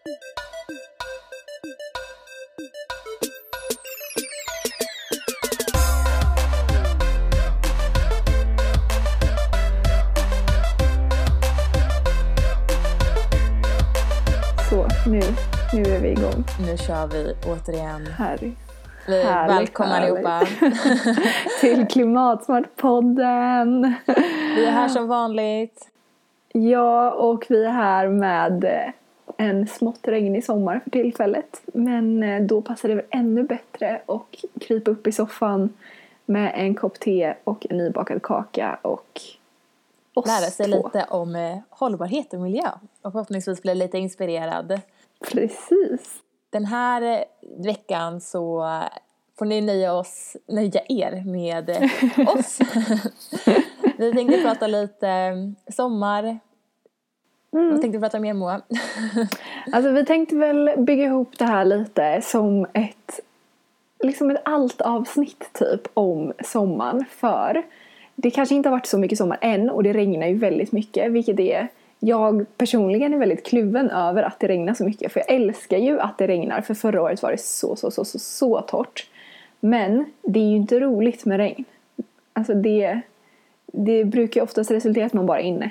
Så, 0.00 0.06
nu, 15.06 15.20
nu 15.72 15.82
är 15.82 16.00
vi 16.00 16.08
igång. 16.08 16.44
Nu 16.60 16.76
kör 16.76 17.06
vi 17.06 17.34
återigen. 17.46 18.06
Harry. 18.06 18.52
Vi 19.06 19.22
Härligt, 19.22 19.56
välkomna 19.56 19.94
härligt. 19.94 20.26
allihopa. 20.26 20.46
Till 21.60 21.86
Klimatsmart-podden. 21.86 23.94
Vi 24.56 24.64
är 24.64 24.70
här 24.70 24.88
som 24.88 25.08
vanligt. 25.08 25.88
Ja, 26.52 27.10
och 27.10 27.46
vi 27.48 27.64
är 27.64 27.70
här 27.70 28.08
med 28.08 28.64
en 29.40 29.66
smått 29.66 30.00
regnig 30.02 30.44
sommar 30.44 30.80
för 30.84 30.90
tillfället. 30.90 31.62
Men 31.66 32.22
eh, 32.22 32.42
då 32.42 32.62
passar 32.62 32.88
det 32.88 32.94
väl 32.94 33.04
ännu 33.10 33.42
bättre 33.42 34.02
att 34.06 34.26
krypa 34.60 34.90
upp 34.90 35.06
i 35.06 35.12
soffan 35.12 35.72
med 36.26 36.52
en 36.54 36.74
kopp 36.74 37.00
te 37.00 37.34
och 37.44 37.66
en 37.70 37.76
nybakad 37.76 38.22
kaka 38.22 38.78
och 38.82 39.20
oss 40.14 40.26
Lära 40.26 40.50
sig 40.50 40.66
två. 40.66 40.76
lite 40.76 41.06
om 41.10 41.36
eh, 41.36 41.58
hållbarhet 41.70 42.34
och 42.34 42.40
miljö. 42.40 42.70
Och 43.02 43.12
förhoppningsvis 43.12 43.62
bli 43.62 43.74
lite 43.74 43.98
inspirerad. 43.98 44.80
Precis. 45.32 46.22
Den 46.50 46.64
här 46.64 47.02
eh, 47.02 47.24
veckan 47.64 48.20
så 48.20 48.66
får 49.38 49.46
ni 49.46 49.60
nöja, 49.60 49.94
oss, 49.94 50.36
nöja 50.48 50.80
er 50.88 51.24
med 51.24 51.70
oss. 52.28 52.58
vi 53.98 54.12
tänkte 54.12 54.42
prata 54.42 54.66
lite 54.66 55.08
eh, 55.08 55.72
sommar. 57.50 57.70
Vad 57.70 57.80
tänkte 57.80 57.98
du 57.98 58.00
prata 58.00 58.20
mer 58.20 58.34
Moa? 58.34 58.60
Alltså 59.72 59.90
vi 59.90 60.04
tänkte 60.04 60.36
väl 60.36 60.70
bygga 60.78 61.04
ihop 61.04 61.38
det 61.38 61.44
här 61.44 61.64
lite 61.64 62.20
som 62.22 62.66
ett 62.72 63.20
liksom 64.02 64.30
ett 64.30 64.42
allt-avsnitt 64.44 65.50
typ 65.52 65.88
om 65.94 66.32
sommaren. 66.44 67.04
För 67.10 67.62
det 68.14 68.30
kanske 68.30 68.54
inte 68.54 68.68
har 68.68 68.76
varit 68.76 68.86
så 68.86 68.98
mycket 68.98 69.18
sommar 69.18 69.38
än 69.40 69.70
och 69.70 69.82
det 69.82 69.92
regnar 69.92 70.26
ju 70.26 70.34
väldigt 70.34 70.72
mycket 70.72 71.12
vilket 71.12 71.40
är. 71.40 71.68
Jag 72.02 72.46
personligen 72.56 73.14
är 73.14 73.18
väldigt 73.18 73.46
kluven 73.46 73.90
över 73.90 74.22
att 74.22 74.40
det 74.40 74.48
regnar 74.48 74.74
så 74.74 74.84
mycket 74.84 75.12
för 75.12 75.20
jag 75.20 75.36
älskar 75.36 75.78
ju 75.78 76.00
att 76.00 76.18
det 76.18 76.26
regnar 76.26 76.60
för 76.60 76.74
förra 76.74 77.02
året 77.02 77.22
var 77.22 77.30
det 77.30 77.40
så 77.40 77.76
så 77.76 77.90
så 77.90 78.04
så 78.04 78.18
så 78.18 78.60
torrt. 78.60 79.06
Men 79.60 80.04
det 80.22 80.40
är 80.40 80.44
ju 80.44 80.56
inte 80.56 80.80
roligt 80.80 81.24
med 81.24 81.36
regn. 81.36 81.64
Alltså 82.32 82.54
det 82.54 83.00
det 83.72 84.04
brukar 84.04 84.40
ju 84.40 84.44
oftast 84.44 84.70
resultera 84.70 85.04
i 85.04 85.06
att 85.06 85.12
man 85.12 85.26
bara 85.26 85.40
är 85.40 85.44
inne 85.44 85.70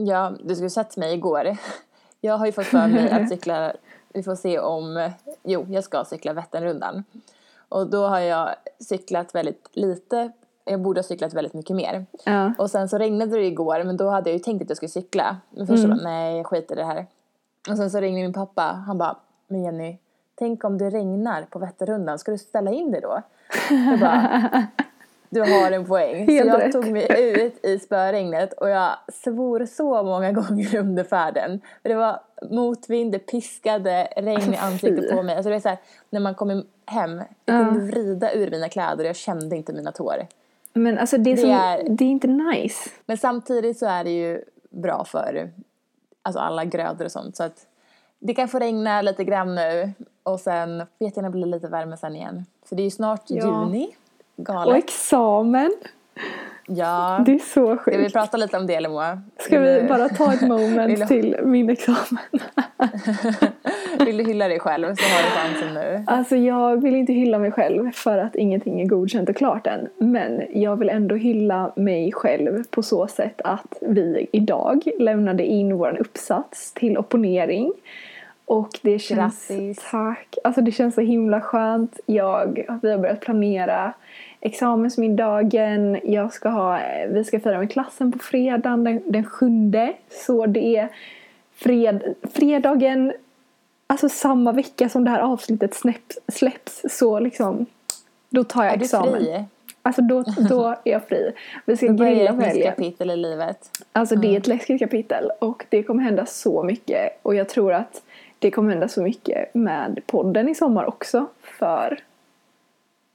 Ja, 0.00 0.32
du 0.44 0.54
skulle 0.54 0.70
sett 0.70 0.96
mig 0.96 1.14
igår. 1.14 1.56
Jag 2.20 2.38
har 2.38 2.46
ju 2.46 2.52
fått 2.52 2.66
för 2.66 2.86
mig 2.86 3.10
att 3.10 3.28
cykla, 3.34 3.72
vi 4.08 4.22
får 4.22 4.34
se 4.34 4.58
om, 4.58 5.10
jo 5.42 5.66
jag 5.68 5.84
ska 5.84 6.04
cykla 6.04 6.32
Vätternrundan. 6.32 7.04
Och 7.68 7.86
då 7.86 8.06
har 8.06 8.18
jag 8.18 8.54
cyklat 8.80 9.34
väldigt 9.34 9.68
lite, 9.72 10.32
jag 10.64 10.80
borde 10.80 10.98
ha 10.98 11.02
cyklat 11.02 11.34
väldigt 11.34 11.54
mycket 11.54 11.76
mer. 11.76 12.06
ja 12.24 12.52
Och 12.58 12.70
sen 12.70 12.88
så 12.88 12.98
regnade 12.98 13.36
det 13.36 13.44
igår 13.46 13.84
men 13.84 13.96
då 13.96 14.08
hade 14.08 14.30
jag 14.30 14.34
ju 14.34 14.42
tänkt 14.42 14.62
att 14.62 14.68
jag 14.70 14.76
skulle 14.76 14.88
cykla. 14.88 15.36
Men 15.50 15.66
först 15.66 15.82
så 15.82 15.88
bara, 15.88 16.00
nej 16.02 16.36
jag 16.36 16.46
skiter 16.46 16.74
i 16.74 16.78
det 16.78 16.84
här. 16.84 17.06
Och 17.70 17.76
sen 17.76 17.90
så 17.90 18.00
ringde 18.00 18.20
min 18.22 18.32
pappa, 18.32 18.62
han 18.86 18.98
bara, 18.98 19.16
men 19.46 19.62
Jenny, 19.62 19.98
tänk 20.34 20.64
om 20.64 20.78
det 20.78 20.90
regnar 20.90 21.42
på 21.42 21.58
Vätternrundan, 21.58 22.18
ska 22.18 22.30
du 22.32 22.38
ställa 22.38 22.70
in 22.70 22.90
det 22.90 23.00
då? 23.00 23.22
Jag 23.70 24.00
bara, 24.00 24.66
du 25.30 25.40
har 25.40 25.72
en 25.72 25.84
poäng. 25.86 26.26
Så 26.26 26.32
jag 26.32 26.60
rätt. 26.60 26.72
tog 26.72 26.86
mig 26.90 27.06
ut 27.44 27.64
i 27.64 27.78
spöregnet 27.78 28.52
och 28.52 28.68
jag 28.68 28.90
svor 29.12 29.66
så 29.66 30.02
många 30.02 30.32
gånger 30.40 30.76
under 30.76 31.04
färden. 31.04 31.60
För 31.82 31.88
det 31.88 31.94
var 31.94 32.20
motvind, 32.50 33.12
det 33.12 33.18
piskade 33.18 34.08
regn 34.16 34.36
Alltså, 34.36 34.52
i 34.52 34.56
ansiktet 34.56 35.10
fy. 35.10 35.16
på 35.16 35.22
mig. 35.22 35.36
Alltså 35.36 35.50
det 35.50 35.56
är 35.56 35.60
så 35.60 35.68
här, 35.68 35.78
när 36.10 36.20
man 36.20 36.34
kom 36.34 36.64
hem, 36.86 37.22
jag 37.44 37.66
kunde 37.68 37.86
vrida 37.86 38.32
ur 38.32 38.50
mina 38.50 38.68
kläder 38.68 39.04
och 39.04 39.08
jag 39.08 39.16
kände 39.16 39.56
inte 39.56 39.72
mina 39.72 39.92
tår. 39.92 40.26
men 40.72 40.98
alltså 40.98 41.18
det 41.18 41.30
är, 41.30 41.34
Det 41.36 41.40
som, 41.42 41.50
är- 41.50 41.88
det 41.88 42.04
är 42.04 42.08
inte 42.08 42.26
nice 42.26 42.90
Men 43.06 43.16
samtidigt 43.18 43.78
så 43.78 43.86
är 43.86 44.04
det 44.04 44.10
ju 44.10 44.44
bra 44.70 45.04
för 45.04 45.50
alltså 46.22 46.40
alla 46.40 46.64
grödor 46.64 47.04
och 47.04 47.12
sånt. 47.12 47.36
Så 47.36 47.42
att 47.44 47.66
det 48.18 48.34
kan 48.34 48.48
få 48.48 48.58
regna 48.58 49.02
lite 49.02 49.24
grann 49.24 49.54
nu 49.54 49.92
och 50.22 50.40
sen 50.40 50.78
när 50.78 51.22
det 51.22 51.30
blir 51.30 51.46
lite 51.46 51.68
värme 51.68 51.96
sen 51.96 52.16
igen. 52.16 52.46
För 52.68 52.76
det 52.76 52.82
är 52.82 52.84
ju 52.84 52.90
snart 52.90 53.22
Ja. 53.26 53.66
juni. 53.66 53.90
Och 54.38 54.44
Galet. 54.46 54.84
examen 54.84 55.70
Ja. 56.70 57.22
Det 57.26 57.32
är 57.34 57.38
så 57.38 57.76
Ska 57.76 57.90
vi 57.90 57.96
sjukt. 57.96 58.12
prata 58.12 58.36
lite 58.36 58.56
om 58.56 58.66
det 58.66 58.74
eller 58.74 58.88
Moa? 58.88 59.22
Ska 59.38 59.60
vi 59.60 59.82
bara 59.88 60.08
ta 60.08 60.32
ett 60.32 60.40
moment 60.48 60.98
du- 60.98 61.06
till 61.06 61.36
min 61.44 61.70
examen? 61.70 62.18
Vill 64.06 64.16
du 64.16 64.24
hylla 64.24 64.48
dig 64.48 64.60
själv 64.60 64.84
så 64.94 65.02
har 65.02 65.22
du 65.22 65.28
chansen 65.30 65.74
nu. 65.74 66.04
Alltså 66.06 66.36
jag 66.36 66.82
vill 66.82 66.94
inte 66.94 67.12
hylla 67.12 67.38
mig 67.38 67.52
själv 67.52 67.90
för 67.92 68.18
att 68.18 68.36
ingenting 68.36 68.80
är 68.80 68.86
godkänt 68.86 69.28
och 69.28 69.36
klart 69.36 69.66
än. 69.66 69.88
Men 69.98 70.42
jag 70.52 70.76
vill 70.76 70.88
ändå 70.88 71.14
hylla 71.14 71.72
mig 71.76 72.12
själv 72.12 72.64
på 72.70 72.82
så 72.82 73.06
sätt 73.06 73.40
att 73.44 73.78
vi 73.80 74.26
idag 74.32 74.82
lämnade 74.98 75.44
in 75.46 75.76
vår 75.78 75.96
uppsats 76.00 76.72
till 76.72 76.98
opponering. 76.98 77.72
Och 78.48 78.78
det 78.82 78.98
känns... 78.98 79.48
Grattis. 79.48 79.78
Tack! 79.90 80.36
Alltså 80.44 80.60
det 80.60 80.72
känns 80.72 80.94
så 80.94 81.00
himla 81.00 81.40
skönt. 81.40 82.00
Jag, 82.06 82.64
vi 82.82 82.90
har 82.90 82.98
börjat 82.98 83.20
planera 83.20 83.92
examensmiddagen. 84.40 85.98
Jag 86.04 86.32
ska 86.32 86.48
ha, 86.48 86.80
vi 87.10 87.24
ska 87.24 87.40
fira 87.40 87.58
med 87.58 87.72
klassen 87.72 88.12
på 88.12 88.18
fredagen 88.18 88.84
den, 88.84 89.02
den 89.06 89.24
sjunde. 89.24 89.92
Så 90.10 90.46
det 90.46 90.76
är 90.76 90.88
fred, 91.54 92.14
fredagen 92.32 93.12
Alltså 93.90 94.08
samma 94.08 94.52
vecka 94.52 94.88
som 94.88 95.04
det 95.04 95.10
här 95.10 95.20
avsnittet 95.20 95.74
släpps, 95.74 96.18
släpps 96.28 96.82
så 96.90 97.18
liksom 97.20 97.66
Då 98.30 98.44
tar 98.44 98.64
jag 98.64 98.72
Är 98.72 98.76
du 98.76 98.84
examen. 98.84 99.14
fri? 99.14 99.44
Alltså 99.82 100.02
då, 100.02 100.22
då 100.48 100.66
är 100.68 100.92
jag 100.92 101.08
fri. 101.08 101.32
Vi 101.64 101.76
ska 101.76 101.88
Då 101.88 102.04
grilla 102.04 102.30
ett 102.30 102.36
på 102.36 102.42
helgen. 102.42 102.70
kapitel 102.70 103.10
i 103.10 103.16
livet. 103.16 103.70
Alltså 103.92 104.16
det 104.16 104.34
är 104.34 104.36
ett 104.36 104.46
läskigt 104.46 104.78
kapitel 104.78 105.30
och 105.38 105.64
det 105.68 105.82
kommer 105.82 106.02
hända 106.02 106.26
så 106.26 106.62
mycket 106.62 107.18
och 107.22 107.34
jag 107.34 107.48
tror 107.48 107.72
att 107.72 108.02
det 108.38 108.50
kommer 108.50 108.70
hända 108.70 108.88
så 108.88 109.02
mycket 109.02 109.54
med 109.54 110.00
podden 110.06 110.48
i 110.48 110.54
sommar 110.54 110.84
också 110.84 111.26
för 111.40 111.98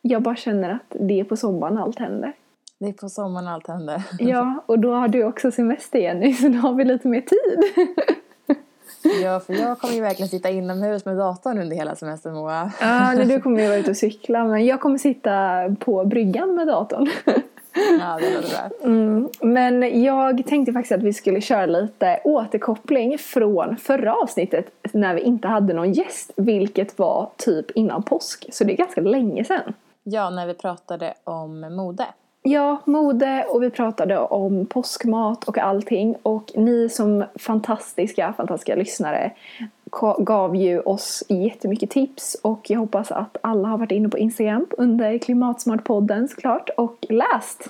jag 0.02 0.22
bara 0.22 0.36
känner 0.36 0.70
att 0.70 0.96
det 1.00 1.20
är 1.20 1.24
på 1.24 1.38
sommaren 1.38 1.78
allt 1.78 2.00
händer. 2.00 2.34
Det 2.80 2.90
är 2.90 2.94
på 2.94 3.10
sommaren 3.10 3.48
allt 3.48 3.68
händer. 3.68 4.04
Ja, 4.20 4.64
och 4.66 4.80
då 4.80 4.94
har 4.94 5.08
du 5.08 5.24
också 5.24 5.52
semester 5.52 6.00
Jenny 6.00 6.34
så 6.34 6.48
då 6.48 6.58
har 6.58 6.74
vi 6.74 6.86
lite 6.86 7.08
mer 7.08 7.22
tid. 7.22 7.88
Ja, 9.24 9.40
för 9.40 9.54
jag 9.54 9.80
kommer 9.80 9.94
ju 9.94 10.02
verkligen 10.02 10.30
sitta 10.30 10.50
inomhus 10.50 11.06
med 11.06 11.18
datorn 11.18 11.60
under 11.60 11.76
hela 11.76 11.96
semestern 11.96 12.34
Moa. 12.34 12.72
Ja, 12.82 13.14
nej, 13.14 13.26
du 13.26 13.40
kommer 13.42 13.62
ju 13.62 13.68
vara 13.68 13.78
ute 13.78 13.92
och 13.92 13.98
cykla 13.98 14.44
men 14.44 14.66
jag 14.66 14.82
kommer 14.82 14.98
sitta 14.98 15.60
på 15.80 16.06
bryggan 16.06 16.56
med 16.56 16.68
datorn. 16.68 17.10
Ja, 18.00 18.18
det 18.20 18.34
låter 18.34 18.50
bra. 18.50 18.90
Mm, 18.90 19.30
men 19.42 20.04
jag 20.04 20.46
tänkte 20.48 20.74
faktiskt 20.74 20.92
att 20.92 21.04
vi 21.04 21.14
skulle 21.14 21.42
köra 21.42 21.66
lite 21.66 22.20
återkoppling 22.24 23.18
från 23.18 23.78
förra 23.78 24.16
avsnittet 24.16 24.70
när 24.92 25.16
vi 25.16 25.22
inte 25.22 25.48
hade 25.48 25.74
någon 25.74 25.94
gäst, 25.94 26.32
vilket 26.36 27.00
var 27.00 27.30
typ 27.38 27.72
innan 27.72 28.04
påsk. 28.04 28.46
Så 28.52 28.64
det 28.64 28.74
är 28.74 28.78
ganska 28.78 29.02
länge 29.02 29.44
sedan. 29.44 29.74
Ja, 30.04 30.30
när 30.30 30.48
vi 30.48 30.54
pratade 30.54 31.14
om 31.24 31.76
mode. 31.76 32.06
Ja, 32.42 32.78
mode 32.86 33.46
och 33.50 33.64
vi 33.64 33.70
pratade 33.70 34.20
om 34.20 34.66
påskmat 34.66 35.44
och 35.44 35.58
allting. 35.58 36.16
Och 36.24 36.52
ni 36.56 36.90
som 36.90 37.24
fantastiska, 37.36 38.34
fantastiska 38.38 38.76
lyssnare 38.76 39.32
gav 40.18 40.56
ju 40.56 40.80
oss 40.80 41.24
jättemycket 41.30 41.90
tips 41.90 42.38
och 42.42 42.70
jag 42.70 42.80
hoppas 42.80 43.12
att 43.12 43.38
alla 43.42 43.68
har 43.68 43.78
varit 43.78 43.92
inne 43.92 44.10
på 44.10 44.18
Instagram 44.18 44.68
under 44.78 45.18
Klimatsmartpodden 45.18 46.28
såklart 46.28 46.70
och 46.78 47.06
läst 47.10 47.70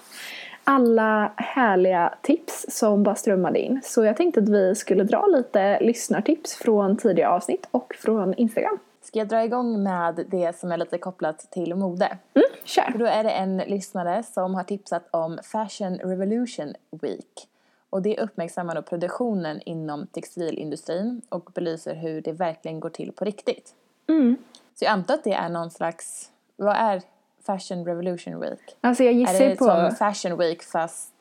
alla 0.63 1.31
härliga 1.35 2.13
tips 2.21 2.65
som 2.69 3.03
bara 3.03 3.15
strömmade 3.15 3.59
in. 3.59 3.81
Så 3.83 4.03
jag 4.03 4.17
tänkte 4.17 4.39
att 4.39 4.49
vi 4.49 4.75
skulle 4.75 5.03
dra 5.03 5.27
lite 5.27 5.79
lyssnartips 5.79 6.55
från 6.55 6.97
tidigare 6.97 7.29
avsnitt 7.29 7.67
och 7.71 7.95
från 7.99 8.33
Instagram. 8.33 8.79
Ska 9.01 9.19
jag 9.19 9.27
dra 9.27 9.43
igång 9.43 9.83
med 9.83 10.25
det 10.31 10.59
som 10.59 10.71
är 10.71 10.77
lite 10.77 10.97
kopplat 10.97 11.51
till 11.51 11.75
mode? 11.75 12.17
Mm, 12.33 12.47
kör! 12.63 12.91
För 12.91 12.99
då 12.99 13.05
är 13.05 13.23
det 13.23 13.29
en 13.29 13.57
lyssnare 13.57 14.23
som 14.23 14.55
har 14.55 14.63
tipsat 14.63 15.07
om 15.11 15.39
Fashion 15.43 15.97
Revolution 15.97 16.73
Week. 17.01 17.47
Och 17.93 18.01
det 18.01 18.17
uppmärksammar 18.17 18.75
då 18.75 18.81
produktionen 18.81 19.61
inom 19.65 20.07
textilindustrin 20.07 21.21
och 21.29 21.49
belyser 21.55 21.95
hur 21.95 22.21
det 22.21 22.31
verkligen 22.31 22.79
går 22.79 22.89
till 22.89 23.11
på 23.11 23.25
riktigt. 23.25 23.73
Mm. 24.09 24.37
Så 24.75 24.85
jag 24.85 24.91
antar 24.91 25.13
att 25.13 25.23
det 25.23 25.33
är 25.33 25.49
någon 25.49 25.71
slags, 25.71 26.31
vad 26.55 26.75
är 26.75 27.01
Fashion 27.45 27.85
Revolution 27.85 28.39
Week? 28.39 28.77
Alltså 28.81 29.03
jag 29.03 29.13
Är 29.13 29.17
gissar 29.17 29.39
det 29.39 29.49
ju 29.49 29.55
på 29.55 29.65
som 29.65 29.91
Fashion 29.91 30.37
Week 30.37 30.63
fast 30.63 31.13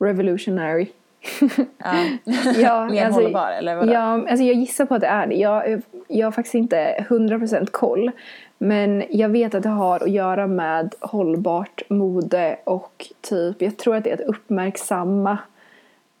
revolutionary. 0.00 0.86
ja, 1.78 2.04
Ja, 2.56 2.84
mer 2.84 3.04
alltså, 3.06 3.20
hållbar 3.20 3.50
eller 3.50 3.76
vadå? 3.76 3.92
Ja, 3.92 4.00
alltså 4.00 4.44
jag 4.44 4.56
gissar 4.56 4.86
på 4.86 4.94
att 4.94 5.00
det 5.00 5.06
är 5.06 5.26
det. 5.26 5.34
Jag, 5.34 5.82
jag 6.08 6.26
har 6.26 6.32
faktiskt 6.32 6.54
inte 6.54 7.06
100% 7.08 7.66
koll. 7.70 8.10
Men 8.58 9.04
jag 9.10 9.28
vet 9.28 9.54
att 9.54 9.62
det 9.62 9.68
har 9.68 10.00
att 10.00 10.10
göra 10.10 10.46
med 10.46 10.94
hållbart 11.00 11.82
mode 11.88 12.58
och 12.64 13.06
typ, 13.20 13.62
jag 13.62 13.76
tror 13.76 13.96
att 13.96 14.04
det 14.04 14.10
är 14.10 14.14
att 14.14 14.20
uppmärksamma 14.20 15.38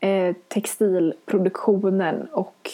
eh, 0.04 0.34
textilproduktionen 0.48 2.28
och 2.32 2.70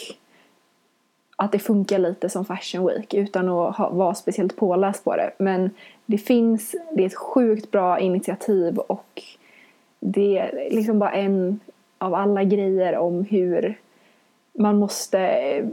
att 1.35 1.51
det 1.51 1.59
funkar 1.59 1.99
lite 1.99 2.29
som 2.29 2.45
Fashion 2.45 2.87
Week 2.87 3.13
utan 3.13 3.49
att 3.49 3.75
ha, 3.75 3.89
vara 3.89 4.15
speciellt 4.15 4.55
påläst 4.55 5.03
på 5.03 5.15
det. 5.15 5.31
Men 5.37 5.69
det 6.05 6.17
finns, 6.17 6.75
det 6.93 7.03
är 7.03 7.07
ett 7.07 7.15
sjukt 7.15 7.71
bra 7.71 7.99
initiativ 7.99 8.77
och 8.77 9.23
det 9.99 10.37
är 10.37 10.69
liksom 10.71 10.99
bara 10.99 11.11
en 11.11 11.59
av 11.97 12.13
alla 12.13 12.43
grejer 12.43 12.97
om 12.97 13.23
hur 13.23 13.79
man 14.53 14.77
måste 14.77 15.19
eh, 15.19 15.65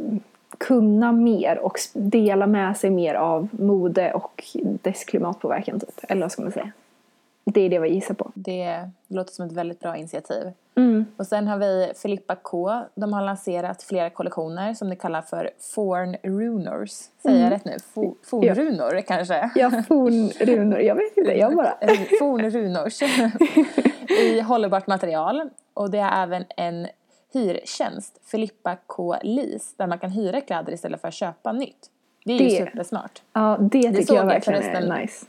kunna 0.58 1.12
mer 1.12 1.58
och 1.58 1.78
dela 1.93 2.46
med 2.46 2.76
sig 2.76 2.90
mer 2.90 3.14
av 3.14 3.49
mode 3.52 4.12
och 4.12 4.44
dess 4.82 5.05
klimatpåverkan 5.05 5.81
typ. 5.81 6.00
Eller 6.08 6.22
vad 6.22 6.32
ska 6.32 6.43
man 6.43 6.52
säga? 6.52 6.72
Det 7.53 7.61
är 7.61 7.69
det 7.71 7.79
vi 7.79 7.89
gissar 7.89 8.15
på. 8.15 8.31
Det 8.35 8.91
låter 9.09 9.33
som 9.33 9.47
ett 9.47 9.53
väldigt 9.53 9.81
bra 9.81 9.97
initiativ. 9.97 10.53
Mm. 10.77 11.06
Och 11.17 11.27
sen 11.27 11.49
har 11.49 11.59
vi 11.59 11.93
Filippa 12.03 12.37
K. 12.37 12.81
De 12.95 13.12
har 13.12 13.23
lanserat 13.23 13.83
flera 13.83 14.11
kollektioner 14.11 14.75
som 14.75 14.89
de 14.91 14.97
kallar 14.97 15.23
för 15.23 15.50
Forn 15.75 16.17
Runors. 16.23 16.91
Säger 17.23 17.43
jag 17.45 17.50
rätt 17.53 17.65
nu? 17.65 17.77
Fo- 17.95 18.15
Fornrunor 18.25 19.00
kanske? 19.00 19.50
Ja, 19.55 19.71
fornrunor. 19.89 20.81
Jag 20.81 20.95
vet 20.95 21.17
inte, 21.17 21.33
jag 21.39 21.56
bara... 21.56 21.75
Fornrunors. 22.19 23.03
I 24.23 24.41
hållbart 24.41 24.87
material. 24.87 25.49
Och 25.75 25.91
det 25.91 25.99
är 25.99 26.23
även 26.23 26.44
en 26.56 26.87
hyrtjänst, 27.33 28.21
Filippa 28.31 28.77
K. 28.87 29.17
Lease, 29.23 29.75
där 29.77 29.87
man 29.87 29.99
kan 29.99 30.11
hyra 30.11 30.41
kläder 30.41 30.73
istället 30.73 31.01
för 31.01 31.09
att 31.09 31.15
köpa 31.15 31.53
nytt. 31.53 31.91
Det 32.25 32.33
är 32.33 32.39
ju 32.39 32.49
Det- 32.49 32.56
supersmart. 32.71 33.23
Ja, 33.33 33.56
det 33.61 33.83
tycker 33.83 34.03
såg 34.03 34.17
jag 34.17 34.27
verkligen 34.27 34.62
är 34.62 35.01
nice. 35.01 35.27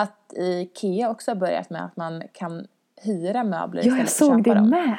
Att 0.00 0.32
Ikea 0.36 1.10
också 1.10 1.30
har 1.30 1.36
börjat 1.36 1.70
med 1.70 1.84
att 1.84 1.96
man 1.96 2.22
kan 2.32 2.66
hyra 3.02 3.44
möbler 3.44 3.82
Ja, 3.86 3.96
jag 3.96 4.04
istället 4.04 4.10
för 4.18 4.24
att 4.24 4.30
såg 4.32 4.38
köpa 4.46 4.54
det 4.54 4.60
dem. 4.60 4.70
med. 4.70 4.96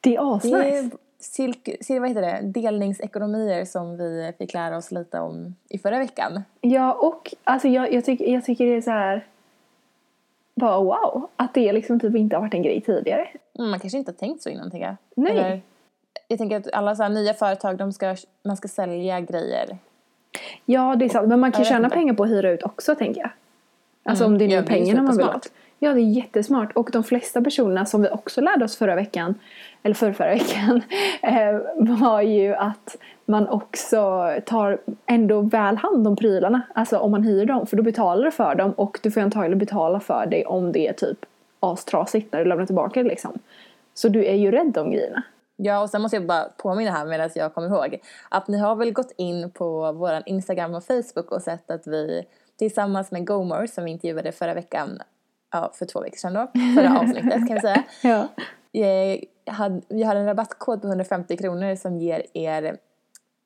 Det 0.00 0.16
är 0.16 0.20
Det 0.22 0.36
asnice. 0.36 0.56
är 0.78 0.90
silk- 1.20 1.76
sil- 1.86 2.00
vad 2.00 2.08
heter 2.08 2.22
det? 2.22 2.40
delningsekonomier 2.60 3.64
som 3.64 3.96
vi 3.96 4.32
fick 4.38 4.54
lära 4.54 4.76
oss 4.76 4.90
lite 4.92 5.20
om 5.20 5.54
i 5.68 5.78
förra 5.78 5.98
veckan. 5.98 6.42
Ja, 6.60 6.92
och 6.92 7.34
alltså 7.44 7.68
jag, 7.68 7.92
jag, 7.92 8.04
tycker, 8.04 8.24
jag 8.32 8.44
tycker 8.44 8.66
det 8.66 8.74
är 8.76 8.80
så 8.80 8.90
här... 8.90 9.26
Bara 10.54 10.80
wow, 10.80 11.28
att 11.36 11.54
det 11.54 11.72
liksom 11.72 12.00
typ 12.00 12.16
inte 12.16 12.36
har 12.36 12.40
varit 12.40 12.54
en 12.54 12.62
grej 12.62 12.80
tidigare. 12.80 13.28
Mm, 13.58 13.70
man 13.70 13.80
kanske 13.80 13.98
inte 13.98 14.10
har 14.10 14.16
tänkt 14.16 14.42
så 14.42 14.48
innan 14.48 14.70
tänker 14.70 14.86
jag. 14.86 14.96
Nej. 15.16 15.32
Eller, 15.32 15.60
jag 16.28 16.38
tänker 16.38 16.56
att 16.56 16.72
alla 16.72 16.96
så 16.96 17.02
här 17.02 17.10
nya 17.10 17.34
företag, 17.34 17.76
de 17.76 17.92
ska, 17.92 18.16
man 18.44 18.56
ska 18.56 18.68
sälja 18.68 19.20
grejer. 19.20 19.78
Ja, 20.64 20.96
det 20.96 21.04
är 21.04 21.08
sant. 21.08 21.28
Men 21.28 21.40
man 21.40 21.52
kan 21.52 21.60
Jag 21.60 21.68
tjäna 21.68 21.90
pengar 21.90 22.14
på 22.14 22.22
att 22.22 22.30
hyra 22.30 22.50
ut 22.50 22.62
också, 22.62 22.94
tänker 22.94 23.20
jag. 23.20 23.30
Alltså 24.06 24.24
Mm. 24.24 24.34
om 24.34 24.38
det 24.38 24.44
är 24.44 24.48
nu 24.48 24.54
Ja, 24.54 24.62
pengarna 24.62 25.02
man 25.02 25.16
vill 25.16 25.26
ha. 25.26 25.40
Ja, 25.78 25.92
det 25.94 26.00
är 26.00 26.10
jättesmart. 26.10 26.72
Och 26.74 26.90
de 26.92 27.04
flesta 27.04 27.42
personerna 27.42 27.86
som 27.86 28.02
vi 28.02 28.08
också 28.08 28.40
lärde 28.40 28.64
oss 28.64 28.76
förra 28.76 28.94
veckan, 28.94 29.34
eller 29.82 29.94
förra, 29.94 30.14
förra 30.14 30.30
veckan, 30.34 30.82
eh, 31.22 31.60
var 31.98 32.20
ju 32.20 32.54
att 32.54 32.96
man 33.24 33.48
också 33.48 34.30
tar 34.46 34.78
ändå 35.06 35.40
väl 35.40 35.76
hand 35.76 36.08
om 36.08 36.16
prylarna. 36.16 36.62
Alltså 36.74 36.98
om 36.98 37.10
man 37.10 37.22
hyr 37.22 37.46
dem, 37.46 37.66
för 37.66 37.76
då 37.76 37.82
betalar 37.82 38.24
du 38.24 38.30
för 38.30 38.54
dem 38.54 38.72
och 38.72 38.98
du 39.02 39.10
får 39.10 39.20
antagligen 39.20 39.58
betala 39.58 40.00
för 40.00 40.26
det 40.26 40.44
om 40.46 40.72
det 40.72 40.88
är 40.88 40.92
typ 40.92 41.18
astrasigt 41.60 42.32
när 42.32 42.38
du 42.38 42.44
lämnar 42.44 42.66
tillbaka 42.66 43.02
det 43.02 43.08
liksom. 43.08 43.38
Så 43.94 44.08
du 44.08 44.24
är 44.24 44.34
ju 44.34 44.50
rädd 44.50 44.78
om 44.78 44.90
grejerna. 44.90 45.22
Ja, 45.56 45.80
och 45.80 45.90
sen 45.90 46.02
måste 46.02 46.16
jag 46.16 46.26
bara 46.26 46.44
påminna 46.56 46.90
här 46.90 47.06
medan 47.06 47.30
jag 47.34 47.54
kommer 47.54 47.68
ihåg 47.68 47.98
att 48.28 48.48
ni 48.48 48.58
har 48.58 48.76
väl 48.76 48.92
gått 48.92 49.12
in 49.16 49.50
på 49.50 49.92
vår 49.92 50.22
Instagram 50.26 50.74
och 50.74 50.84
Facebook 50.84 51.32
och 51.32 51.42
sett 51.42 51.70
att 51.70 51.86
vi 51.86 52.22
tillsammans 52.58 53.10
med 53.10 53.26
Gomor 53.26 53.66
som 53.66 53.84
vi 53.84 53.90
intervjuade 53.90 54.32
förra 54.32 54.54
veckan, 54.54 54.98
ja 55.52 55.72
för 55.74 55.86
två 55.86 56.00
veckor 56.00 56.16
sedan 56.16 56.34
då, 56.34 56.46
förra 56.80 56.98
avsnittet 56.98 57.32
kan 57.48 57.54
vi 57.54 57.60
säga, 57.60 57.82
Ja. 58.02 58.28
eh, 58.80 59.20
hade, 59.52 59.80
vi 59.88 60.02
har 60.02 60.16
en 60.16 60.26
rabattkod 60.26 60.82
på 60.82 60.88
150 60.88 61.36
kronor 61.36 61.74
som 61.74 61.96
ger 61.98 62.22
er 62.34 62.76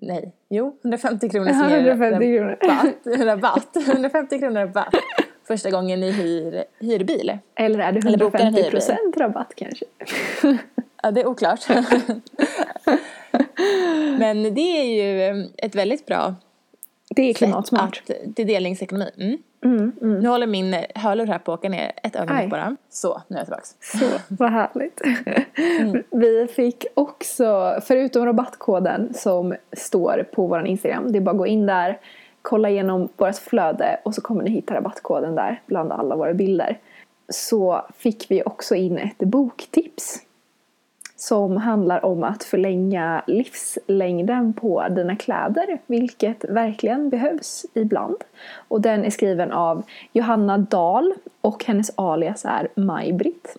Nej, 0.02 0.32
jo, 0.48 0.76
150 0.84 1.28
kronor 1.28 1.52
som 1.52 1.68
ger 1.70 1.86
150 1.86 2.36
kronor. 2.36 2.56
rabatt, 2.62 3.20
rabatt. 3.26 3.76
150 3.88 4.38
kronor 4.38 4.60
rabatt 4.60 4.94
första 5.48 5.70
gången 5.70 6.00
ni 6.00 6.10
hyr, 6.10 6.64
hyr 6.80 7.04
bil. 7.04 7.38
Eller 7.54 7.78
är 7.78 7.92
det 7.92 7.98
Eller 8.06 8.18
boka 8.18 8.38
en 8.38 8.54
150% 8.54 8.62
hyrbil. 8.62 8.80
rabatt 9.18 9.52
kanske? 9.56 9.84
Ja, 11.02 11.10
det 11.10 11.20
är 11.20 11.26
oklart. 11.26 11.60
Men 14.18 14.54
det 14.54 14.60
är 14.60 14.84
ju 14.84 15.48
ett 15.56 15.74
väldigt 15.74 16.06
bra 16.06 16.34
Det 17.20 17.30
är 17.30 17.34
klimatsmart. 17.34 18.02
att, 18.08 18.36
till 18.36 18.46
delningsekonomi. 18.46 19.12
Mm. 19.16 19.38
Mm, 19.64 19.92
mm. 20.02 20.20
Nu 20.20 20.28
håller 20.28 20.46
min 20.46 20.76
hörlur 20.94 21.26
här 21.26 21.38
på 21.38 21.52
att 21.52 21.58
åka 21.58 21.68
ner 21.68 21.92
ett 22.02 22.16
ögonblick 22.16 22.44
Aj. 22.44 22.48
bara. 22.48 22.76
Så, 22.90 23.22
nu 23.28 23.36
är 23.36 23.40
jag 23.40 23.46
tillbaks. 23.46 23.76
Så, 23.80 24.04
vad 24.28 24.50
härligt. 24.50 25.00
Vi 26.10 26.46
fick 26.46 26.84
också, 26.94 27.78
förutom 27.82 28.26
rabattkoden 28.26 29.14
som 29.14 29.54
står 29.72 30.28
på 30.32 30.46
vår 30.46 30.66
Instagram, 30.66 31.12
det 31.12 31.18
är 31.18 31.20
bara 31.20 31.30
att 31.30 31.38
gå 31.38 31.46
in 31.46 31.66
där, 31.66 31.98
kolla 32.42 32.70
igenom 32.70 33.08
vårt 33.16 33.36
flöde 33.36 34.00
och 34.04 34.14
så 34.14 34.20
kommer 34.20 34.42
ni 34.42 34.50
hitta 34.50 34.74
rabattkoden 34.74 35.34
där 35.34 35.62
bland 35.66 35.92
alla 35.92 36.16
våra 36.16 36.34
bilder. 36.34 36.78
Så 37.28 37.86
fick 37.96 38.30
vi 38.30 38.42
också 38.42 38.74
in 38.74 38.98
ett 38.98 39.18
boktips 39.18 40.20
som 41.20 41.56
handlar 41.56 42.04
om 42.04 42.24
att 42.24 42.44
förlänga 42.44 43.22
livslängden 43.26 44.52
på 44.52 44.88
dina 44.88 45.16
kläder, 45.16 45.78
vilket 45.86 46.44
verkligen 46.44 47.10
behövs 47.10 47.66
ibland. 47.74 48.16
Och 48.68 48.80
den 48.80 49.04
är 49.04 49.10
skriven 49.10 49.52
av 49.52 49.82
Johanna 50.12 50.58
Dahl 50.58 51.14
och 51.40 51.64
hennes 51.64 51.90
alias 51.94 52.44
är 52.44 52.68
Maj-Britt. 52.74 53.56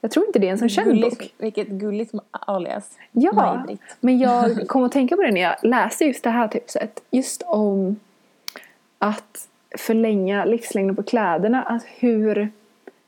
Jag 0.00 0.10
tror 0.10 0.26
inte 0.26 0.38
det 0.38 0.46
är 0.46 0.50
en 0.50 0.58
sån 0.58 0.68
känd 0.68 1.00
bok. 1.00 1.34
Vilket 1.38 1.68
gulligt 1.68 2.14
alias. 2.30 2.98
Ja, 3.12 3.66
men 4.00 4.18
jag 4.18 4.68
kom 4.68 4.84
att 4.84 4.92
tänka 4.92 5.16
på 5.16 5.22
det 5.22 5.30
när 5.30 5.40
jag 5.40 5.56
läste 5.62 6.04
just 6.04 6.24
det 6.24 6.30
här 6.30 6.48
tipset. 6.48 7.00
Just 7.10 7.42
om 7.46 7.96
att 8.98 9.48
förlänga 9.78 10.44
livslängden 10.44 10.96
på 10.96 11.02
kläderna. 11.02 11.62
Att 11.62 11.84
hur 11.98 12.50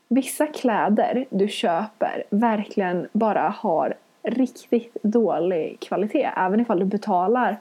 vissa 0.07 0.47
kläder 0.47 1.25
du 1.29 1.47
köper 1.47 2.23
verkligen 2.29 3.07
bara 3.11 3.49
har 3.49 3.93
riktigt 4.23 4.97
dålig 5.01 5.79
kvalitet. 5.79 6.29
Även 6.35 6.59
ifall 6.59 6.79
du 6.79 6.85
betalar 6.85 7.57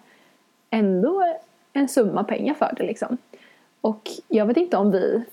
ändå 0.71 1.37
en 1.73 1.89
summa 1.89 2.25
pengar 2.25 2.55
för 2.55 2.75
det 2.77 2.83
liksom. 2.83 3.19
Och 3.81 4.11
jag 4.29 4.47
vet 4.47 4.57
inte 4.57 4.77
om 4.77 4.91
vi 4.91 5.25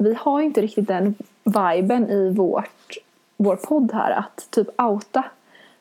vi 0.00 0.14
har 0.14 0.40
ju 0.40 0.46
inte 0.46 0.60
riktigt 0.60 0.88
den 0.88 1.14
viben 1.44 2.10
i 2.10 2.30
vårt, 2.30 2.94
vår 3.36 3.56
podd 3.56 3.92
här 3.92 4.10
att 4.10 4.50
typ 4.50 4.80
outa 4.80 5.24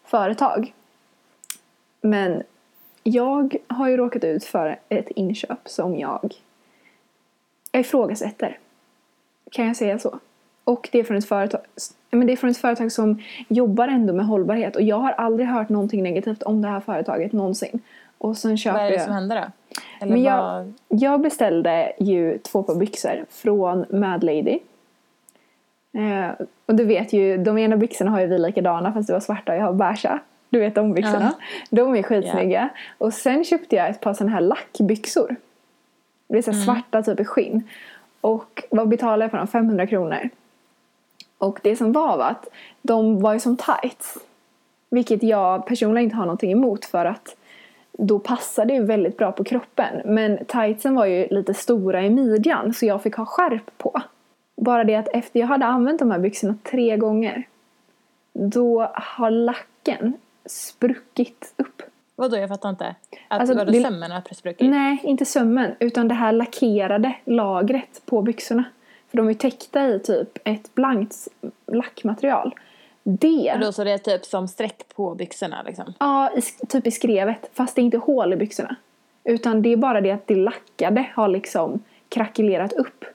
företag. 0.03 0.74
Men 2.01 2.44
jag 3.03 3.56
har 3.68 3.89
ju 3.89 3.97
råkat 3.97 4.24
ut 4.24 4.44
för 4.44 4.80
ett 4.89 5.12
inköp 5.12 5.69
som 5.69 5.99
jag 5.99 6.33
ifrågasätter. 7.71 8.59
Kan 9.52 9.68
jag 9.68 9.78
säga 9.78 9.99
så? 9.99 10.19
Och 10.69 10.90
det 10.92 10.99
är 10.99 11.04
från 11.04 11.18
ett 11.18 11.28
företag, 11.28 11.61
men 12.11 12.28
det 12.28 12.33
är 12.33 12.38
från 12.38 12.49
ett 12.49 12.57
företag 12.57 12.92
som 12.92 13.21
jobbar 13.47 13.88
ändå 13.88 14.14
med 14.14 14.26
hållbarhet 14.26 14.76
och 14.76 14.81
jag 14.81 14.95
har 14.95 15.11
aldrig 15.11 15.47
hört 15.47 15.69
någonting 15.69 16.04
negativt 16.04 16.44
om 16.44 16.61
det 16.61 16.68
här 16.68 16.80
företaget 16.80 17.31
någonsin. 17.31 17.80
Och 18.18 18.38
sen 18.38 18.57
köper 18.57 18.80
Vad 18.80 18.88
är 18.88 18.92
det 18.92 18.99
som 18.99 19.14
händer 19.14 19.35
då? 19.35 19.52
Eller 20.02 20.14
Men 20.14 20.23
jag, 20.23 20.73
jag 20.88 21.21
beställde 21.21 21.92
ju 21.99 22.38
två 22.38 22.64
par 22.64 22.76
byxor 22.76 23.26
från 23.30 23.85
Mad 23.90 24.23
Lady. 24.23 24.59
Eh, 25.94 26.45
och 26.66 26.76
du 26.76 26.85
vet 26.85 27.14
ju, 27.14 27.38
de 27.38 27.57
ena 27.57 27.78
byxorna 27.78 28.11
har 28.11 28.19
ju 28.19 28.28
vi 28.28 28.38
likadana 28.38 28.94
fast 28.94 29.07
det 29.07 29.14
var 29.14 29.19
svarta 29.19 29.52
och 29.52 29.57
jag 29.57 29.66
har 29.66 29.73
beiga. 29.73 30.19
Du 30.49 30.59
vet 30.59 30.76
de 30.76 30.94
byxorna. 30.94 31.33
De 31.69 31.95
är 31.95 32.04
skitsnygga. 32.04 32.69
Och 32.97 33.14
sen 33.14 33.44
köpte 33.44 33.76
jag 33.76 33.90
ett 33.90 34.02
par 34.02 34.14
sådana 34.14 34.31
här 34.33 34.42
lackbyxor. 34.42 35.35
Det 36.28 36.38
är 36.38 36.42
så 36.42 36.52
här 36.52 36.59
svarta 36.59 37.04
typ 37.04 37.19
i 37.19 37.26
skinn. 37.26 37.64
Och 38.21 38.64
vad 38.71 38.88
betalade 38.88 39.23
jag 39.23 39.31
för 39.31 39.38
dem? 39.38 39.47
500 39.47 39.88
kronor. 39.88 40.30
Och 41.40 41.60
det 41.64 41.76
som 41.76 41.92
var 41.92 42.18
var 42.18 42.26
att 42.26 42.48
de 42.81 43.22
var 43.22 43.34
ju 43.34 43.40
som 43.40 43.58
tights. 43.58 44.18
Vilket 44.90 45.24
jag 45.24 45.66
personligen 45.66 46.04
inte 46.04 46.16
har 46.16 46.26
någonting 46.26 46.52
emot 46.52 46.86
för 46.86 47.06
att 47.06 47.36
då 47.92 48.19
passade 48.19 48.68
det 48.68 48.74
ju 48.74 48.84
väldigt 48.84 49.18
bra 49.18 49.31
på 49.31 49.44
kroppen. 49.44 50.02
Men 50.06 50.46
tightsen 50.46 50.96
var 50.96 51.06
ju 51.06 51.28
lite 51.28 51.54
stora 51.54 52.02
i 52.06 52.10
midjan 52.10 52.74
så 52.74 52.86
jag 52.86 53.04
fick 53.04 53.16
ha 53.16 53.26
skärp 53.26 53.78
på. 53.78 54.02
Bara 54.58 54.84
det 54.84 54.96
att 54.96 55.08
efter 55.08 55.40
jag 55.40 55.48
hade 55.48 55.66
använt 55.66 56.00
de 56.00 56.12
här 56.12 56.19
byxorna 56.19 56.56
tre 56.64 56.98
gånger 56.98 57.48
då 58.34 58.92
har 58.94 59.30
lacken 59.30 60.14
spruckit 60.46 61.54
upp. 61.58 61.81
Vadå, 62.16 62.38
jag 62.38 62.50
fattar 62.50 62.69
inte. 62.69 62.86
Att, 63.28 63.40
Alltså, 63.40 63.56
vadå, 63.56 63.72
det- 63.72 63.81
sömmen 63.81 64.12
har 64.12 64.34
spruckit? 64.34 64.69
Nej, 64.69 65.00
inte 65.04 65.26
sömmen 65.26 65.76
utan 65.80 66.08
det 66.08 66.14
här 66.16 66.31
lackerade 66.31 67.14
lagret 67.26 68.02
på 68.06 68.22
byxorna. 68.22 68.64
För 69.09 69.18
de 69.18 69.30
är 69.30 69.33
täckta 69.33 69.87
i 69.87 69.99
typ 69.99 70.37
ett 70.44 70.75
blankt 70.75 71.28
lackmaterial. 71.68 72.56
Det 73.04 73.51
Och 73.54 73.59
då 73.59 73.71
så 73.71 73.83
det 73.83 73.92
är 73.92 73.97
typ 73.97 74.25
som 74.25 74.47
streck 74.47 74.83
på 74.95 75.16
byxorna 75.16 75.63
liksom? 75.66 75.94
Ja, 75.99 76.31
i, 76.35 76.66
typ 76.68 76.87
i 76.87 76.92
skrevet. 76.92 77.49
Fast 77.54 77.75
det 77.75 77.81
är 77.81 77.83
inte 77.83 77.97
hål 77.97 78.33
i 78.33 78.35
byxorna. 78.35 78.75
Utan 79.23 79.61
det 79.61 79.69
är 79.69 79.78
bara 79.78 80.01
det 80.01 80.11
att 80.11 80.28
det 80.28 80.35
lackade 80.35 81.06
har 81.13 81.28
liksom 81.28 81.80
krackelerat 82.09 82.73
upp. 82.73 83.06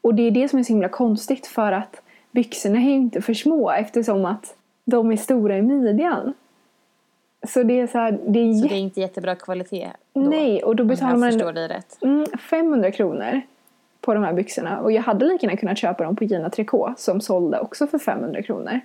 Och 0.00 0.14
det 0.14 0.22
är 0.22 0.30
det 0.30 0.48
som 0.48 0.58
är 0.58 0.62
så 0.62 0.72
himla 0.72 0.88
konstigt 0.88 1.46
för 1.46 1.72
att 1.72 2.02
byxorna 2.30 2.78
är 2.78 2.82
ju 2.82 2.90
inte 2.90 3.22
för 3.22 3.34
små 3.34 3.70
eftersom 3.70 4.24
att 4.24 4.56
de 4.84 5.12
är 5.12 5.16
stora 5.16 5.56
i 5.56 5.62
midjan. 5.62 6.34
Så 7.48 7.62
det 7.62 7.80
är 7.80 7.86
så 7.86 7.98
här, 7.98 8.12
det 8.26 8.38
är 8.38 8.54
Så 8.54 8.66
det 8.66 8.74
är 8.74 8.78
inte 8.78 9.00
jättebra 9.00 9.34
kvalitet 9.34 9.90
då? 10.12 10.20
Nej, 10.20 10.62
och 10.62 10.76
då 10.76 10.82
Om 10.82 10.88
betalar 10.88 11.10
jag 11.10 11.20
man 11.20 11.32
förstår 11.32 11.48
ändå 11.48 11.60
dig 11.60 11.68
rätt. 11.68 12.02
mm, 12.02 12.26
500 12.50 12.90
kronor 12.90 13.40
på 14.02 14.14
de 14.14 14.24
här 14.24 14.32
byxorna. 14.32 14.80
Och 14.80 14.92
jag 14.92 15.02
hade 15.02 15.24
lika 15.24 15.46
gärna 15.46 15.56
kunnat 15.56 15.78
köpa 15.78 16.04
dem 16.04 16.16
på 16.16 16.24
Gina 16.24 16.50
Tricot 16.50 16.98
som 17.00 17.20
sålde 17.20 17.60
också 17.60 17.86
för 17.86 17.98
500 17.98 18.42
kronor. 18.42 18.80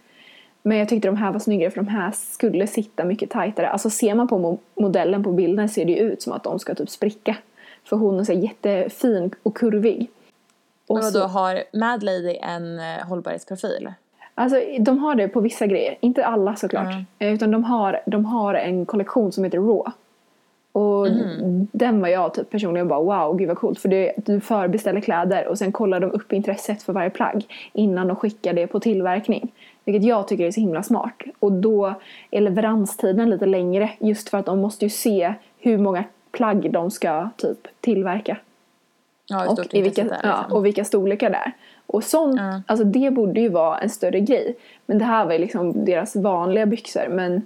Men 0.62 0.78
jag 0.78 0.90
tyckte 0.90 1.08
de 1.08 1.18
här 1.18 1.32
var 1.32 1.40
snyggare 1.40 1.72
för 1.72 1.82
de 1.82 1.88
här 1.88 2.12
skulle 2.12 2.68
sitta 2.68 3.06
mycket 3.06 3.30
tajtare. 3.30 3.70
Alltså 3.70 3.90
ser 3.90 4.16
man 4.16 4.28
på 4.28 4.36
mo- 4.38 4.82
modellen 4.82 5.24
på 5.24 5.32
bilden 5.32 5.70
ser 5.70 5.86
det 5.86 5.92
ju 5.92 5.98
ut 6.00 6.22
som 6.22 6.34
att 6.34 6.44
de 6.44 6.60
ska 6.60 6.76
typ 6.76 6.90
spricka. 6.90 7.36
För 7.84 7.96
hon 7.96 8.20
är 8.20 8.24
så 8.24 8.34
jättefin 8.34 9.32
och 9.44 9.56
kurvig. 9.58 10.10
Och 10.88 11.00
då 11.14 11.20
har 11.20 11.64
Mad 11.74 12.04
Lady 12.04 12.36
en 12.42 12.80
eh, 12.80 13.08
hållbarhetsprofil? 13.08 13.94
Alltså 14.36 14.62
de 14.80 14.98
har 15.00 15.16
det 15.16 15.28
på 15.28 15.40
vissa 15.40 15.68
grejer, 15.68 15.98
inte 16.00 16.26
alla 16.26 16.56
såklart. 16.56 16.86
Mm. 16.94 17.06
Eh, 17.20 17.34
Utan 17.34 17.52
de 17.52 17.64
har, 17.64 18.00
de 18.06 18.26
har 18.26 18.54
en 18.54 18.86
kollektion 18.86 19.32
som 19.32 19.44
heter 19.44 19.58
Raw. 19.58 19.92
Och 20.78 21.08
Mm. 21.08 21.68
den 21.72 22.02
var 22.02 22.08
jag 22.08 22.34
typ 22.34 22.50
personligen 22.50 22.88
bara 22.88 23.02
wow, 23.02 23.38
gud 23.38 23.48
vad 23.48 23.58
coolt. 23.58 23.80
För 23.80 23.90
det, 23.90 24.14
du 24.18 24.40
förbeställer 24.40 25.02
kläder 25.02 25.48
och 25.48 25.58
sen 25.58 25.72
kollar 25.72 26.00
de 26.00 26.12
upp 26.12 26.34
intresset 26.34 26.84
för 26.84 26.94
varje 26.94 27.10
plagg 27.10 27.46
innan 27.74 28.08
de 28.08 28.16
skickar 28.16 28.54
det 28.54 28.68
på 28.68 28.80
tillverkning. 28.80 29.52
Vilket 29.86 30.04
jag 30.04 30.28
tycker 30.28 30.46
är 30.48 30.52
så 30.52 30.60
himla 30.60 30.84
smart. 30.84 31.14
Och 31.40 31.52
då 31.52 31.94
är 32.32 32.42
leveranstiden 32.42 33.30
lite 33.30 33.46
längre 33.46 33.90
just 34.00 34.30
för 34.30 34.38
att 34.38 34.46
de 34.46 34.60
måste 34.60 34.86
ju 34.86 34.90
se 34.90 35.34
hur 35.60 35.78
många 35.78 36.04
plagg 36.32 36.72
de 36.72 36.92
ska 36.92 37.30
typ 37.38 37.68
tillverka. 37.82 38.38
Ja, 39.30 39.50
Och, 39.50 39.60
i 39.76 39.82
vilka, 39.82 40.02
intresset 40.02 40.24
är, 40.24 40.28
ja, 40.30 40.38
liksom. 40.42 40.58
och 40.58 40.66
vilka 40.66 40.84
storlekar 40.84 41.30
det 41.30 41.36
är. 41.36 41.52
Och 41.86 42.04
sånt, 42.04 42.40
Ja. 42.40 42.62
alltså 42.68 42.86
det 42.86 43.12
borde 43.12 43.40
ju 43.42 43.50
vara 43.50 43.78
en 43.78 43.90
större 43.90 44.20
grej. 44.20 44.56
Men 44.86 44.98
det 44.98 45.06
här 45.06 45.26
var 45.26 45.34
ju 45.34 45.40
liksom 45.40 45.86
deras 45.86 46.16
vanliga 46.16 46.66
byxor. 46.66 47.08
Men 47.10 47.42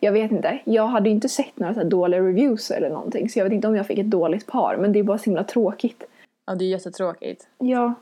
jag 0.00 0.12
vet 0.12 0.30
inte, 0.32 0.58
jag 0.64 0.86
hade 0.86 1.08
ju 1.08 1.14
inte 1.14 1.28
sett 1.28 1.58
några 1.58 1.74
så 1.74 1.84
dåliga 1.84 2.20
reviews 2.20 2.70
eller 2.70 2.90
någonting. 2.90 3.28
Så 3.28 3.38
jag 3.38 3.44
vet 3.44 3.52
inte 3.52 3.68
om 3.68 3.76
jag 3.76 3.86
fick 3.86 3.98
ett 3.98 4.10
dåligt 4.10 4.46
par. 4.46 4.76
Men 4.76 4.92
det 4.92 4.98
är 4.98 5.02
bara 5.02 5.18
så 5.18 5.24
himla 5.24 5.44
tråkigt. 5.44 6.04
Ja, 6.46 6.54
det 6.54 6.64
är 6.64 6.68
jättetråkigt. 6.68 7.48
Ja, 7.58 7.94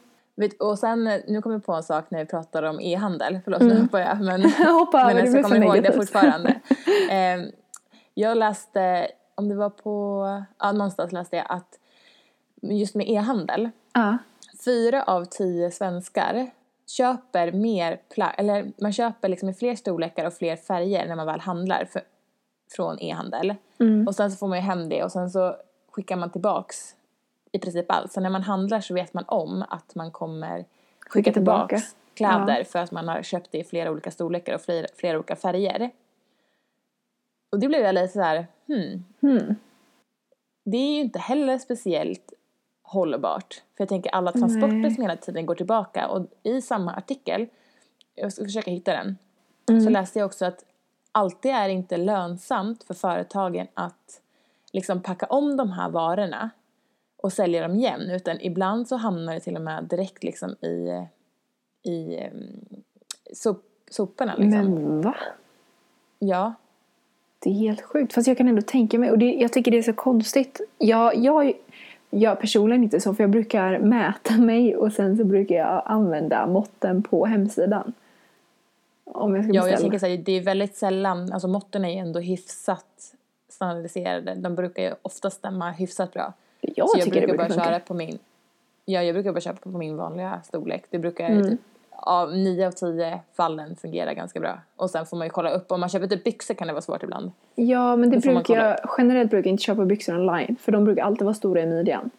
Och 0.58 0.78
sen, 0.78 1.04
nu 1.04 1.42
kommer 1.42 1.56
jag 1.56 1.64
på 1.64 1.72
en 1.72 1.82
sak 1.82 2.04
när 2.08 2.18
vi 2.18 2.26
pratar 2.26 2.62
om 2.62 2.80
e-handel. 2.80 3.40
Förlåt, 3.44 3.60
nu 3.60 3.80
hoppar 3.80 4.00
jag. 4.00 4.20
Men, 4.20 4.40
över, 4.44 5.14
men 5.14 5.16
det 5.16 5.30
jag 5.30 5.44
kommer 5.44 5.56
för 5.56 5.64
ihåg 5.64 5.82
det 5.82 5.92
fortfarande. 5.92 6.48
eh, 7.10 7.52
jag 8.14 8.38
läste, 8.38 9.08
om 9.34 9.48
det 9.48 9.54
var 9.54 9.70
på, 9.70 10.26
ja 10.58 10.72
någonstans 10.72 11.12
läste 11.12 11.36
jag 11.36 11.46
att 11.48 11.78
just 12.62 12.94
med 12.94 13.08
e-handel, 13.08 13.70
Ja, 13.92 14.18
fyra 14.64 15.02
av 15.02 15.24
tio 15.24 15.70
svenskar 15.70 16.50
köper 16.86 17.52
mer 17.52 18.00
eller 18.36 18.72
man 18.82 18.92
köper 18.92 19.28
liksom 19.28 19.48
i 19.48 19.54
fler 19.54 19.74
storlekar 19.74 20.24
och 20.24 20.34
fler 20.34 20.56
färger 20.56 21.08
när 21.08 21.16
man 21.16 21.26
väl 21.26 21.40
handlar 21.40 21.84
för, 21.84 22.02
från 22.76 23.00
e-handel. 23.00 23.54
Mm. 23.80 24.06
Och 24.06 24.14
sen 24.14 24.30
så 24.30 24.36
får 24.36 24.48
man 24.48 24.58
ju 24.58 24.62
hem 24.62 24.88
det 24.88 25.04
och 25.04 25.12
sen 25.12 25.30
så 25.30 25.56
skickar 25.90 26.16
man 26.16 26.30
tillbaks 26.30 26.96
i 27.52 27.58
princip 27.58 27.92
allt. 27.92 28.12
Så 28.12 28.20
när 28.20 28.30
man 28.30 28.42
handlar 28.42 28.80
så 28.80 28.94
vet 28.94 29.14
man 29.14 29.24
om 29.26 29.64
att 29.68 29.94
man 29.94 30.10
kommer 30.10 30.64
skicka 31.00 31.32
tillbaka. 31.32 31.66
tillbaks 31.76 31.96
kläder 32.14 32.64
för 32.64 32.78
att 32.78 32.92
man 32.92 33.08
har 33.08 33.22
köpt 33.22 33.52
det 33.52 33.58
i 33.58 33.64
flera 33.64 33.90
olika 33.90 34.10
storlekar 34.10 34.54
och 34.54 34.60
flera, 34.60 34.86
flera 34.94 35.16
olika 35.16 35.36
färger. 35.36 35.90
Och 37.52 37.60
det 37.60 37.68
blev 37.68 37.80
jag 37.80 37.94
lite 37.94 38.12
så 38.12 38.20
här, 38.20 38.46
hmm, 38.66 39.04
hmm. 39.20 39.56
det 40.64 40.76
är 40.76 40.94
ju 40.94 41.00
inte 41.00 41.18
heller 41.18 41.58
speciellt 41.58 42.32
hållbart. 42.86 43.54
För 43.54 43.82
jag 43.82 43.88
tänker 43.88 44.10
alla 44.10 44.32
transporter 44.32 44.66
Nej. 44.74 44.94
som 44.94 45.02
hela 45.02 45.16
tiden 45.16 45.46
går 45.46 45.54
tillbaka 45.54 46.08
och 46.08 46.26
i 46.42 46.60
samma 46.62 46.94
artikel, 46.94 47.46
jag 48.14 48.32
ska 48.32 48.44
försöka 48.44 48.70
hitta 48.70 48.92
den, 48.92 49.16
Mm. 49.70 49.80
så 49.84 49.90
läste 49.90 50.18
jag 50.18 50.26
också 50.26 50.44
att 50.44 50.64
alltid 51.12 51.50
är 51.50 51.68
inte 51.68 51.96
lönsamt 51.96 52.84
för 52.84 52.94
företagen 52.94 53.66
att 53.74 54.20
liksom 54.72 55.02
packa 55.02 55.26
om 55.26 55.56
de 55.56 55.70
här 55.72 55.88
varorna 55.88 56.50
och 57.16 57.32
sälja 57.32 57.62
dem 57.62 57.74
igen 57.76 58.00
utan 58.00 58.40
ibland 58.40 58.88
så 58.88 58.96
hamnar 58.96 59.34
det 59.34 59.40
till 59.40 59.56
och 59.56 59.62
med 59.62 59.84
direkt 59.84 60.24
liksom 60.24 60.50
i, 60.50 61.06
i 61.82 62.18
um, 62.32 62.82
sop, 63.32 63.64
soporna 63.90 64.34
liksom. 64.36 64.50
Men 64.50 65.00
va? 65.02 65.14
Ja, 66.18 66.54
Det 67.38 67.50
är 67.50 67.54
helt 67.54 67.82
sjukt. 67.82 68.12
Fast 68.12 68.28
jag 68.28 68.38
kan 68.38 68.48
ändå 68.48 68.62
tänka 68.62 68.98
mig, 68.98 69.10
och 69.10 69.18
det, 69.18 69.34
jag 69.34 69.52
tycker 69.52 69.70
det 69.70 69.78
är 69.78 69.82
så 69.82 69.92
konstigt. 69.92 70.60
Jag, 70.78 71.16
jag, 71.16 71.52
jag 72.20 72.40
personligen 72.40 72.82
inte 72.82 73.00
så, 73.00 73.14
för 73.14 73.22
jag 73.22 73.30
brukar 73.30 73.78
mäta 73.78 74.36
mig 74.38 74.76
och 74.76 74.92
sen 74.92 75.16
så 75.16 75.24
brukar 75.24 75.54
jag 75.56 75.82
använda 75.86 76.46
måtten 76.46 77.02
på 77.02 77.26
hemsidan. 77.26 77.92
Om 79.04 79.34
jag 79.36 79.44
ska 79.44 79.52
Ja, 79.54 79.60
beställa. 79.60 79.62
och 79.64 79.72
jag 79.72 79.80
tänker 79.80 79.98
så 79.98 80.06
här, 80.06 80.16
det 80.16 80.32
är 80.32 80.40
väldigt 80.42 80.76
sällan, 80.76 81.32
alltså 81.32 81.48
måtten 81.48 81.84
är 81.84 81.88
ju 81.88 81.96
ändå 81.98 82.20
hyfsat 82.20 83.12
standardiserade. 83.48 84.34
De 84.34 84.54
brukar 84.54 84.82
ju 84.82 84.94
ofta 85.02 85.30
stämma 85.30 85.70
hyfsat 85.70 86.12
bra. 86.12 86.32
jag 86.60 86.88
så 86.90 86.98
jag 86.98 87.04
tycker 87.04 87.20
det 87.20 87.26
brukar 87.26 87.38
bara 87.44 87.48
brukar 87.48 87.64
köra 87.64 87.72
funka. 87.74 87.86
på 87.86 87.94
min, 87.94 88.18
ja 88.84 89.02
jag 89.02 89.14
brukar 89.14 89.32
bara 89.32 89.40
köpa 89.40 89.70
på 89.70 89.78
min 89.78 89.96
vanliga 89.96 90.40
storlek. 90.44 90.84
Det 90.90 90.98
brukar 90.98 91.26
Mm. 91.30 91.44
typ, 91.50 91.60
av 91.98 92.36
nio 92.36 92.66
av 92.66 92.70
tio 92.72 93.20
fallen 93.36 93.76
fungera 93.76 94.14
ganska 94.14 94.40
bra. 94.40 94.58
Och 94.76 94.90
sen 94.90 95.06
får 95.06 95.16
man 95.16 95.26
ju 95.26 95.30
kolla 95.30 95.50
upp, 95.50 95.72
om 95.72 95.80
man 95.80 95.88
köper 95.88 96.06
typ 96.06 96.24
byxor 96.24 96.54
kan 96.54 96.66
det 96.66 96.72
vara 96.72 96.82
svårt 96.82 97.02
ibland. 97.02 97.30
Ja, 97.54 97.96
men 97.96 98.10
det 98.10 98.18
brukar 98.18 98.54
jag, 98.54 98.76
generellt 98.98 99.30
brukar 99.30 99.48
jag 99.48 99.52
inte 99.54 99.62
köpa 99.62 99.84
byxor 99.84 100.14
online. 100.18 100.56
För 100.60 100.72
de 100.72 100.84
brukar 100.84 101.02
alltid 101.04 101.24
vara 101.24 101.34
stora 101.34 101.62
i 101.62 101.66
midjan. 101.66 102.10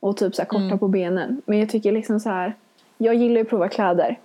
Och 0.00 0.16
typ 0.16 0.34
så 0.34 0.42
här 0.42 0.46
korta 0.46 0.64
Mm. 0.64 0.78
på 0.78 0.88
benen. 0.88 1.42
Men 1.46 1.58
jag 1.58 1.68
tycker 1.68 1.92
liksom 1.92 2.20
så 2.20 2.28
här. 2.28 2.54
Jag 2.98 3.14
gillar 3.14 3.34
ju 3.36 3.42
att 3.42 3.48
prova 3.48 3.68
kläder. 3.68 4.18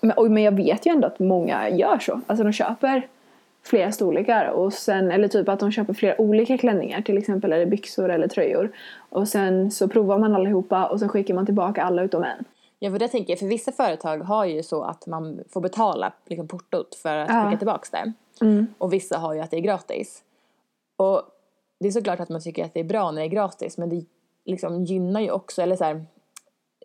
Men, 0.00 0.12
och, 0.16 0.30
men 0.30 0.42
jag 0.42 0.52
vet 0.52 0.86
ju 0.86 0.90
ändå 0.90 1.06
att 1.06 1.18
många 1.18 1.68
gör 1.68 1.98
så. 1.98 2.20
Alltså 2.26 2.44
de 2.44 2.52
köper 2.52 3.06
flera 3.62 3.92
storlekar. 3.92 4.46
Och 4.46 4.72
sen, 4.72 5.10
eller 5.10 5.28
typ 5.28 5.48
att 5.48 5.60
de 5.60 5.70
köper 5.72 5.92
flera 5.94 6.20
olika 6.20 6.58
klänningar. 6.58 7.02
Till 7.02 7.18
exempel 7.18 7.52
eller 7.52 7.66
byxor 7.66 8.08
eller 8.10 8.28
tröjor. 8.28 8.70
Och 9.08 9.28
sen 9.28 9.70
så 9.70 9.88
provar 9.88 10.18
man 10.18 10.34
allihopa 10.34 10.86
och 10.86 10.98
sen 11.00 11.08
skickar 11.08 11.34
man 11.34 11.46
tillbaka 11.46 11.82
alla 11.82 12.02
utom 12.02 12.22
en. 12.24 12.44
Ja, 12.82 12.90
för 12.90 12.98
det 12.98 13.08
tänker 13.08 13.32
jag, 13.32 13.38
för 13.38 13.46
vissa 13.46 13.72
företag 13.72 14.18
har 14.18 14.44
ju 14.44 14.62
så 14.62 14.82
att 14.82 15.06
man 15.06 15.40
får 15.48 15.60
betala 15.60 16.12
liksom, 16.26 16.48
portot 16.48 16.94
för 16.94 17.16
att 17.16 17.28
Ja. 17.28 17.44
skicka 17.44 17.58
tillbaks 17.58 17.90
det. 17.90 18.12
Mm. 18.40 18.66
Och 18.78 18.92
vissa 18.92 19.18
har 19.18 19.34
ju 19.34 19.40
att 19.40 19.50
det 19.50 19.56
är 19.56 19.60
gratis. 19.60 20.22
Och 20.96 21.22
det 21.80 21.86
är 21.88 21.92
såklart 21.92 22.20
att 22.20 22.28
man 22.28 22.40
tycker 22.40 22.64
att 22.64 22.74
det 22.74 22.80
är 22.80 22.84
bra 22.84 23.10
när 23.10 23.20
det 23.20 23.26
är 23.26 23.30
gratis, 23.30 23.78
men 23.78 23.88
det 23.88 24.04
liksom 24.44 24.84
gynnar 24.84 25.20
ju 25.20 25.30
också, 25.30 25.62
eller 25.62 25.76
så 25.76 25.84
här, 25.84 26.04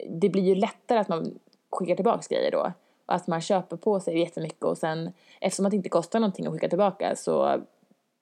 det 0.09 0.29
blir 0.29 0.43
ju 0.43 0.55
lättare 0.55 0.99
att 0.99 1.07
man 1.07 1.39
skickar 1.71 1.95
tillbaks 1.95 2.27
grejer 2.27 2.51
då. 2.51 2.71
Och 3.05 3.13
att 3.13 3.27
man 3.27 3.41
köper 3.41 3.77
på 3.77 3.99
sig 3.99 4.19
jättemycket 4.19 4.63
och 4.63 4.77
sen, 4.77 5.11
eftersom 5.41 5.65
att 5.65 5.71
det 5.71 5.77
inte 5.77 5.89
kostar 5.89 6.19
någonting 6.19 6.45
att 6.45 6.53
skicka 6.53 6.69
tillbaka 6.69 7.15
så 7.15 7.61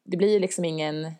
det 0.04 0.18
blir 0.18 0.34
ju 0.34 0.40
liksom 0.40 0.66
ingen, 0.66 1.12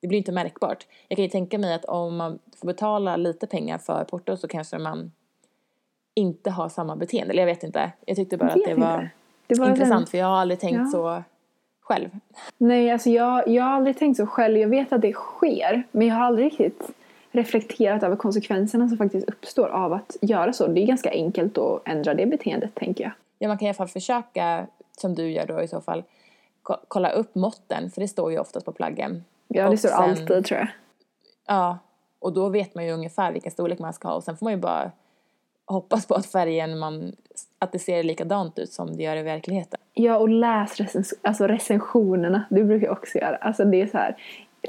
det 0.00 0.08
blir 0.08 0.18
inte 0.18 0.32
märkbart. 0.32 0.86
Jag 1.08 1.16
kan 1.16 1.22
ju 1.22 1.30
tänka 1.30 1.58
mig 1.58 1.74
att 1.74 1.84
om 1.84 2.16
man 2.16 2.38
får 2.56 2.66
betala 2.66 3.16
lite 3.16 3.46
pengar 3.46 3.78
för 3.78 4.04
porto 4.04 4.36
så 4.36 4.48
kanske 4.48 4.78
man 4.78 5.12
inte 6.18 6.50
har 6.50 6.68
samma 6.68 6.96
beteende. 6.96 7.32
Eller 7.32 7.42
jag 7.42 7.46
vet 7.46 7.62
inte. 7.64 7.92
Jag 8.06 8.16
tyckte 8.16 8.36
bara 8.36 8.50
Jag 8.50 8.58
att 8.58 8.64
det 8.64 8.74
var. 8.74 9.10
Det 9.46 9.58
var 9.58 9.68
intressant 9.68 10.00
den- 10.00 10.06
för 10.06 10.18
jag 10.18 10.26
har 10.26 10.36
aldrig 10.36 10.60
tänkt 10.60 10.78
Ja. 10.78 10.86
så 10.86 11.22
själv. 11.80 12.10
Nej, 12.58 12.90
alltså 12.90 13.10
jag, 13.10 13.48
jag 13.48 13.62
har 13.64 13.70
aldrig 13.70 13.98
tänkt 13.98 14.16
så 14.16 14.26
själv. 14.26 14.56
Jag 14.58 14.68
vet 14.68 14.92
att 14.92 15.02
det 15.02 15.12
sker, 15.12 15.82
men 15.90 16.06
jag 16.06 16.14
har 16.14 16.22
aldrig 16.24 16.46
riktigt 16.46 16.90
reflekterat 17.30 18.02
över 18.02 18.16
konsekvenserna 18.16 18.88
som 18.88 18.98
faktiskt 18.98 19.28
uppstår 19.28 19.68
av 19.68 19.92
att 19.92 20.16
göra 20.20 20.52
så. 20.52 20.66
Det 20.66 20.80
är 20.80 20.86
ganska 20.86 21.10
enkelt 21.10 21.58
att 21.58 21.88
ändra 21.88 22.14
det 22.14 22.26
beteendet, 22.26 22.74
tänker 22.74 23.04
jag. 23.04 23.12
Ja, 23.38 23.48
man 23.48 23.58
kan 23.58 23.66
i 23.66 23.68
alla 23.68 23.74
fall 23.74 23.88
försöka, 23.88 24.66
som 25.00 25.14
du 25.14 25.30
gör 25.30 25.46
då 25.46 25.62
i 25.62 25.68
så 25.68 25.80
fall, 25.80 26.04
ko- 26.62 26.76
kolla 26.88 27.10
upp 27.10 27.34
måtten, 27.34 27.90
för 27.90 28.00
det 28.00 28.08
står 28.08 28.32
ju 28.32 28.38
oftast 28.38 28.66
på 28.66 28.72
plaggen. 28.72 29.24
Ja, 29.48 29.62
det 29.62 29.68
Och 29.68 29.78
står 29.78 29.88
sen- 29.88 29.98
alltid, 29.98 30.44
tror 30.44 30.58
jag. 30.60 30.68
Ja, 31.46 31.78
och 32.18 32.32
då 32.32 32.48
vet 32.48 32.74
man 32.74 32.86
ju 32.86 32.92
ungefär 32.92 33.32
vilken 33.32 33.52
storlek 33.52 33.78
man 33.78 33.92
ska 33.92 34.08
ha 34.08 34.14
och 34.14 34.24
sen 34.24 34.36
får 34.36 34.46
man 34.46 34.52
ju 34.52 34.58
bara 34.58 34.90
hoppas 35.68 36.06
på 36.06 36.14
att 36.14 36.26
färgen 36.26 36.78
man, 36.78 37.12
att 37.58 37.72
det 37.72 37.78
ser 37.78 38.02
likadant 38.02 38.58
ut 38.58 38.72
som 38.72 38.96
det 38.96 39.02
gör 39.02 39.16
i 39.16 39.22
verkligheten. 39.22 39.80
Ja, 39.94 40.16
och 40.16 40.28
läs 40.28 40.80
recens- 40.80 41.14
alltså 41.22 41.46
recensionerna. 41.46 42.44
Det 42.50 42.64
brukar 42.64 42.86
jag 42.86 42.96
också 42.96 43.18
göra. 43.18 43.36
Alltså 43.36 43.64
det 43.64 43.82
är 43.82 43.86
så 43.86 43.98
här, 43.98 44.16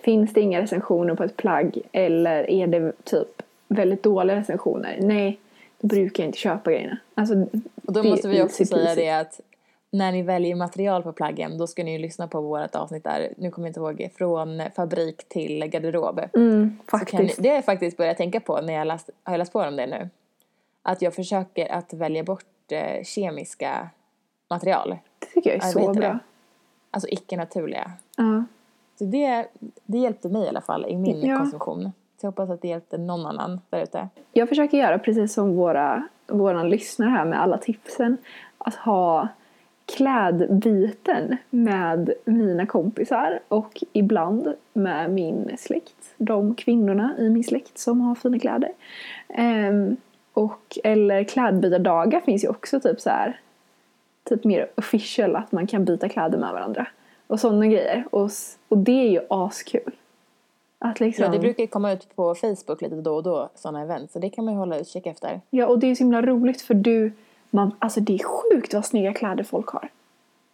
finns 0.04 0.34
det 0.34 0.42
inga 0.42 0.62
recensioner 0.62 1.16
på 1.16 1.24
ett 1.24 1.38
plagg 1.38 1.82
eller 1.92 2.50
är 2.50 2.68
det 2.68 2.92
typ 3.04 3.42
väldigt 3.68 4.04
dåliga 4.04 4.38
recensioner? 4.38 4.98
Nej, 5.02 5.40
då 5.80 5.88
brukar 5.88 6.24
jag 6.24 6.30
inte 6.30 6.40
köpa 6.40 6.72
grejerna. 6.72 6.98
Alltså, 7.16 7.36
Och 7.86 7.94
då 7.94 8.04
måste 8.04 8.28
vi 8.28 8.44
också 8.44 8.66
säga 8.66 8.96
det 8.96 9.10
att 9.10 9.40
när 9.92 10.12
ni 10.12 10.22
väljer 10.22 10.56
material 10.56 11.04
på 11.04 11.14
plaggen 11.14 11.58
då 11.58 11.68
ska 11.68 11.84
ni 11.84 11.92
ju 11.92 11.98
lyssna 11.98 12.28
på 12.28 12.42
vårt 12.42 12.76
avsnitt 12.76 13.04
där, 13.04 13.34
nu 13.38 13.52
kommer 13.52 13.68
jag 13.68 13.70
inte 13.70 14.04
ihåg, 14.04 14.12
från 14.18 14.62
fabrik 14.76 15.30
till 15.30 15.66
garderob. 15.66 16.20
Mm, 16.34 16.78
kan 16.86 17.00
ni, 17.00 17.00
faktiskt. 17.00 17.44
det 17.44 17.50
har 17.50 17.56
jag 17.56 17.66
faktiskt 17.66 17.98
börjat 17.98 18.18
tänka 18.18 18.40
på 18.40 18.62
när 18.62 18.74
jag 18.74 18.88
läst, 18.88 19.10
har 19.24 19.34
jag 19.34 19.38
läst 19.40 19.54
på 19.54 19.60
om 19.60 19.76
det 19.76 19.88
nu. 19.88 20.10
Att 20.84 21.02
jag 21.02 21.16
försöker 21.16 21.72
att 21.72 21.94
välja 21.94 22.24
bort 22.24 22.72
eh, 22.72 23.04
kemiska 23.04 23.90
material. 24.50 24.98
Det 25.20 25.26
tycker 25.26 25.50
jag 25.50 25.58
är 25.58 25.72
så 25.72 25.80
vet 25.80 25.94
det. 25.94 26.00
bra. 26.00 26.20
Alltså 26.92 27.10
icke-naturliga. 27.10 27.92
Ja. 28.18 28.44
Så 28.96 29.06
det, 29.06 29.48
det 29.86 29.98
hjälpte 29.98 30.30
mig 30.30 30.46
i 30.46 30.48
alla 30.48 30.62
fall 30.62 30.86
i 30.86 30.96
min 30.98 31.22
Ja. 31.26 31.38
konsumtion. 31.38 31.84
Så 32.22 32.26
jag 32.26 32.32
hoppas 32.32 32.50
att 32.50 32.62
det 32.62 32.68
hjälpte 32.68 32.98
någon 32.98 33.26
annan 33.26 33.62
där 33.70 33.84
ute. 33.84 34.10
Jag 34.34 34.50
försöker 34.50 34.78
göra 34.78 35.00
precis 35.00 35.34
som 35.34 35.56
våra, 35.56 36.08
våra 36.28 36.64
lyssnare 36.64 37.10
här 37.10 37.26
med 37.26 37.42
alla 37.42 37.58
tipsen. 37.58 38.18
Att 38.58 38.76
ha 38.76 39.28
klädbyten 39.98 41.38
med 41.50 42.14
mina 42.26 42.66
kompisar 42.66 43.40
och 43.48 43.84
ibland 43.94 44.54
med 44.74 45.12
min 45.12 45.52
släkt. 45.58 46.14
De 46.18 46.56
kvinnorna 46.56 47.16
i 47.20 47.30
min 47.30 47.44
släkt 47.44 47.78
som 47.78 48.02
har 48.02 48.16
fina 48.16 48.40
kläder. 48.40 48.72
Ehm, 49.30 49.98
och, 50.40 50.78
eller 50.84 51.24
klädbytardagar 51.24 52.20
finns 52.20 52.44
ju 52.44 52.48
också 52.48 52.80
typ 52.80 53.02
så 53.02 53.10
här 53.10 53.40
typ 54.24 54.44
mer 54.44 54.70
official 54.76 55.36
att 55.36 55.52
man 55.52 55.68
kan 55.68 55.86
byta 55.86 56.10
kläder 56.10 56.38
med 56.38 56.54
varandra. 56.54 56.88
Och 57.28 57.40
sådana 57.40 57.68
grejer. 57.68 58.06
Och, 58.12 58.30
och 58.68 58.78
det 58.78 59.08
är 59.08 59.10
ju 59.10 59.22
askul. 59.30 59.92
Att 60.80 61.00
liksom, 61.00 61.26
Ja, 61.26 61.32
det 61.32 61.40
brukar 61.40 61.64
ju 61.64 61.68
komma 61.68 61.92
ut 61.92 62.16
på 62.16 62.36
Facebook 62.36 62.82
lite 62.82 62.96
då 62.96 63.16
och 63.16 63.24
då, 63.24 63.50
sådana 63.56 63.82
event. 63.82 64.12
Så 64.12 64.20
det 64.20 64.30
kan 64.30 64.46
man 64.46 64.54
ju 64.54 64.58
hålla 64.60 64.80
utkik 64.80 65.06
efter. 65.06 65.42
Ja, 65.50 65.68
och 65.68 65.80
det 65.80 65.88
är 65.88 65.96
så 65.96 66.04
himla 66.04 66.22
roligt 66.22 66.62
för 66.62 66.74
du, 66.74 67.12
man, 67.50 67.72
alltså 67.80 68.00
det 68.00 68.14
är 68.14 68.24
sjukt 68.24 68.74
vad 68.74 68.86
snygga 68.86 69.14
kläder 69.14 69.44
folk 69.44 69.68
har. 69.68 69.90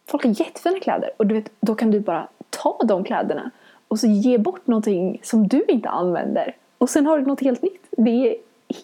Folk 0.06 0.24
har 0.24 0.40
jättefina 0.40 0.80
kläder 0.80 1.10
och 1.16 1.26
du 1.26 1.34
vet, 1.34 1.50
då 1.60 1.74
kan 1.74 1.90
du 1.90 2.00
bara 2.00 2.28
ta 2.50 2.78
de 2.84 3.04
kläderna 3.04 3.50
och 3.88 3.98
så 3.98 4.06
ge 4.06 4.38
bort 4.38 4.66
någonting 4.66 5.20
som 5.22 5.48
du 5.48 5.64
inte 5.68 5.88
använder. 5.88 6.56
Och 6.78 6.90
sen 6.90 7.06
har 7.06 7.18
du 7.18 7.26
något 7.26 7.40
helt 7.40 7.62
nytt. 7.62 7.86
Det 7.90 8.10
är 8.10 8.36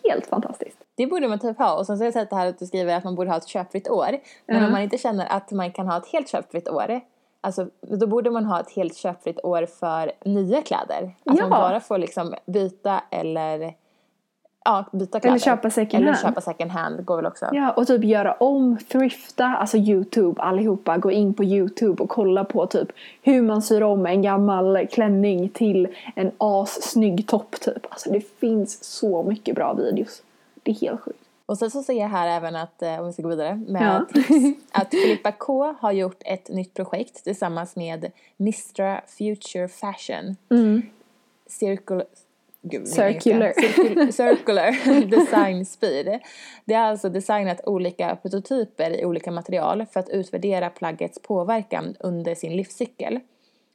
helt 0.05 0.27
fantastiskt. 0.27 0.82
Det 1.03 1.07
borde 1.07 1.29
man 1.29 1.39
typ 1.39 1.59
ha. 1.59 1.79
Och 1.79 1.87
sen 1.87 1.97
så 1.99 2.03
har 2.03 2.07
jag 2.07 2.13
sett 2.15 2.31
det 2.31 2.37
här 2.37 2.47
att 2.47 2.59
du 2.59 2.67
skriver 2.67 2.97
att 2.97 3.05
man 3.05 3.15
borde 3.15 3.31
ha 3.31 3.37
ett 3.37 3.49
köpfritt 3.49 3.89
år. 3.89 4.09
Men 4.47 4.57
Ja. 4.57 4.67
om 4.67 4.73
man 4.73 4.83
inte 4.83 4.99
känner 4.99 5.27
att 5.33 5.51
man 5.51 5.73
kan 5.73 5.87
ha 5.87 5.97
ett 5.97 6.07
helt 6.07 6.29
köpfritt 6.29 6.69
år. 6.69 7.01
Alltså, 7.41 7.67
då 7.81 8.07
borde 8.07 8.31
man 8.31 8.45
ha 8.45 8.61
ett 8.61 8.71
helt 8.71 8.97
köpfritt 8.97 9.41
år 9.45 9.67
för 9.67 10.13
nya 10.25 10.63
kläder. 10.63 11.15
Alltså 11.27 11.45
Ja. 11.45 11.49
man 11.49 11.61
bara 11.61 11.81
får 11.81 11.99
liksom 11.99 12.35
byta 12.47 13.03
eller 13.11 13.75
ja, 14.65 14.85
byta 14.93 15.21
kläder. 15.21 15.29
Eller 15.37 15.45
köpa 15.45 15.71
second 15.71 16.03
Eller 16.03 16.13
hand. 16.13 16.27
köpa 16.27 16.41
second 16.41 16.71
hand 16.71 17.05
går 17.05 17.17
väl 17.17 17.27
också. 17.27 17.47
Ja, 17.53 17.71
och 17.73 17.87
typ 17.87 18.05
göra 18.05 18.33
om, 18.35 18.79
thrifta, 18.93 19.45
alltså 19.47 19.77
Youtube 19.77 20.43
allihopa. 20.43 20.97
Gå 20.99 21.11
in 21.11 21.35
på 21.35 21.45
Youtube 21.45 22.03
och 22.03 22.09
kolla 22.09 22.45
på 22.45 22.67
typ 22.67 22.89
hur 23.23 23.43
man 23.43 23.63
syr 23.63 23.83
om 23.83 24.07
en 24.07 24.23
gammal 24.23 24.87
klänning 24.93 25.49
till 25.49 25.89
en 26.15 26.31
assnygg 26.39 27.27
topp 27.29 27.61
typ. 27.61 27.87
Alltså 27.91 28.11
det 28.13 28.21
finns 28.41 28.85
så 28.85 29.23
mycket 29.23 29.55
bra 29.55 29.73
videos. 29.75 30.23
Det 30.63 30.71
är 30.71 30.75
helt 30.75 31.01
sjukt. 31.01 31.19
Och 31.47 31.59
sen 31.59 31.71
så 31.71 31.83
ser 31.83 31.93
jag 32.01 32.09
här 32.09 32.37
även 32.37 32.57
att, 32.57 32.83
eh, 32.83 33.01
om 33.01 33.07
vi 33.07 33.13
ska 33.13 33.23
gå 33.23 33.29
vidare 33.29 33.55
med 33.67 33.83
Ja. 33.83 34.07
tips, 34.15 34.29
att 34.73 34.91
Filippa 34.91 35.33
K 35.33 35.75
har 35.81 35.93
gjort 35.93 36.23
ett 36.25 36.49
nytt 36.49 36.75
projekt 36.75 37.25
tillsammans 37.25 37.77
med 37.77 38.13
Mistra 38.37 39.01
Future 39.07 39.69
Fashion. 39.69 40.37
Circle, 41.47 42.05
gud, 42.63 42.89
Circular. 42.89 43.53
Circul- 43.53 44.11
circular 44.13 45.05
Design 45.11 45.67
Speed. 45.67 46.21
Det 46.65 46.75
har 46.75 46.85
alltså 46.87 47.09
designat 47.09 47.61
olika 47.67 48.17
prototyper 48.17 49.01
i 49.01 49.05
olika 49.05 49.31
material 49.31 49.87
för 49.93 50.01
att 50.01 50.09
utvärdera 50.09 50.71
plaggets 50.71 51.23
påverkan 51.23 51.95
under 52.01 52.35
sin 52.35 52.57
livscykel. 52.57 53.21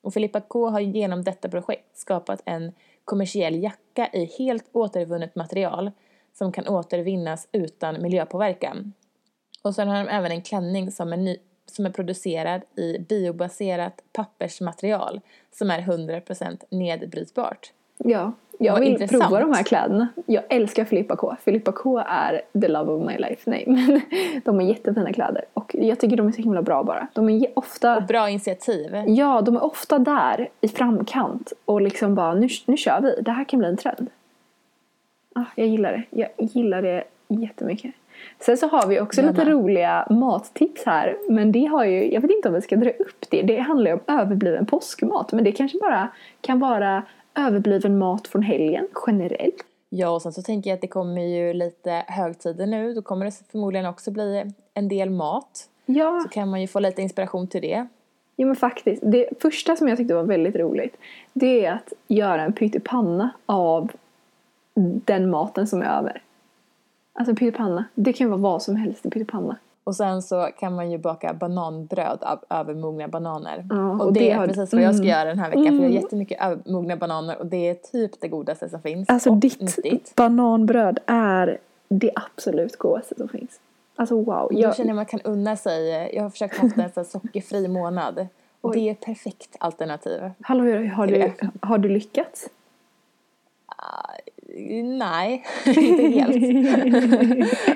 Och 0.02 0.14
Filippa 0.14 0.42
K 0.42 0.70
har 0.70 0.80
genom 0.80 1.24
detta 1.24 1.50
projekt 1.50 1.98
skapat 1.98 2.42
en 2.46 2.72
kommersiell 3.06 3.64
jacka 3.64 4.08
i 4.14 4.26
helt 4.38 4.66
återvunnet 4.72 5.36
material 5.36 5.92
som 6.38 6.52
kan 6.52 6.68
återvinnas 6.68 7.48
utan 7.52 8.02
miljöpåverkan. 8.02 8.94
Och 9.62 9.76
sen 9.76 9.88
har 9.88 10.04
de 10.04 10.10
även 10.10 10.32
en 10.32 10.42
klänning 10.42 10.92
som 10.92 11.14
är, 11.14 11.18
ny, 11.18 11.38
som 11.66 11.86
är 11.86 11.90
producerad 11.90 12.62
i 12.76 13.00
biobaserat 13.00 14.02
pappersmaterial 14.14 15.22
som 15.52 15.72
är 15.72 15.82
100% 15.82 16.64
nedbrytbart. 16.70 17.72
Ja, 17.98 18.32
jag 18.60 18.80
vill 18.80 18.90
intressant. 18.90 19.24
prova 19.24 19.40
de 19.40 19.54
här 19.54 19.64
kläderna. 19.64 20.08
Jag 20.26 20.44
älskar 20.50 20.86
Filippa 20.86 21.16
K. 21.16 21.36
Filippa 21.46 21.72
K 21.72 22.00
är 22.08 22.42
the 22.62 22.68
love 22.68 22.92
of 22.92 23.08
my 23.08 23.18
life. 23.18 23.50
Nej, 23.50 23.64
men 23.68 24.02
de 24.46 24.56
har 24.56 24.62
jättefina 24.62 25.14
kläder. 25.14 25.46
Och 25.54 25.76
jag 25.80 26.00
tycker 26.00 26.18
de 26.18 26.28
är 26.28 26.32
så 26.32 26.42
himla 26.42 26.62
bra 26.62 26.84
bara. 26.84 27.08
De 27.14 27.30
är 27.30 27.48
ofta... 27.54 28.02
Bra 28.02 28.30
initiativ. 28.30 28.96
Ja, 29.08 29.42
de 29.42 29.56
är 29.56 29.64
ofta 29.64 30.00
där 30.00 30.50
i 30.62 30.68
framkant 30.68 31.54
och 31.66 31.82
liksom 31.82 32.16
bara 32.16 32.34
nu, 32.34 32.48
nu 32.66 32.78
kör 32.78 33.02
vi, 33.02 33.22
det 33.22 33.32
här 33.32 33.44
kan 33.44 33.60
bli 33.60 33.68
en 33.68 33.78
trend. 33.78 34.10
Ah, 35.38 35.46
jag 35.56 35.68
gillar 35.68 35.92
det, 35.92 36.04
jag 36.10 36.30
gillar 36.38 36.82
det 36.82 37.04
jättemycket. 37.28 37.92
Sen 38.40 38.58
så 38.58 38.68
har 38.68 38.88
vi 38.88 39.00
också 39.00 39.22
Jag 39.22 39.30
lite 39.32 39.50
roliga 39.50 40.08
mattips 40.10 40.86
här 40.86 41.18
men 41.30 41.52
det 41.52 41.66
har 41.66 41.86
ju, 41.86 42.14
jag 42.14 42.22
vet 42.22 42.32
inte 42.32 42.48
om 42.48 42.54
vi 42.54 42.62
ska 42.62 42.76
dra 42.76 42.90
upp 42.90 43.26
det, 43.30 43.42
det 43.42 43.58
handlar 43.58 43.92
ju 43.92 43.94
om 43.94 44.20
överbliven 44.20 44.66
påskmat 44.66 45.32
men 45.32 45.44
det 45.44 45.52
kanske 45.52 45.78
bara 45.80 46.08
kan 46.42 46.60
vara 46.60 47.04
överbliven 47.36 47.98
mat 47.98 48.28
från 48.28 48.42
helgen 48.42 48.88
generellt. 49.08 49.66
Ja, 49.90 50.10
och 50.10 50.22
sen 50.22 50.34
så 50.34 50.42
tänker 50.42 50.70
jag 50.70 50.76
att 50.76 50.82
det 50.82 50.88
kommer 50.88 51.22
ju 51.22 51.54
lite 51.54 52.04
högtider 52.08 52.66
nu. 52.68 52.94
Då 52.94 53.02
kommer 53.02 53.26
det 53.26 53.32
förmodligen 53.52 53.86
också 53.86 54.12
bli 54.12 54.52
en 54.74 54.88
del 54.88 55.10
mat. 55.10 55.70
Ja, 55.86 56.20
Så 56.24 56.30
kan 56.30 56.50
man 56.50 56.62
ju 56.62 56.68
få 56.68 56.80
lite 56.80 57.02
inspiration 57.02 57.48
till 57.48 57.62
det. 57.62 57.88
ja 58.36 58.46
men 58.46 58.56
faktiskt. 58.56 59.02
Det 59.06 59.30
första 59.42 59.76
som 59.76 59.88
jag 59.88 59.98
tyckte 59.98 60.14
var 60.16 60.24
väldigt 60.24 60.56
roligt 60.56 60.98
det 61.34 61.66
är 61.66 61.72
att 61.72 61.94
göra 62.08 62.42
en 62.42 62.54
pyttipanna 62.54 63.30
av 63.46 63.92
den 65.06 65.30
maten 65.30 65.68
som 65.68 65.82
är 65.82 65.98
över. 66.00 66.22
Alltså 67.14 67.36
pyttipanna. 67.36 67.86
Det 67.96 68.14
kan 68.14 68.30
vara 68.30 68.42
vad 68.42 68.62
som 68.62 68.76
helst 68.76 69.06
i 69.06 69.10
pyttipanna. 69.10 69.58
Och 69.84 69.96
sen 69.96 70.22
så 70.22 70.50
kan 70.60 70.76
man 70.76 70.92
ju 70.92 70.98
baka 70.98 71.34
bananbröd 71.34 72.18
av 72.22 72.40
övermogna 72.50 73.08
bananer. 73.08 73.66
Ja, 73.70 73.92
och, 73.92 74.02
och 74.06 74.14
det, 74.14 74.20
det 74.20 74.32
är 74.32 74.36
har- 74.38 74.48
precis 74.48 74.74
vad 74.74 74.82
jag 74.82 74.96
ska 74.96 75.04
mm. 75.04 75.10
göra 75.18 75.26
den 75.30 75.40
här 75.40 75.50
veckan. 75.50 75.64
För 75.64 75.72
jag 75.74 75.80
har 75.80 75.86
Mm. 75.86 75.94
jättemycket 76.02 76.42
övermogna 76.42 76.96
bananer 76.96 77.38
och 77.40 77.46
det 77.46 77.70
är 77.70 77.74
typ 77.74 78.12
det 78.22 78.28
godaste 78.28 78.70
som 78.70 78.82
finns. 78.82 79.10
Alltså 79.10 79.30
och 79.30 79.38
ditt 79.38 79.62
nyttigt. 79.62 80.16
bananbröd 80.16 81.00
är 81.06 81.58
det 81.90 82.12
absolut 82.16 82.78
godaste 82.78 83.16
som 83.18 83.28
finns. 83.30 83.60
Alltså 83.96 84.16
wow. 84.16 84.48
Då 84.52 84.60
Jag, 84.60 84.76
känner 84.76 84.90
jag 84.90 84.94
att 84.94 85.12
man 85.14 85.20
kan 85.20 85.32
unna 85.32 85.56
sig. 85.56 86.10
Jag 86.16 86.24
har 86.24 86.30
försökt 86.30 86.58
haft 86.58 86.78
en 86.78 86.90
sån 86.94 87.06
sockerfri 87.06 87.68
månad. 87.68 88.28
Och 88.62 88.74
det 88.74 88.80
är 88.88 88.92
ett 88.92 89.02
perfekt 89.02 89.56
alternativ. 89.60 90.32
hallå, 90.42 90.64
har, 90.88 91.08
du, 91.08 91.32
har 91.62 91.78
du 91.78 91.90
lyckats? 91.90 92.50
Nej, 94.84 95.44
inte 95.66 96.04
helt. 96.04 96.36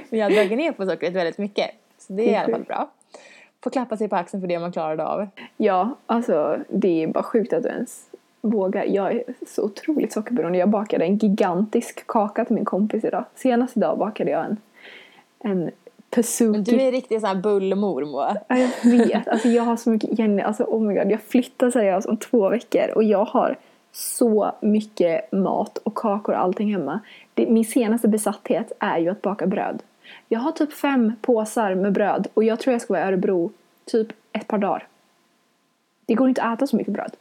Men 0.10 0.20
jag 0.20 0.26
har 0.26 0.32
dragit 0.32 0.58
ner 0.58 0.72
på 0.72 0.86
sockret 0.86 1.13
väldigt 1.13 1.38
mycket. 1.38 1.72
Så 1.98 2.13
det 2.13 2.30
är 2.30 2.32
i 2.32 2.36
alla 2.36 2.52
fall 2.54 2.63
bra. 2.63 2.89
Får 3.63 3.72
klappa 3.72 3.98
sig 3.98 4.10
på 4.10 4.15
axeln 4.15 4.41
för 4.41 4.48
det 4.48 4.60
man 4.60 4.72
klarade 4.72 5.06
av. 5.06 5.28
Ja, 5.58 5.98
alltså 6.06 6.58
det 6.70 7.04
är 7.04 7.08
bara 7.08 7.24
sjukt 7.24 7.54
att 7.54 7.63
du 7.63 7.70
ens 7.70 8.06
vågar. 8.41 8.86
Jag 8.86 9.12
är 9.12 9.24
så 9.48 9.63
otroligt 9.63 10.13
sockerberoende. 10.13 10.58
Jag 10.58 10.70
bakade 10.70 11.06
en 11.06 11.17
gigantisk 11.17 12.08
kaka 12.08 12.46
till 12.46 12.56
min 12.56 12.65
kompis 12.65 13.04
idag. 13.04 13.26
Senast 13.36 13.78
idag 13.78 13.98
bakade 13.98 14.32
jag 14.32 14.46
en, 14.46 14.58
en 15.39 15.72
pesuki. 16.10 16.52
Men 16.52 16.63
du 16.63 16.82
är 16.82 16.91
riktigt 16.91 17.22
sån 17.22 17.28
här 17.28 17.36
bullmor 17.36 18.06
Moa. 18.06 18.38
Ja, 18.48 18.58
jag 18.58 18.91
vet. 18.91 19.28
Alltså 19.28 19.48
jag 19.48 19.63
har 19.63 19.76
så 19.78 19.89
mycket, 19.89 20.20
Jenny, 20.20 20.41
alltså 20.41 20.63
oh 20.63 20.82
my 20.82 20.94
god. 20.94 21.12
Jag 21.12 21.22
flyttar 21.22 21.72
seriöst 21.72 22.08
om 22.08 22.17
två 22.17 22.50
veckor 22.50 22.91
och 22.96 23.04
jag 23.04 23.26
har 23.26 23.58
så 23.92 24.52
mycket 24.62 25.32
mat 25.32 25.78
och 25.78 25.96
kakor 25.96 26.36
och 26.36 26.42
allting 26.42 26.72
hemma. 26.72 27.00
Det, 27.34 27.50
min 27.50 27.66
senaste 27.66 28.08
besatthet 28.08 28.72
är 28.80 28.98
ju 28.98 29.10
att 29.10 29.22
baka 29.22 29.48
bröd. 29.48 29.84
Jag 30.28 30.40
har 30.40 30.52
typ 30.52 30.74
fem 30.74 31.14
påsar 31.22 31.76
med 31.76 31.94
bröd 31.94 32.28
och 32.34 32.44
jag 32.44 32.60
tror 32.60 32.72
jag 32.72 32.82
ska 32.82 32.94
vara 32.94 33.04
i 33.04 33.08
Örebro 33.08 33.52
typ 33.86 34.08
ett 34.34 34.48
par 34.48 34.58
dagar. 34.58 34.88
Det 36.06 36.14
går 36.14 36.30
inte 36.30 36.42
att 36.44 36.58
äta 36.58 36.68
så 36.68 36.76
mycket 36.76 36.94
bröd. 36.94 37.16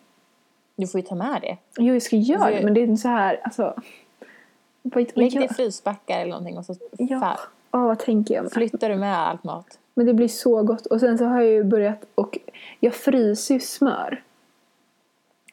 Du 0.77 0.87
får 0.87 1.01
ju 1.01 1.07
ta 1.07 1.15
med 1.15 1.39
det. 1.43 1.57
Jo, 1.79 1.95
jag 1.95 2.03
ska 2.03 2.17
göra 2.17 2.51
det 2.51 2.63
men 2.65 2.75
det 2.75 2.81
är 2.81 2.85
inte 2.87 3.03
så 3.03 3.09
här, 3.09 3.41
alltså. 3.45 3.75
Lägg 5.15 5.33
det 5.33 5.45
i 5.45 5.49
frysbackar 5.49 6.21
eller 6.21 6.31
någonting 6.31 6.59
och 6.59 6.67
så 6.67 6.75
Ja, 6.99 7.39
Åh, 7.73 7.87
vad 7.87 7.99
tänker 7.99 8.35
jag? 8.35 8.43
med? 8.43 8.53
flyttar 8.53 8.89
du 8.89 8.97
med 8.97 9.19
allt 9.19 9.45
mat. 9.45 9.79
Men 9.95 10.07
det 10.07 10.15
blir 10.15 10.29
så 10.29 10.63
gott. 10.63 10.87
Och 10.87 11.01
sen 11.01 11.19
så 11.19 11.25
har 11.25 11.41
jag 11.41 11.51
ju 11.51 11.65
börjat 11.65 12.05
och 12.15 12.39
jag 12.81 12.95
fryser 12.95 13.55
ju 13.55 13.61
smör. 13.61 14.23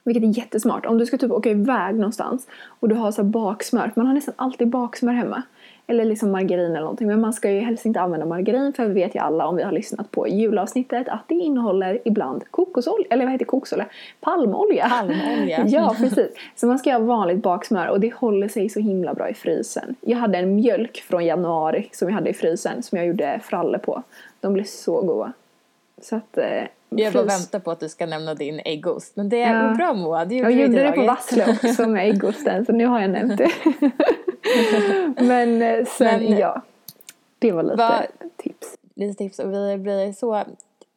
Vilket 0.07 0.23
är 0.23 0.37
jättesmart. 0.37 0.85
Om 0.85 0.97
du 0.97 1.05
ska 1.05 1.17
typ 1.17 1.31
åka 1.31 1.49
iväg 1.49 1.95
någonstans 1.95 2.47
och 2.79 2.89
du 2.89 2.95
har 2.95 3.11
så 3.11 3.23
baksmör. 3.23 3.91
Man 3.95 4.07
har 4.07 4.13
nästan 4.13 4.33
alltid 4.37 4.67
baksmör 4.67 5.13
hemma. 5.13 5.43
Eller 5.87 6.05
liksom 6.05 6.31
margarin 6.31 6.71
eller 6.71 6.79
någonting. 6.79 7.07
Men 7.07 7.21
man 7.21 7.33
ska 7.33 7.51
ju 7.51 7.59
helst 7.59 7.85
inte 7.85 8.01
använda 8.01 8.25
margarin 8.25 8.73
för 8.73 8.85
vi 8.85 8.93
vet 8.93 9.15
ju 9.15 9.19
alla 9.19 9.47
om 9.47 9.55
vi 9.55 9.63
har 9.63 9.71
lyssnat 9.71 10.11
på 10.11 10.27
julavsnittet 10.27 11.07
att 11.09 11.23
det 11.27 11.35
innehåller 11.35 11.99
ibland 12.05 12.43
kokosolja, 12.51 13.07
eller 13.09 13.25
vad 13.25 13.31
heter 13.31 13.45
kokosolja? 13.45 13.85
Palmolja. 14.19 14.89
Palmolja. 14.89 15.63
ja, 15.67 15.95
precis. 15.97 16.29
Så 16.55 16.67
man 16.67 16.79
ska 16.79 16.91
ha 16.91 16.99
vanligt 16.99 17.43
baksmör 17.43 17.87
och 17.87 17.99
det 17.99 18.13
håller 18.13 18.47
sig 18.47 18.69
så 18.69 18.79
himla 18.79 19.13
bra 19.13 19.29
i 19.29 19.33
frysen. 19.33 19.95
Jag 20.01 20.17
hade 20.17 20.37
en 20.37 20.55
mjölk 20.55 20.97
från 20.97 21.25
januari 21.25 21.89
som 21.91 22.07
jag 22.07 22.15
hade 22.15 22.29
i 22.29 22.33
frysen 22.33 22.83
som 22.83 22.97
jag 22.97 23.07
gjorde 23.07 23.39
fralle 23.43 23.79
på. 23.79 24.03
De 24.39 24.53
blev 24.53 24.63
så 24.63 25.01
goda. 25.01 25.33
Så 26.01 26.15
att... 26.15 26.37
Eh, 26.91 27.03
Jag 27.03 27.13
bara 27.13 27.23
frys- 27.23 27.27
väntar 27.27 27.59
på 27.59 27.71
att 27.71 27.79
du 27.79 27.89
ska 27.89 28.05
nämna 28.05 28.33
din 28.33 28.59
äggost. 28.65 29.15
Men 29.15 29.29
det 29.29 29.41
är 29.41 29.63
Ja. 29.67 29.73
bra 29.73 29.93
Moa. 29.93 30.25
Det 30.25 30.35
Jag 30.35 30.51
gjorde 30.51 30.83
det 30.83 30.91
på 30.91 31.01
laget. 31.01 31.63
också 31.63 31.87
med 31.87 32.09
äggosten 32.09 32.65
så 32.65 32.71
nu 32.71 32.85
har 32.85 33.01
jag 33.01 33.09
nämnt 33.09 33.37
det. 33.37 33.51
Men 35.23 35.61
eh, 35.61 35.85
sen, 35.85 36.23
Men- 36.23 36.37
ja. 36.37 36.61
Det 37.39 37.51
var 37.51 37.63
lite 37.63 37.75
Vad- 37.75 38.29
tips. 38.37 38.75
Lite 38.95 39.17
tips 39.17 39.39
och 39.39 39.53
vi 39.53 39.77
blir 39.77 40.13
så 40.13 40.43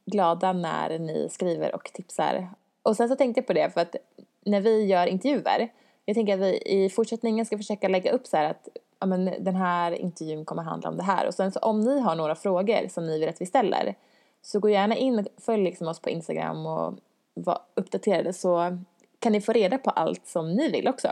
glada 0.06 0.52
när 0.52 0.98
ni 0.98 1.28
skriver 1.30 1.74
och 1.74 1.84
tipsar. 1.84 2.48
Och 2.82 2.96
sen 2.96 3.08
så 3.08 3.16
tänkte 3.16 3.38
jag 3.38 3.46
på 3.46 3.52
det 3.52 3.70
för 3.74 3.80
att 3.80 3.96
när 4.44 4.60
vi 4.60 4.84
gör 4.86 5.06
intervjuer. 5.06 5.68
Jag 6.04 6.14
tänker 6.14 6.34
att 6.34 6.40
vi 6.40 6.62
i 6.66 6.90
fortsättningen 6.90 7.46
ska 7.46 7.56
försöka 7.56 7.88
lägga 7.88 8.12
upp 8.12 8.26
så 8.26 8.36
här 8.36 8.44
att 8.50 8.68
ja, 9.00 9.06
men 9.06 9.24
den 9.40 9.56
här 9.56 9.92
intervjun 9.92 10.44
kommer 10.44 10.62
handla 10.62 10.88
om 10.88 10.96
det 10.96 11.02
här. 11.02 11.26
Och 11.26 11.34
sen 11.34 11.52
så 11.52 11.58
om 11.58 11.80
ni 11.80 12.00
har 12.00 12.14
några 12.14 12.34
frågor 12.34 12.88
som 12.88 13.06
ni 13.06 13.18
vill 13.20 13.28
att 13.28 13.40
vi 13.40 13.46
ställer 13.46 13.94
Så 14.42 14.60
gå 14.60 14.68
gärna 14.68 14.96
in 14.96 15.18
och 15.18 15.26
följ 15.42 15.64
liksom 15.64 15.88
oss 15.88 16.00
på 16.00 16.10
Instagram 16.10 16.66
och 16.66 16.94
var 17.34 17.58
uppdaterade 17.74 18.32
så 18.32 18.78
kan 19.18 19.32
ni 19.32 19.40
få 19.40 19.52
reda 19.52 19.78
på 19.78 19.90
allt 19.90 20.26
som 20.26 20.52
ni 20.52 20.70
vill 20.70 20.88
också. 20.88 21.08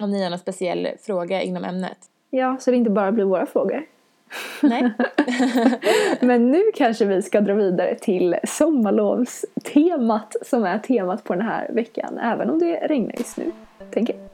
Om 0.00 0.10
ni 0.10 0.22
har 0.22 0.30
någon 0.30 0.38
speciell 0.38 0.88
fråga 1.00 1.42
inom 1.42 1.64
ämnet. 1.64 1.98
Ja, 2.30 2.56
så 2.60 2.70
det 2.70 2.76
inte 2.76 2.90
bara 2.90 3.12
blir 3.12 3.24
våra 3.24 3.46
frågor. 3.46 3.86
Nej. 4.62 4.92
Men 6.20 6.50
nu 6.50 6.62
kanske 6.74 7.04
vi 7.04 7.22
ska 7.22 7.40
dra 7.40 7.54
vidare 7.54 7.94
till 7.94 8.36
sommarlovstemat 8.44 10.36
som 10.42 10.64
är 10.64 10.78
temat 10.78 11.24
på 11.24 11.34
den 11.34 11.46
här 11.46 11.72
veckan. 11.72 12.18
Även 12.18 12.50
om 12.50 12.58
det 12.58 12.76
regnar 12.76 13.14
just 13.18 13.36
nu, 13.36 13.52
tänker 13.90 14.14
jag. 14.14 14.33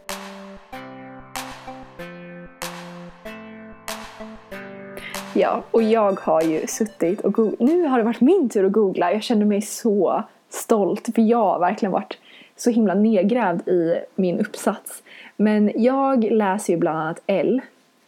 Ja, 5.34 5.62
och 5.70 5.82
jag 5.82 6.20
har 6.20 6.42
ju 6.42 6.66
suttit 6.66 7.20
och 7.20 7.32
googlat. 7.32 7.60
Nu 7.60 7.86
har 7.86 7.98
det 7.98 8.04
varit 8.04 8.20
min 8.20 8.48
tur 8.48 8.64
att 8.64 8.72
googla. 8.72 9.12
Jag 9.12 9.22
känner 9.22 9.46
mig 9.46 9.62
så 9.62 10.22
stolt 10.48 11.08
för 11.14 11.22
jag 11.22 11.38
har 11.38 11.58
verkligen 11.58 11.92
varit 11.92 12.18
så 12.56 12.70
himla 12.70 12.94
nedgrävd 12.94 13.68
i 13.68 13.94
min 14.14 14.40
uppsats. 14.40 15.02
Men 15.36 15.72
jag 15.74 16.24
läser 16.24 16.72
ju 16.72 16.78
bland 16.78 16.98
annat 16.98 17.20
L, 17.26 17.60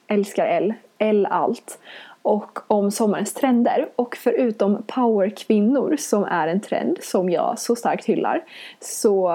älskar 0.06 0.46
L, 0.46 0.74
L 0.98 1.26
allt 1.30 1.78
och 2.22 2.58
om 2.66 2.90
sommarens 2.90 3.34
trender. 3.34 3.88
Och 3.96 4.16
förutom 4.16 4.82
powerkvinnor 4.86 5.96
som 5.98 6.24
är 6.24 6.48
en 6.48 6.60
trend 6.60 6.98
som 7.02 7.30
jag 7.30 7.58
så 7.58 7.76
starkt 7.76 8.04
hyllar 8.04 8.44
så 8.80 9.30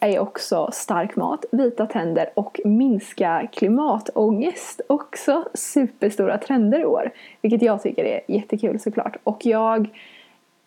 är 0.00 0.18
också 0.18 0.68
stark 0.72 1.16
mat, 1.16 1.44
vita 1.52 1.86
tänder 1.86 2.30
och 2.34 2.60
minska 2.64 3.48
klimatångest 3.52 4.80
också 4.86 5.44
superstora 5.54 6.38
trender 6.38 6.80
i 6.80 6.84
år. 6.84 7.10
Vilket 7.42 7.62
jag 7.62 7.82
tycker 7.82 8.04
är 8.04 8.20
jättekul 8.28 8.80
såklart. 8.80 9.16
Och 9.24 9.46
jag, 9.46 9.88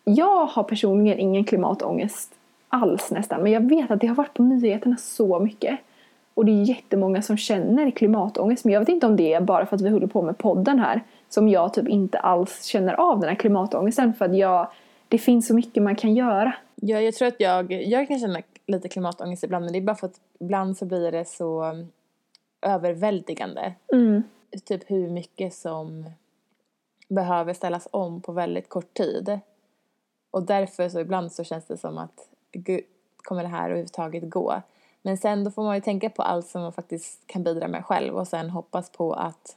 jag 0.04 0.46
har 0.46 0.62
personligen 0.62 1.18
ingen 1.18 1.44
klimatångest 1.44 2.32
alls 2.68 3.10
nästan. 3.10 3.42
Men 3.42 3.52
jag 3.52 3.68
vet 3.68 3.90
att 3.90 4.00
det 4.00 4.06
har 4.06 4.14
varit 4.14 4.34
på 4.34 4.42
nyheterna 4.42 4.96
så 4.96 5.38
mycket. 5.38 5.78
Och 6.34 6.44
det 6.44 6.52
är 6.52 6.64
jättemånga 6.64 7.22
som 7.22 7.36
känner 7.36 7.90
klimatångest. 7.90 8.64
Men 8.64 8.74
jag 8.74 8.80
vet 8.80 8.88
inte 8.88 9.06
om 9.06 9.16
det 9.16 9.32
är 9.32 9.40
bara 9.40 9.66
för 9.66 9.76
att 9.76 9.82
vi 9.82 9.88
håller 9.88 10.06
på 10.06 10.22
med 10.22 10.38
podden 10.38 10.78
här. 10.78 11.00
Som 11.28 11.48
jag 11.48 11.74
typ 11.74 11.88
inte 11.88 12.18
alls 12.18 12.64
känner 12.64 12.94
av 12.94 13.20
den 13.20 13.28
här 13.28 13.36
klimatångesten. 13.36 14.14
För 14.14 14.24
att 14.24 14.36
jag, 14.36 14.68
det 15.08 15.18
finns 15.18 15.46
så 15.46 15.54
mycket 15.54 15.82
man 15.82 15.96
kan 15.96 16.14
göra. 16.14 16.52
Ja, 16.74 17.00
jag 17.00 17.14
tror 17.14 17.28
att 17.28 17.40
jag, 17.40 17.72
jag 17.72 18.08
kan 18.08 18.18
känna 18.18 18.40
lite 18.70 18.88
klimatångest 18.88 19.44
ibland. 19.44 19.64
Men 19.64 19.72
det 19.72 19.78
är 19.78 19.82
bara 19.82 19.96
för 19.96 20.06
att 20.06 20.20
ibland 20.40 20.76
så 20.76 20.84
blir 20.84 21.12
det 21.12 21.24
så 21.24 21.64
um, 21.64 21.88
överväldigande. 22.62 23.74
Mm. 23.92 24.22
Typ 24.64 24.90
hur 24.90 25.10
mycket 25.10 25.54
som 25.54 26.10
behöver 27.08 27.54
ställas 27.54 27.88
om 27.90 28.20
på 28.20 28.32
väldigt 28.32 28.68
kort 28.68 28.94
tid. 28.94 29.40
Och 30.30 30.42
därför 30.42 30.88
så 30.88 31.00
ibland 31.00 31.32
så 31.32 31.44
känns 31.44 31.64
det 31.64 31.76
som 31.76 31.98
att 31.98 32.28
gud, 32.52 32.84
kommer 33.16 33.42
det 33.42 33.48
här 33.48 33.64
överhuvudtaget 33.64 34.30
gå? 34.30 34.62
Men 35.02 35.18
sen 35.18 35.44
då 35.44 35.50
får 35.50 35.62
man 35.62 35.74
ju 35.74 35.80
tänka 35.80 36.10
på 36.10 36.22
allt 36.22 36.46
som 36.46 36.62
man 36.62 36.72
faktiskt 36.72 37.26
kan 37.26 37.42
bidra 37.42 37.68
med 37.68 37.84
själv 37.84 38.16
och 38.16 38.28
sen 38.28 38.50
hoppas 38.50 38.90
på 38.90 39.12
att 39.12 39.56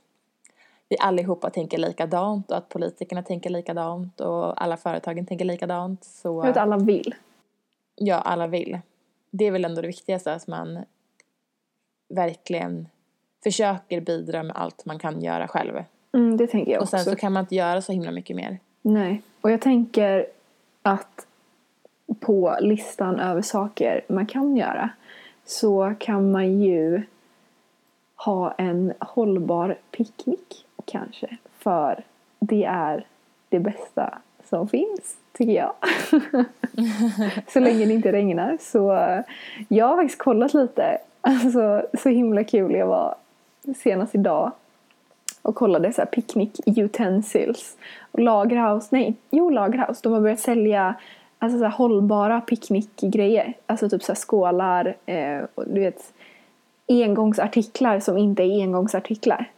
vi 0.89 0.97
allihopa 0.99 1.49
tänker 1.49 1.77
likadant 1.77 2.51
och 2.51 2.57
att 2.57 2.69
politikerna 2.69 3.23
tänker 3.23 3.49
likadant 3.49 4.21
och 4.21 4.63
alla 4.63 4.77
företagen 4.77 5.25
tänker 5.25 5.45
likadant. 5.45 6.03
Så, 6.03 6.27
Jag 6.27 6.41
vet 6.41 6.57
att 6.57 6.57
alla 6.57 6.77
vill. 6.77 7.15
Ja, 7.95 8.15
alla 8.15 8.47
vill. 8.47 8.79
Det 9.35 9.45
är 9.45 9.51
väl 9.51 9.65
ändå 9.65 9.81
det 9.81 9.87
viktigaste 9.87 10.33
att 10.33 10.47
man 10.47 10.85
verkligen 12.09 12.87
försöker 13.43 14.01
bidra 14.01 14.43
med 14.43 14.55
allt 14.55 14.85
man 14.85 14.99
kan 14.99 15.21
göra 15.21 15.47
själv. 15.47 15.83
Mm, 16.13 16.37
det 16.37 16.47
tänker 16.47 16.71
jag 16.71 16.81
Och 16.81 16.89
sen 16.89 16.99
också. 16.99 17.09
så 17.09 17.15
kan 17.15 17.33
man 17.33 17.41
inte 17.43 17.55
göra 17.55 17.81
så 17.81 17.91
himla 17.91 18.11
mycket 18.11 18.35
mer. 18.35 18.59
Nej, 18.81 19.21
och 19.41 19.51
jag 19.51 19.61
tänker 19.61 20.25
att 20.81 21.27
på 22.19 22.57
listan 22.61 23.19
över 23.19 23.41
saker 23.41 24.01
man 24.07 24.25
kan 24.25 24.57
göra 24.57 24.89
så 25.45 25.93
kan 25.99 26.31
man 26.31 26.61
ju 26.61 27.01
ha 28.15 28.51
en 28.51 28.93
hållbar 28.99 29.77
picknick 29.91 30.65
kanske. 30.85 31.37
För 31.57 32.03
det 32.39 32.63
är 32.65 33.07
det 33.49 33.59
bästa 33.59 34.21
som 34.49 34.67
finns, 34.67 35.17
tycker 35.31 35.53
jag. 35.53 35.73
så 37.47 37.59
länge 37.59 37.85
det 37.85 37.93
inte 37.93 38.11
regnar. 38.11 38.57
Så 38.61 38.93
eh, 38.93 39.19
jag 39.67 39.87
har 39.87 39.97
faktiskt 39.97 40.19
kollat 40.21 40.53
lite. 40.53 40.97
Alltså 41.25 41.85
så 41.97 42.09
himla 42.09 42.43
kul 42.43 42.71
jag 42.71 42.87
var 42.87 43.15
senast 43.77 44.15
idag 44.15 44.51
och 45.41 45.55
kollade 45.55 45.93
så 45.93 46.01
här 46.01 46.05
picknick 46.05 46.59
utensils. 46.77 47.77
Och 48.11 48.19
Lagerhaus, 48.19 48.91
nej, 48.91 49.15
jo 49.31 49.49
Lagerhaus, 49.49 50.01
de 50.01 50.13
har 50.13 50.21
börjat 50.21 50.39
sälja 50.39 50.95
alltså 51.39 51.57
så 51.59 51.63
här 51.63 51.71
hållbara 51.71 52.41
picknickgrejer. 52.41 53.53
Alltså 53.65 53.89
typ 53.89 54.03
så 54.03 54.11
här 54.11 54.19
skålar, 54.19 54.95
eh, 55.05 55.41
och 55.55 55.63
du 55.67 55.79
vet 55.79 56.13
engångsartiklar 56.87 57.99
som 57.99 58.17
inte 58.17 58.43
är 58.43 58.61
engångsartiklar. 58.61 59.49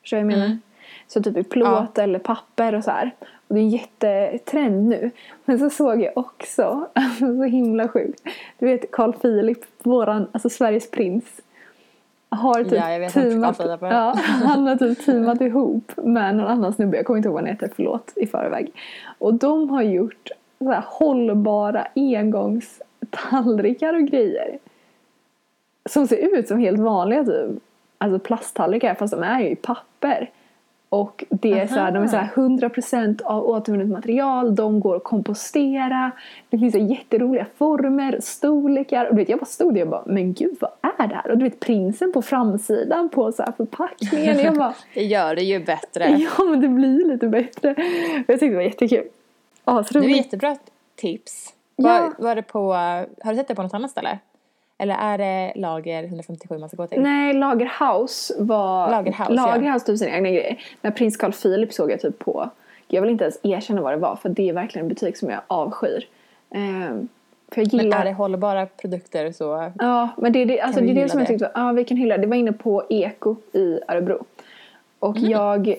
Förstår 0.00 0.16
du 0.16 0.22
vad 0.22 0.32
jag 0.32 0.38
menar? 0.38 0.46
Mm. 0.46 0.60
Så 1.06 1.22
typ 1.22 1.36
i 1.36 1.42
plåt 1.42 1.98
eller 1.98 2.18
papper 2.18 2.74
och 2.74 2.84
så 2.84 2.90
här. 2.90 3.10
Och 3.48 3.54
det 3.54 3.60
är 3.60 3.64
en 3.64 3.70
jättetrend 3.70 4.88
nu. 4.88 5.10
Men 5.44 5.58
så 5.58 5.70
såg 5.70 6.02
jag 6.02 6.18
också, 6.18 6.88
alltså 6.92 7.26
så 7.36 7.42
himla 7.42 7.88
sjukt. 7.88 8.22
Du 8.58 8.66
vet 8.66 8.90
Carl 8.90 9.12
Philip, 9.12 9.58
våran, 9.82 10.28
alltså 10.32 10.48
Sveriges 10.48 10.90
prins. 10.90 11.40
Har 12.28 12.64
typ 12.64 12.72
Ja, 12.72 13.10
teamat, 13.10 13.60
ja, 13.80 14.14
han 14.44 14.66
har 14.66 14.76
typ 14.76 15.04
teamat 15.04 15.40
ihop 15.40 15.92
med 15.96 16.36
någon 16.36 16.46
annan 16.46 16.72
snubbe, 16.72 16.96
jag 16.96 17.06
kommer 17.06 17.16
inte 17.16 17.28
ihåg 17.28 17.34
vad 17.34 17.42
han 17.42 17.50
heter, 17.50 17.70
förlåt 17.76 18.12
i 18.16 18.26
förväg. 18.26 18.72
Och 19.18 19.34
de 19.34 19.70
har 19.70 19.82
gjort 19.82 20.30
så 20.58 20.70
här 20.70 20.84
hållbara 20.86 21.86
engångstallrikar 21.96 23.94
och 23.94 24.02
grejer. 24.02 24.58
Som 25.88 26.06
ser 26.06 26.38
ut 26.38 26.48
som 26.48 26.58
helt 26.58 26.78
vanliga 26.78 27.24
typ, 27.24 27.62
alltså 27.98 28.18
plasttallrikar 28.18 28.94
fast 28.94 29.12
de 29.12 29.22
är 29.22 29.40
ju 29.40 29.48
i 29.48 29.56
papper. 29.56 30.30
Och 31.00 31.24
det 31.30 31.52
är 31.52 31.66
så 31.66 31.74
här, 31.74 31.92
de 31.92 32.02
är 32.02 32.06
så 32.06 32.16
här 32.16 32.30
100% 32.34 33.22
av 33.22 33.48
återvunnet 33.48 33.88
material, 33.88 34.54
de 34.54 34.80
går 34.80 34.96
att 34.96 35.04
kompostera, 35.04 36.10
det 36.50 36.58
finns 36.58 36.72
så 36.72 36.78
jätteroliga 36.78 37.46
former, 37.56 38.18
storlekar. 38.20 39.04
Och 39.04 39.14
du 39.14 39.16
vet, 39.16 39.28
jag 39.28 39.38
bara 39.38 39.46
stod 39.46 39.74
där 39.74 39.82
och 39.82 39.88
bara, 39.88 40.02
men 40.06 40.32
gud 40.32 40.56
vad 40.60 40.70
är 40.98 41.08
det 41.08 41.14
här? 41.14 41.30
Och 41.30 41.38
du 41.38 41.44
vet 41.44 41.60
prinsen 41.60 42.12
på 42.12 42.22
framsidan 42.22 43.08
på 43.08 43.32
så 43.32 43.42
här 43.42 43.52
förpackningen. 43.56 44.38
Jag 44.38 44.56
bara, 44.56 44.74
Det 44.94 45.04
gör 45.04 45.34
det 45.34 45.42
ju 45.42 45.64
bättre. 45.64 46.04
ja 46.38 46.44
men 46.44 46.60
det 46.60 46.68
blir 46.68 47.08
lite 47.12 47.28
bättre. 47.28 47.74
Jag 48.26 48.26
tyckte 48.26 48.46
det 48.46 48.54
var 48.54 48.62
jättekul. 48.62 49.04
Ja, 49.64 49.84
så 49.84 49.98
Det 49.98 50.06
är 50.06 50.16
jättebra 50.16 50.56
tips. 50.96 51.54
Ja. 51.76 52.12
Var, 52.18 52.24
var 52.24 52.34
det 52.34 52.42
på, 52.42 52.72
har 52.72 53.30
du 53.30 53.36
sett 53.36 53.48
det 53.48 53.54
på 53.54 53.62
något 53.62 53.74
annat 53.74 53.90
ställe? 53.90 54.18
Eller 54.78 54.94
är 54.94 55.18
det 55.18 55.52
lager 55.60 56.04
157 56.04 56.58
man 56.58 56.68
ska 56.68 56.76
gå 56.76 56.86
till? 56.86 57.00
Nej, 57.02 57.32
Lagerhaus 57.34 58.32
var... 58.38 58.90
Lagerhaus, 58.90 59.28
ja. 59.30 59.34
Lagerhaus 59.46 59.84
typ 59.84 59.98
sina 59.98 60.10
egna 60.10 60.28
grejer. 60.30 60.58
Men 60.80 60.92
prins 60.92 61.16
Carl 61.16 61.32
Philip 61.32 61.72
såg 61.72 61.90
jag 61.90 62.00
typ 62.00 62.18
på... 62.18 62.50
Jag 62.88 63.02
vill 63.02 63.10
inte 63.10 63.24
ens 63.24 63.38
erkänna 63.42 63.80
vad 63.82 63.92
det 63.92 63.96
var 63.96 64.16
för 64.16 64.28
det 64.28 64.48
är 64.48 64.52
verkligen 64.52 64.84
en 64.84 64.88
butik 64.88 65.16
som 65.16 65.30
jag 65.30 65.40
avskyr. 65.46 66.06
Ehm, 66.50 67.08
för 67.48 67.60
jag 67.60 67.72
Men 67.74 67.84
gillar... 67.84 68.00
är 68.00 68.04
det 68.04 68.12
hållbara 68.12 68.66
produkter 68.66 69.32
så 69.32 69.72
Ja, 69.78 70.08
men 70.16 70.32
det 70.32 70.38
är 70.42 70.46
det, 70.46 70.60
alltså 70.60 70.80
det, 70.80 70.90
är 70.90 70.94
det 70.94 71.08
som 71.08 71.18
jag 71.20 71.28
tyckte 71.28 71.50
var, 71.54 71.62
ja 71.66 71.72
vi 71.72 71.84
kan 71.84 71.96
hylla. 71.96 72.18
Det 72.18 72.26
var 72.26 72.36
inne 72.36 72.52
på 72.52 72.84
Eko 72.88 73.36
i 73.52 73.78
Örebro. 73.88 74.24
Och 74.98 75.16
Mm. 75.16 75.30
jag 75.30 75.68
är 75.68 75.76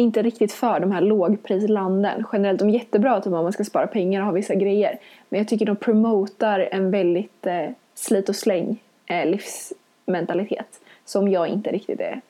inte 0.00 0.22
riktigt 0.22 0.52
för 0.52 0.80
de 0.80 0.92
här 0.92 1.00
lågprislanden. 1.00 2.24
Generellt, 2.32 2.58
de 2.58 2.68
är 2.68 2.72
jättebra 2.72 3.20
typ 3.20 3.26
om 3.26 3.32
man 3.32 3.52
ska 3.52 3.64
spara 3.64 3.86
pengar 3.86 4.20
och 4.20 4.26
ha 4.26 4.32
vissa 4.32 4.54
grejer. 4.54 4.98
Men 5.28 5.38
jag 5.38 5.48
tycker 5.48 5.66
de 5.66 5.76
promotar 5.76 6.68
en 6.72 6.90
väldigt 6.90 7.46
eh, 7.46 7.66
slit 8.00 8.28
och 8.28 8.36
släng 8.36 8.82
eh, 9.06 9.26
livsmentalitet. 9.26 10.80
Som 11.04 11.28
jag 11.28 11.48
inte 11.48 11.70
riktigt 11.70 12.00
är 12.00 12.20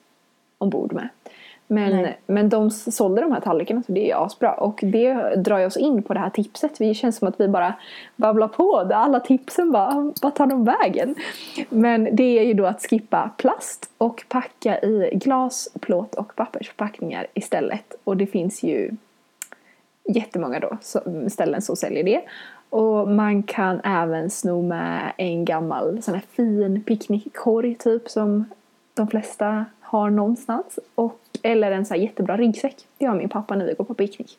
ombord 0.58 0.92
med. 0.92 1.08
Men, 1.66 2.02
Nej. 2.02 2.18
men 2.26 2.48
de 2.48 2.70
sålde 2.70 3.20
de 3.20 3.32
här 3.32 3.40
tallrikarna 3.40 3.82
så 3.82 3.92
det 3.92 4.10
är 4.10 4.24
asbra. 4.26 4.54
Och 4.54 4.80
det 4.82 5.14
drar 5.36 5.66
oss 5.66 5.76
in 5.76 6.02
på 6.02 6.14
det 6.14 6.20
här 6.20 6.30
tipset. 6.30 6.78
Det 6.78 6.94
känns 6.94 7.16
som 7.16 7.28
att 7.28 7.40
vi 7.40 7.48
bara 7.48 7.74
babblar 8.16 8.48
på. 8.48 8.76
Alla 8.94 9.20
tipsen 9.20 9.72
bara, 9.72 10.12
vad 10.22 10.34
tar 10.34 10.46
de 10.46 10.64
vägen? 10.64 11.14
Men 11.68 12.16
det 12.16 12.38
är 12.38 12.42
ju 12.42 12.54
då 12.54 12.66
att 12.66 12.82
skippa 12.82 13.30
plast 13.36 13.90
och 13.98 14.24
packa 14.28 14.80
i 14.80 15.10
glas, 15.12 15.68
plåt 15.80 16.14
och 16.14 16.36
pappersförpackningar 16.36 17.26
istället. 17.34 17.94
Och 18.04 18.16
det 18.16 18.26
finns 18.26 18.62
ju 18.62 18.90
jättemånga 20.04 20.60
då 20.60 20.78
ställen 21.28 21.62
som 21.62 21.76
säljer 21.76 22.04
det. 22.04 22.22
Och 22.70 23.08
man 23.08 23.42
kan 23.42 23.80
även 23.84 24.30
sno 24.30 24.62
med 24.62 25.12
en 25.16 25.44
gammal 25.44 26.02
sån 26.02 26.14
här 26.14 26.22
fin 26.30 26.82
picknickkorg 26.82 27.74
typ 27.74 28.08
som 28.08 28.44
de 28.94 29.08
flesta 29.08 29.64
har 29.80 30.10
någonstans. 30.10 30.78
Och, 30.94 31.20
eller 31.42 31.72
en 31.72 31.86
sån 31.86 31.94
här 31.94 32.02
jättebra 32.02 32.36
ryggsäck. 32.36 32.76
Det 32.98 33.06
har 33.06 33.14
min 33.14 33.28
pappa 33.28 33.56
när 33.56 33.66
vi 33.66 33.74
går 33.74 33.84
på 33.84 33.94
picknick. 33.94 34.38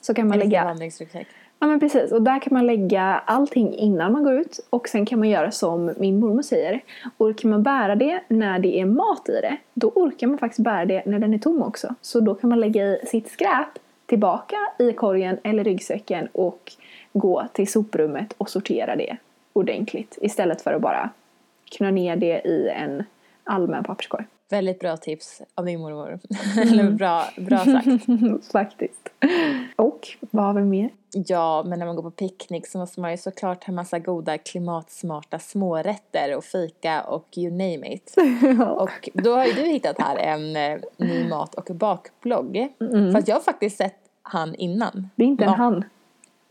Så 0.00 0.14
kan 0.14 0.28
man 0.28 0.38
det 0.38 0.44
lägga 0.44 0.64
vandringsryggsäck. 0.64 1.26
Ja 1.58 1.66
men 1.66 1.80
precis, 1.80 2.12
och 2.12 2.22
där 2.22 2.38
kan 2.38 2.54
man 2.54 2.66
lägga 2.66 3.22
allting 3.24 3.74
innan 3.74 4.12
man 4.12 4.24
går 4.24 4.32
ut 4.34 4.66
och 4.70 4.88
sen 4.88 5.06
kan 5.06 5.18
man 5.18 5.28
göra 5.28 5.50
som 5.50 5.94
min 5.96 6.20
mormor 6.20 6.42
säger. 6.42 6.80
Orkar 7.18 7.48
man 7.48 7.62
bära 7.62 7.94
det 7.94 8.20
när 8.28 8.58
det 8.58 8.80
är 8.80 8.84
mat 8.84 9.28
i 9.28 9.32
det, 9.32 9.56
då 9.74 9.88
orkar 9.88 10.26
man 10.26 10.38
faktiskt 10.38 10.64
bära 10.64 10.84
det 10.84 11.02
när 11.06 11.18
den 11.18 11.34
är 11.34 11.38
tom 11.38 11.62
också. 11.62 11.94
Så 12.00 12.20
då 12.20 12.34
kan 12.34 12.50
man 12.50 12.60
lägga 12.60 12.84
i 12.84 13.06
sitt 13.06 13.30
skräp 13.30 13.78
tillbaka 14.06 14.56
i 14.78 14.92
korgen 14.92 15.38
eller 15.44 15.64
ryggsäcken 15.64 16.28
och 16.32 16.72
gå 17.12 17.46
till 17.52 17.72
soprummet 17.72 18.34
och 18.38 18.50
sortera 18.50 18.96
det 18.96 19.16
ordentligt 19.52 20.18
istället 20.20 20.62
för 20.62 20.72
att 20.72 20.82
bara 20.82 21.10
knö 21.64 21.90
ner 21.90 22.16
det 22.16 22.42
i 22.44 22.68
en 22.68 23.04
allmän 23.44 23.84
papperskorg. 23.84 24.24
Väldigt 24.50 24.80
bra 24.80 24.96
tips 24.96 25.42
av 25.54 25.64
din 25.64 25.80
mormor. 25.80 26.18
Eller 26.60 26.90
bra, 26.90 27.24
bra 27.36 27.58
sagt. 27.58 27.86
Faktiskt. 28.52 29.08
Och 29.76 30.08
vad 30.20 30.44
har 30.44 30.54
vi 30.54 30.62
mer? 30.62 30.90
Ja, 31.26 31.62
men 31.66 31.78
när 31.78 31.86
man 31.86 31.96
går 31.96 32.02
på 32.02 32.10
picknick 32.10 32.66
så 32.66 32.78
måste 32.78 33.00
man 33.00 33.10
ju 33.10 33.16
såklart 33.16 33.64
ha 33.64 33.72
massa 33.72 33.98
goda 33.98 34.38
klimatsmarta 34.38 35.38
smårätter 35.38 36.36
och 36.36 36.44
fika 36.44 37.02
och 37.02 37.28
you 37.36 37.50
name 37.50 37.94
it. 37.94 38.14
Och 38.76 39.08
då 39.12 39.34
har 39.34 39.44
ju 39.44 39.52
du 39.52 39.62
hittat 39.62 39.98
här 39.98 40.16
en 40.16 40.56
eh, 40.56 40.80
ny 40.96 41.28
mat 41.28 41.54
och 41.54 41.74
bakblogg. 41.74 42.68
Fast 43.12 43.28
jag 43.28 43.36
har 43.36 43.42
faktiskt 43.42 43.76
sett 43.76 43.98
han 44.22 44.54
innan. 44.54 45.10
Det 45.14 45.24
är 45.24 45.28
inte 45.28 45.44
en 45.44 45.50
han. 45.50 45.84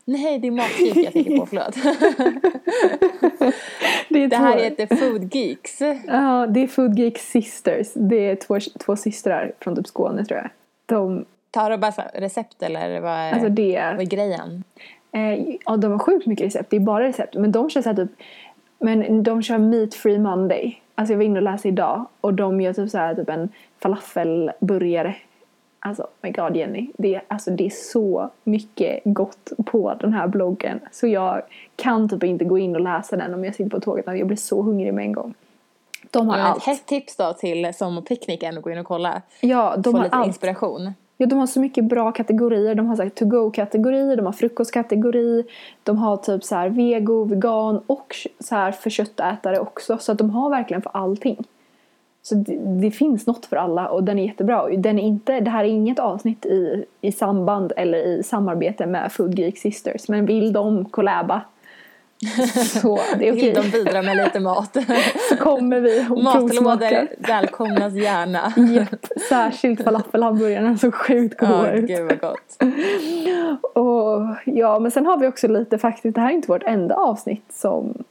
Nej, 0.05 0.39
det 0.39 0.47
är 0.47 0.51
Matgeek 0.51 0.97
jag 0.97 1.13
tänker 1.13 1.37
på, 1.37 1.45
förlåt. 1.45 1.75
Det, 4.09 4.23
är 4.23 4.27
Det 4.27 4.35
här 4.37 4.53
två- 4.53 4.59
heter 4.63 4.95
Food 4.95 5.35
Geeks. 5.35 5.81
Ja, 6.07 6.47
det 6.49 6.63
är 6.63 6.67
Food 6.67 6.99
Geek 6.99 7.17
Sisters. 7.17 7.87
Det 7.93 8.29
är 8.29 8.35
två, 8.35 8.59
två 8.85 8.95
systrar 8.95 9.51
från 9.59 9.75
typ 9.75 9.87
Skåne 9.87 10.25
tror 10.25 10.39
jag. 10.39 10.49
De, 10.85 11.25
Tar 11.51 11.69
de 11.69 11.79
bara 11.79 11.91
recept 12.13 12.63
eller 12.63 12.99
vad 12.99 13.11
är, 13.11 13.31
alltså 13.33 13.49
det 13.49 13.91
vad 13.93 14.01
är 14.01 14.05
grejen? 14.05 14.63
Eh, 15.11 15.55
ja, 15.65 15.77
de 15.77 15.91
har 15.91 15.99
sjukt 15.99 16.25
mycket 16.25 16.45
recept. 16.45 16.69
Det 16.69 16.75
är 16.75 16.79
bara 16.79 17.03
recept. 17.07 17.35
Men 17.35 17.51
de 17.51 17.69
kör 17.69 17.81
så 17.81 17.89
här 17.89 17.95
typ... 17.95 18.09
Men 18.79 19.23
de 19.23 19.43
kör 19.43 19.57
meat 19.57 19.93
free 19.93 20.19
monday. 20.19 20.81
Alltså 20.95 21.13
jag 21.13 21.17
var 21.17 21.25
inne 21.25 21.39
och 21.39 21.43
läste 21.43 21.67
idag. 21.67 22.05
Och 22.21 22.33
de 22.33 22.61
gör 22.61 22.73
typ 22.73 22.89
så 22.89 22.97
här 22.97 23.15
typ 23.15 23.29
en 23.29 23.49
falafelburgare. 23.79 25.15
Alltså 25.85 26.07
my 26.21 26.31
god 26.31 26.55
Jenny. 26.55 26.89
Det, 26.97 27.15
är- 27.15 27.23
alltså, 27.27 27.51
det 27.51 27.65
är 27.65 27.69
så 27.69 28.29
mycket 28.43 28.99
gott 29.05 29.51
på 29.65 29.93
den 29.99 30.13
här 30.13 30.27
bloggen. 30.27 30.79
Så 30.91 31.07
jag 31.07 31.41
kan 31.75 32.09
typ 32.09 32.23
inte 32.23 32.45
gå 32.45 32.57
in 32.57 32.75
och 32.75 32.81
läsa 32.81 33.15
den 33.17 33.33
om 33.33 33.45
jag 33.45 33.55
sitter 33.55 33.69
på 33.69 33.79
tåget. 33.79 34.05
Jag 34.07 34.27
blir 34.27 34.37
så 34.37 34.61
hungrig 34.61 34.93
med 34.93 35.05
en 35.05 35.11
gång. 35.13 35.33
De 36.11 36.27
har 36.29 36.37
allt. 36.37 36.57
ett 36.57 36.63
hett 36.63 36.85
tips 36.85 37.15
då 37.17 37.33
till 37.33 37.73
sommarpicknicken 37.73 38.57
och 38.57 38.63
gå 38.63 38.71
in 38.71 38.77
och 38.77 38.85
kolla. 38.85 39.21
Ja, 39.41 39.73
de 39.77 39.91
Få 39.91 39.97
har 39.97 40.03
lite 40.03 40.15
allt. 40.15 40.27
inspiration. 40.27 40.93
Ja, 41.17 41.25
de 41.25 41.39
har 41.39 41.47
så 41.47 41.59
mycket 41.59 41.83
bra 41.83 42.11
kategorier. 42.11 42.75
De 42.75 42.85
har 42.87 42.95
så 42.95 43.03
här 43.03 43.09
to-go-kategori, 43.09 44.15
de 44.15 44.25
har 44.25 44.33
frukostkategori, 44.33 45.43
de 45.83 45.97
har 45.97 46.17
typ 46.17 46.43
så 46.43 46.55
här 46.55 46.69
vego, 46.69 47.23
vegan 47.23 47.81
och 47.87 48.15
så 48.39 48.55
här 48.55 48.71
för 48.71 48.89
köttätare 48.89 49.59
också. 49.59 49.97
Så 49.97 50.11
att 50.11 50.17
de 50.17 50.29
har 50.29 50.49
verkligen 50.49 50.81
för 50.81 50.91
allting. 50.93 51.37
Så 52.25 52.35
det, 52.35 52.55
det 52.81 52.91
finns 52.91 53.27
något 53.27 53.45
för 53.45 53.55
alla 53.55 53.87
och 53.87 54.03
den 54.03 54.19
är 54.19 54.25
jättebra. 54.25 54.67
Den 54.77 54.99
är 54.99 55.03
inte, 55.03 55.39
det 55.39 55.49
här 55.49 55.63
är 55.63 55.67
inget 55.67 55.99
avsnitt 55.99 56.45
i, 56.45 56.85
i 57.01 57.11
samband 57.11 57.73
eller 57.77 57.97
i 57.97 58.23
samarbete 58.23 58.85
med 58.85 59.11
Food 59.11 59.39
Geek 59.39 59.57
Sisters. 59.57 60.07
Men 60.07 60.25
vill 60.25 60.53
de 60.53 60.85
kollaba 60.85 61.41
så 62.81 62.99
det 63.19 63.27
är 63.27 63.33
okej. 63.33 63.45
Vill 63.45 63.53
de 63.53 63.69
bidra 63.69 64.01
med 64.01 64.17
lite 64.17 64.39
mat? 64.39 64.77
Så 65.29 65.37
kommer 65.37 65.79
vi 65.79 66.07
och 66.09 66.23
Matlådor 66.23 67.27
välkomnas 67.27 67.93
gärna. 67.93 68.53
Japp, 68.73 69.05
särskilt 69.29 69.83
falafelhamburgarna 69.83 70.77
så 70.77 70.91
sjukt 70.91 71.37
goda 71.39 71.67
Ja, 71.67 71.71
ut. 71.71 71.87
gud 71.87 72.05
vad 72.09 72.19
gott. 72.19 72.57
Och 73.73 74.21
ja, 74.45 74.79
men 74.79 74.91
sen 74.91 75.05
har 75.05 75.17
vi 75.17 75.27
också 75.27 75.47
lite 75.47 75.77
faktiskt, 75.77 76.15
det 76.15 76.21
här 76.21 76.29
är 76.29 76.33
inte 76.33 76.47
vårt 76.51 76.63
enda 76.63 76.95
avsnitt 76.95 77.53
som 77.53 78.03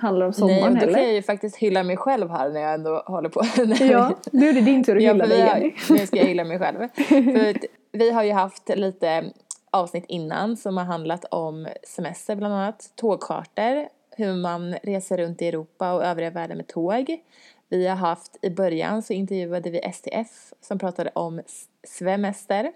handlar 0.00 0.26
om 0.26 0.30
Nej, 0.30 0.38
sommaren 0.38 0.62
och 0.62 0.74
då 0.74 0.80
kan 0.80 0.88
heller. 0.94 0.98
jag 1.06 1.12
ju 1.14 1.22
faktiskt 1.22 1.56
hylla 1.56 1.82
mig 1.82 1.96
själv 1.96 2.30
här 2.30 2.48
när 2.50 2.60
jag 2.60 2.74
ändå 2.74 3.02
håller 3.06 3.28
på. 3.28 3.42
Nej. 3.64 3.90
Ja, 3.90 4.14
nu 4.32 4.48
är 4.48 4.52
det 4.52 4.60
din 4.60 4.84
tur 4.84 4.96
att 4.96 5.02
Ja, 5.02 5.12
hylla 5.12 5.24
för 5.24 5.30
dig 5.30 5.38
Jenny. 5.46 5.74
nu 5.90 6.06
ska 6.06 6.16
jag 6.16 6.24
hylla 6.24 6.44
mig 6.44 6.58
själv. 6.58 6.88
För 7.08 7.56
vi 7.92 8.10
har 8.10 8.22
ju 8.22 8.32
haft 8.32 8.68
lite 8.68 9.24
avsnitt 9.70 10.04
innan 10.08 10.56
som 10.56 10.76
har 10.76 10.84
handlat 10.84 11.24
om 11.30 11.68
semester 11.82 12.36
bland 12.36 12.54
annat, 12.54 12.92
tågcharter, 12.96 13.88
hur 14.16 14.34
man 14.34 14.74
reser 14.82 15.18
runt 15.18 15.42
i 15.42 15.48
Europa 15.48 15.92
och 15.92 16.04
övriga 16.04 16.30
världen 16.30 16.56
med 16.56 16.66
tåg. 16.66 17.20
Vi 17.68 17.86
har 17.86 17.96
haft, 17.96 18.36
i 18.42 18.50
början 18.50 19.02
så 19.02 19.12
intervjuade 19.12 19.70
vi 19.70 19.92
STF 19.92 20.52
som 20.60 20.78
pratade 20.78 21.10
om 21.14 21.40
svemester. 21.88 22.72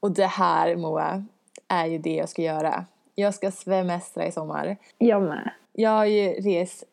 Och 0.00 0.10
det 0.10 0.26
här 0.26 0.76
Moa, 0.76 1.24
är 1.68 1.86
ju 1.86 1.98
det 1.98 2.14
jag 2.14 2.28
ska 2.28 2.42
göra. 2.42 2.84
Jag 3.14 3.34
ska 3.34 3.50
svemestra 3.50 4.26
i 4.26 4.32
sommar. 4.32 4.76
Jag 4.98 5.22
med. 5.22 5.50
Jag 5.72 5.90
har 5.90 6.04
ju 6.04 6.28
rest 6.28 6.84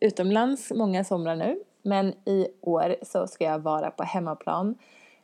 utomlands 0.00 0.70
många 0.70 1.04
somrar 1.04 1.36
nu. 1.36 1.58
Men 1.82 2.14
i 2.24 2.48
år 2.60 2.96
så 3.02 3.26
ska 3.26 3.44
jag 3.44 3.58
vara 3.58 3.90
på 3.90 4.02
hemmaplan. 4.02 4.74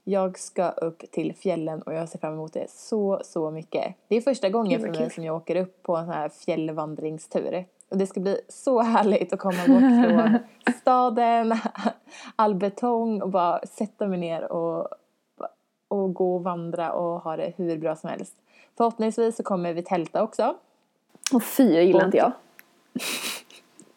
Jag 0.05 0.39
ska 0.39 0.71
upp 0.71 1.11
till 1.11 1.35
fjällen 1.35 1.83
och 1.83 1.95
jag 1.95 2.09
ser 2.09 2.19
fram 2.19 2.33
emot 2.33 2.53
det 2.53 2.71
så, 2.71 3.21
så 3.25 3.51
mycket. 3.51 3.95
Det 4.09 4.17
är 4.17 4.21
första 4.21 4.49
gången 4.49 4.81
för 4.81 4.89
mig 4.89 5.11
som 5.11 5.25
jag 5.25 5.37
åker 5.37 5.57
upp 5.57 5.83
på 5.83 5.97
en 5.97 6.05
sån 6.05 6.15
här 6.15 6.29
fjällvandringstur. 6.29 7.65
Och 7.89 7.97
det 7.97 8.07
ska 8.07 8.21
bli 8.21 8.41
så 8.49 8.81
härligt 8.81 9.33
att 9.33 9.39
komma 9.39 9.59
bort 9.67 9.79
från 9.79 10.39
staden, 10.81 11.59
all 12.37 12.55
betong 12.55 13.23
och 13.23 13.29
bara 13.29 13.61
sätta 13.67 14.07
mig 14.07 14.19
ner 14.19 14.53
och, 14.53 14.89
och 15.89 16.15
gå 16.15 16.35
och 16.35 16.43
vandra 16.43 16.93
och 16.93 17.21
ha 17.21 17.37
det 17.37 17.53
hur 17.57 17.79
bra 17.79 17.97
som 17.97 18.11
helst. 18.11 18.35
Förhoppningsvis 18.77 19.37
så 19.37 19.43
kommer 19.43 19.73
vi 19.73 19.83
tälta 19.83 20.23
också. 20.23 20.57
Och 21.33 21.43
fy, 21.43 21.75
jag 21.75 21.85
gillar 21.85 22.05
inte 22.05 22.17
jag. 22.17 22.33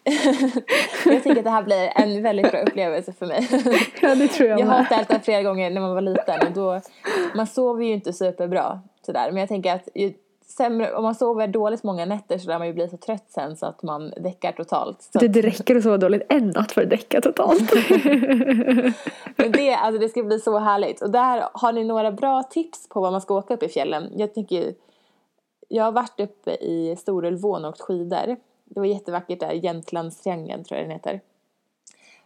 Jag 1.05 1.23
tänker 1.23 1.37
att 1.37 1.43
det 1.43 1.49
här 1.49 1.63
blir 1.63 1.91
en 1.95 2.23
väldigt 2.23 2.51
bra 2.51 2.61
upplevelse 2.61 3.13
för 3.13 3.25
mig. 3.25 3.47
Ja, 4.01 4.15
det 4.15 4.27
tror 4.27 4.49
jag, 4.49 4.59
Jag 4.59 4.65
har 4.65 4.83
tältat 4.83 5.25
flera 5.25 5.43
gånger 5.43 5.69
när 5.69 5.81
man 5.81 5.93
var 5.93 6.01
liten 6.01 6.47
och 6.47 6.53
då, 6.53 6.81
man 7.35 7.47
sover 7.47 7.83
ju 7.83 7.93
inte 7.93 8.13
superbra 8.13 8.81
sådär. 9.05 9.31
Men 9.31 9.37
jag 9.39 9.49
tänker 9.49 9.75
att 9.75 9.89
ju 9.95 10.13
sämre, 10.47 10.93
om 10.93 11.03
man 11.03 11.15
sover 11.15 11.47
dåligt 11.47 11.83
många 11.83 12.05
nätter 12.05 12.37
så 12.37 12.47
lär 12.47 12.57
man 12.57 12.67
ju 12.67 12.73
bli 12.73 12.89
så 12.89 12.97
trött 12.97 13.25
sen 13.29 13.57
så 13.57 13.65
att 13.65 13.83
man 13.83 14.13
däckar 14.17 14.51
totalt. 14.51 15.01
Så 15.01 15.19
Det, 15.19 15.27
det 15.27 15.41
räcker 15.41 15.75
att 15.75 15.83
sova 15.83 15.97
dåligt 15.97 16.21
en 16.29 16.47
natt 16.47 16.71
för 16.71 16.81
att 16.83 16.89
däcka 16.89 17.21
totalt. 17.21 17.71
Men 19.35 19.51
det, 19.51 19.73
alltså 19.73 20.01
det 20.01 20.09
ska 20.09 20.23
bli 20.23 20.39
så 20.39 20.59
härligt. 20.59 21.01
Och 21.01 21.11
där 21.11 21.49
har 21.53 21.73
ni 21.73 21.83
några 21.83 22.11
bra 22.11 22.43
tips 22.43 22.89
på 22.89 23.01
var 23.01 23.11
man 23.11 23.21
ska 23.21 23.35
åka 23.35 23.53
upp 23.53 23.63
i 23.63 23.69
fjällen. 23.69 24.11
Jag 24.15 24.33
tycker 24.33 24.73
jag 25.67 25.83
har 25.83 25.91
varit 25.91 26.19
uppe 26.19 26.51
i 26.51 26.95
Storulvån 26.99 27.65
och 27.65 27.69
åkt 27.69 27.81
skidor. 27.81 28.35
Det 28.69 28.79
var 28.79 28.87
jättevackert 28.87 29.39
där, 29.39 29.51
Jämtlandstriangeln 29.51 30.63
tror 30.63 30.79
jag 30.79 30.87
den 30.87 30.93
heter. 30.95 31.21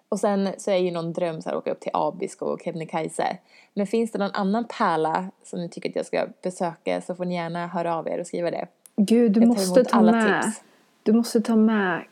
Och 0.10 0.20
sen 0.20 0.50
så 0.58 0.72
är 0.72 0.78
ju 0.78 0.92
någon 0.92 1.14
dröm 1.14 1.42
så 1.42 1.50
här, 1.50 1.56
att 1.56 1.62
åka 1.62 1.72
upp 1.72 1.80
till 1.80 1.92
Abisko 1.94 2.46
och 2.46 2.62
Kebnekaise. 2.66 3.38
Men 3.74 3.88
finns 3.88 4.12
det 4.12 4.20
någon 4.20 4.32
annan 4.34 4.66
pärla 4.78 5.30
som 5.44 5.60
ni 5.60 5.70
tycker 5.70 5.90
att 5.90 5.96
jag 5.96 6.06
ska 6.06 6.28
besöka 6.42 7.02
så 7.02 7.16
får 7.16 7.26
ni 7.26 7.36
gärna 7.36 7.68
höra 7.68 7.96
av 7.96 8.08
er 8.08 8.20
och 8.20 8.28
skriva 8.28 8.52
det. 8.52 8.68
Gud, 8.96 9.32
du 9.32 9.46
måste 9.46 9.84
ta 9.84 10.02
med. 10.02 10.44
tips. 10.44 10.62
Du 11.04 11.14
måste 11.14 11.42
ta 11.42 11.56
med 11.56 12.04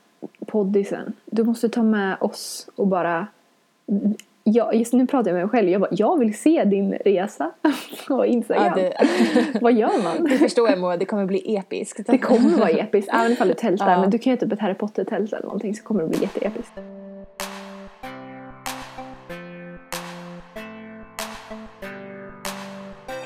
poddisen. 0.47 1.13
Du 1.25 1.43
måste 1.43 1.69
ta 1.69 1.83
med 1.83 2.17
oss 2.21 2.69
och 2.75 2.87
bara... 2.87 3.27
Ja, 4.43 4.73
just 4.73 4.93
nu 4.93 5.07
pratar 5.07 5.29
jag 5.29 5.35
med 5.35 5.43
mig 5.43 5.49
själv. 5.49 5.69
Jag 5.69 5.81
bara, 5.81 5.89
jag 5.91 6.19
vill 6.19 6.37
se 6.37 6.63
din 6.63 6.93
resa 6.93 7.51
på 8.07 8.25
Instagram. 8.25 8.65
Ja, 8.65 8.75
det, 8.75 8.93
Vad 9.61 9.73
gör 9.73 10.03
man? 10.03 10.23
det 10.23 10.37
förstår 10.37 10.69
jag 10.69 10.79
Moa, 10.79 10.97
det 10.97 11.05
kommer 11.05 11.25
bli 11.25 11.55
episkt. 11.55 12.07
Det 12.07 12.17
kommer 12.17 12.57
vara 12.57 12.69
episkt, 12.69 13.11
även 13.13 13.31
ifall 13.31 13.47
du 13.47 13.53
tältar. 13.53 13.91
Ja. 13.91 14.01
Men 14.01 14.09
du 14.09 14.17
kan 14.17 14.33
ju 14.33 14.37
typ 14.37 14.51
ett 14.51 14.59
Harry 14.59 14.73
Potter-tält 14.73 15.33
eller 15.33 15.43
någonting 15.43 15.75
så 15.75 15.83
kommer 15.83 16.03
det 16.03 16.09
bli 16.09 16.21
jätteepiskt. 16.21 16.73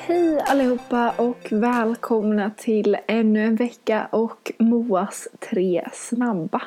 Hej 0.06 0.40
allihopa 0.46 1.10
och 1.16 1.46
välkomna 1.50 2.50
till 2.56 2.96
ännu 3.06 3.44
en 3.44 3.56
vecka 3.56 4.08
och 4.10 4.52
Moas 4.58 5.28
tre 5.50 5.88
snabba. 5.92 6.62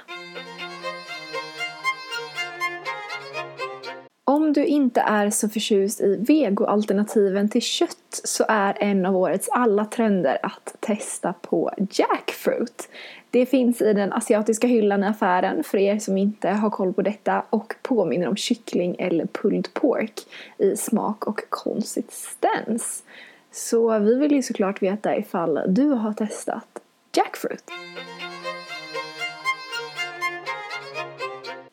Om 4.50 4.54
du 4.54 4.66
inte 4.66 5.02
är 5.02 5.30
så 5.30 5.50
förtjust 5.50 6.02
i 6.02 6.16
vegoalternativen 6.16 7.50
till 7.50 7.62
kött 7.62 8.22
så 8.24 8.46
är 8.48 8.78
en 8.80 9.06
av 9.06 9.18
årets 9.18 9.50
alla 9.50 9.86
trender 9.86 10.38
att 10.44 10.76
testa 10.80 11.34
på 11.34 11.72
jackfruit. 11.92 12.90
Det 13.30 13.46
finns 13.46 13.82
i 13.82 13.94
den 13.94 14.14
asiatiska 14.14 14.68
hyllan 14.68 15.04
i 15.04 15.08
affären 15.08 15.64
för 15.64 15.78
er 15.78 16.00
som 16.00 16.18
inte 16.18 16.50
har 16.50 16.70
koll 16.70 16.94
på 16.94 17.02
detta 17.02 17.44
och 17.50 17.76
påminner 17.82 18.28
om 18.28 18.36
kyckling 18.36 18.96
eller 19.00 19.26
pulled 19.26 19.74
pork 19.74 20.20
i 20.58 20.78
smak 20.78 21.28
och 21.28 21.42
konsistens. 21.50 23.04
Så 23.52 24.00
vi 24.00 24.16
vill 24.16 24.32
ju 24.32 24.42
såklart 24.42 24.82
veta 24.82 25.18
ifall 25.18 25.60
du 25.68 25.90
har 25.90 26.14
testat 26.14 26.82
jackfruit. 27.16 27.64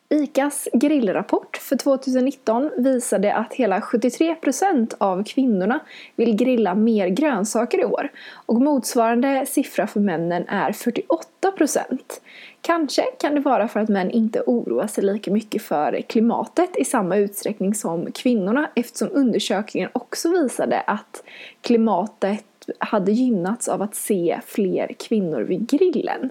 ICAs 0.09 0.69
grillrapport 0.73 1.57
för 1.57 1.77
2019 1.77 2.71
visade 2.77 3.35
att 3.35 3.55
hela 3.55 3.81
73% 3.81 4.95
av 4.99 5.25
kvinnorna 5.25 5.81
vill 6.17 6.37
grilla 6.37 6.75
mer 6.75 7.09
grönsaker 7.09 7.81
i 7.81 7.85
år 7.85 8.11
och 8.47 8.61
motsvarande 8.61 9.47
siffra 9.47 9.87
för 9.87 10.01
männen 10.01 10.49
är 10.49 10.73
48%. 10.73 11.83
Kanske 12.61 13.03
kan 13.03 13.35
det 13.35 13.41
vara 13.41 13.69
för 13.69 13.81
att 13.81 13.89
män 13.89 14.11
inte 14.11 14.43
oroar 14.47 14.87
sig 14.87 15.05
lika 15.05 15.31
mycket 15.31 15.63
för 15.63 16.01
klimatet 16.01 16.77
i 16.77 16.85
samma 16.85 17.17
utsträckning 17.17 17.75
som 17.75 18.13
kvinnorna 18.13 18.71
eftersom 18.75 19.09
undersökningen 19.13 19.91
också 19.93 20.29
visade 20.31 20.81
att 20.81 21.23
klimatet 21.61 22.45
hade 22.79 23.13
gynnats 23.13 23.69
av 23.69 23.83
att 23.83 23.95
se 23.95 24.41
fler 24.47 24.93
kvinnor 24.99 25.41
vid 25.41 25.69
grillen. 25.69 26.31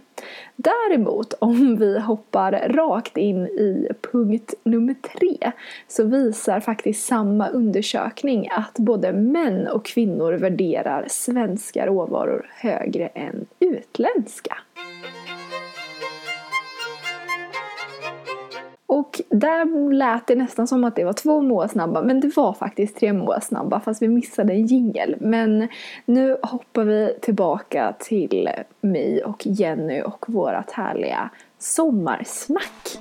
Däremot 0.55 1.33
om 1.33 1.75
vi 1.75 1.99
hoppar 1.99 2.51
rakt 2.51 3.17
in 3.17 3.47
i 3.47 3.87
punkt 4.11 4.53
nummer 4.63 4.93
tre 4.93 5.51
så 5.87 6.03
visar 6.03 6.59
faktiskt 6.59 7.05
samma 7.05 7.49
undersökning 7.49 8.49
att 8.51 8.79
både 8.79 9.13
män 9.13 9.67
och 9.67 9.85
kvinnor 9.85 10.33
värderar 10.33 11.05
svenska 11.09 11.87
råvaror 11.87 12.51
högre 12.55 13.07
än 13.07 13.45
utländska. 13.59 14.57
Och 18.95 19.21
där 19.29 19.91
lät 19.93 20.27
det 20.27 20.35
nästan 20.35 20.67
som 20.67 20.83
att 20.83 20.95
det 20.95 21.03
var 21.03 21.13
två 21.13 21.41
måsnabba 21.41 22.01
men 22.01 22.19
det 22.19 22.37
var 22.37 22.53
faktiskt 22.53 22.97
tre 22.97 23.13
måsnabba 23.13 23.79
fast 23.79 24.01
vi 24.01 24.07
missade 24.07 24.53
en 24.53 24.65
jingel. 24.65 25.15
Men 25.19 25.67
nu 26.05 26.37
hoppar 26.43 26.83
vi 26.83 27.17
tillbaka 27.21 27.95
till 27.99 28.49
mig 28.81 29.23
och 29.23 29.45
Jenny 29.45 30.01
och 30.01 30.25
vårat 30.27 30.71
härliga 30.71 31.29
sommarsnack. 31.59 32.99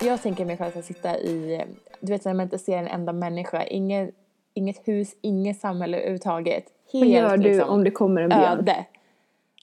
Jag 0.00 0.22
tänker 0.22 0.44
mig 0.44 0.56
själv 0.56 0.78
att 0.78 0.84
sitta 0.84 1.18
i, 1.18 1.64
du 2.00 2.12
vet 2.12 2.24
när 2.24 2.34
man 2.34 2.44
inte 2.44 2.58
ser 2.58 2.78
en 2.78 2.88
enda 2.88 3.12
människa, 3.12 3.64
ingen, 3.64 4.12
inget 4.54 4.88
hus, 4.88 5.16
inget 5.20 5.60
samhälle 5.60 5.96
överhuvudtaget. 5.96 6.64
Vad 7.00 7.08
gör 7.08 7.28
Helt 7.28 7.42
du 7.42 7.48
liksom 7.48 7.68
om 7.68 7.84
det 7.84 7.90
kommer 7.90 8.22
en 8.22 8.28
björn? 8.28 8.58
öde. 8.58 8.84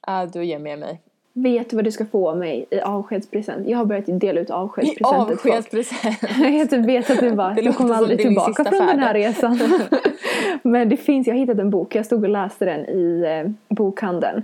Ja, 0.07 0.27
då 0.33 0.41
ger 0.41 0.53
jag 0.53 0.61
med 0.61 0.79
mig. 0.79 1.01
Vet 1.33 1.69
du 1.69 1.75
vad 1.75 1.85
du 1.85 1.91
ska 1.91 2.05
få 2.05 2.29
av 2.29 2.37
mig 2.37 2.65
i 2.71 2.79
avskedspresent? 2.79 3.67
Jag 3.67 3.77
har 3.77 3.85
börjat 3.85 4.05
dela 4.07 4.41
ut 4.41 4.49
I 4.49 4.53
avskedspresenter 4.53 5.35
folk. 5.35 5.45
avskedspresent. 5.55 6.17
Jag 6.39 6.69
typ 6.69 6.85
vet 6.85 7.09
att 7.09 7.19
du 7.19 7.31
bara, 7.31 7.53
du 7.53 7.73
kommer 7.73 7.95
aldrig 7.95 8.19
tillbaka 8.19 8.63
från 8.63 8.87
den 8.87 8.99
här 8.99 9.13
resan. 9.13 9.59
Men 10.63 10.89
det 10.89 10.97
finns, 10.97 11.27
jag 11.27 11.33
har 11.33 11.39
hittat 11.39 11.59
en 11.59 11.69
bok, 11.69 11.95
jag 11.95 12.05
stod 12.05 12.23
och 12.23 12.29
läste 12.29 12.65
den 12.65 12.85
i 12.85 13.23
eh, 13.45 13.75
bokhandeln. 13.75 14.43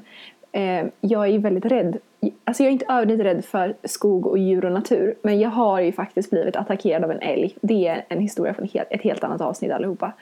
Eh, 0.51 0.85
jag 1.01 1.27
är 1.29 1.39
väldigt 1.39 1.65
rädd, 1.65 1.97
alltså 2.43 2.63
jag 2.63 2.67
är 2.67 2.71
inte 2.71 2.85
överdrivet 2.89 3.25
rädd 3.25 3.45
för 3.45 3.75
skog 3.83 4.27
och 4.27 4.37
djur 4.37 4.65
och 4.65 4.71
natur. 4.71 5.15
Men 5.21 5.39
jag 5.39 5.49
har 5.49 5.79
ju 5.79 5.91
faktiskt 5.91 6.29
blivit 6.29 6.55
attackerad 6.55 7.03
av 7.03 7.11
en 7.11 7.21
älg. 7.21 7.55
Det 7.61 7.87
är 7.87 8.05
en 8.09 8.19
historia 8.19 8.53
från 8.53 8.67
ett 8.89 9.01
helt 9.01 9.23
annat 9.23 9.41
avsnitt 9.41 9.71
allihopa. 9.71 10.13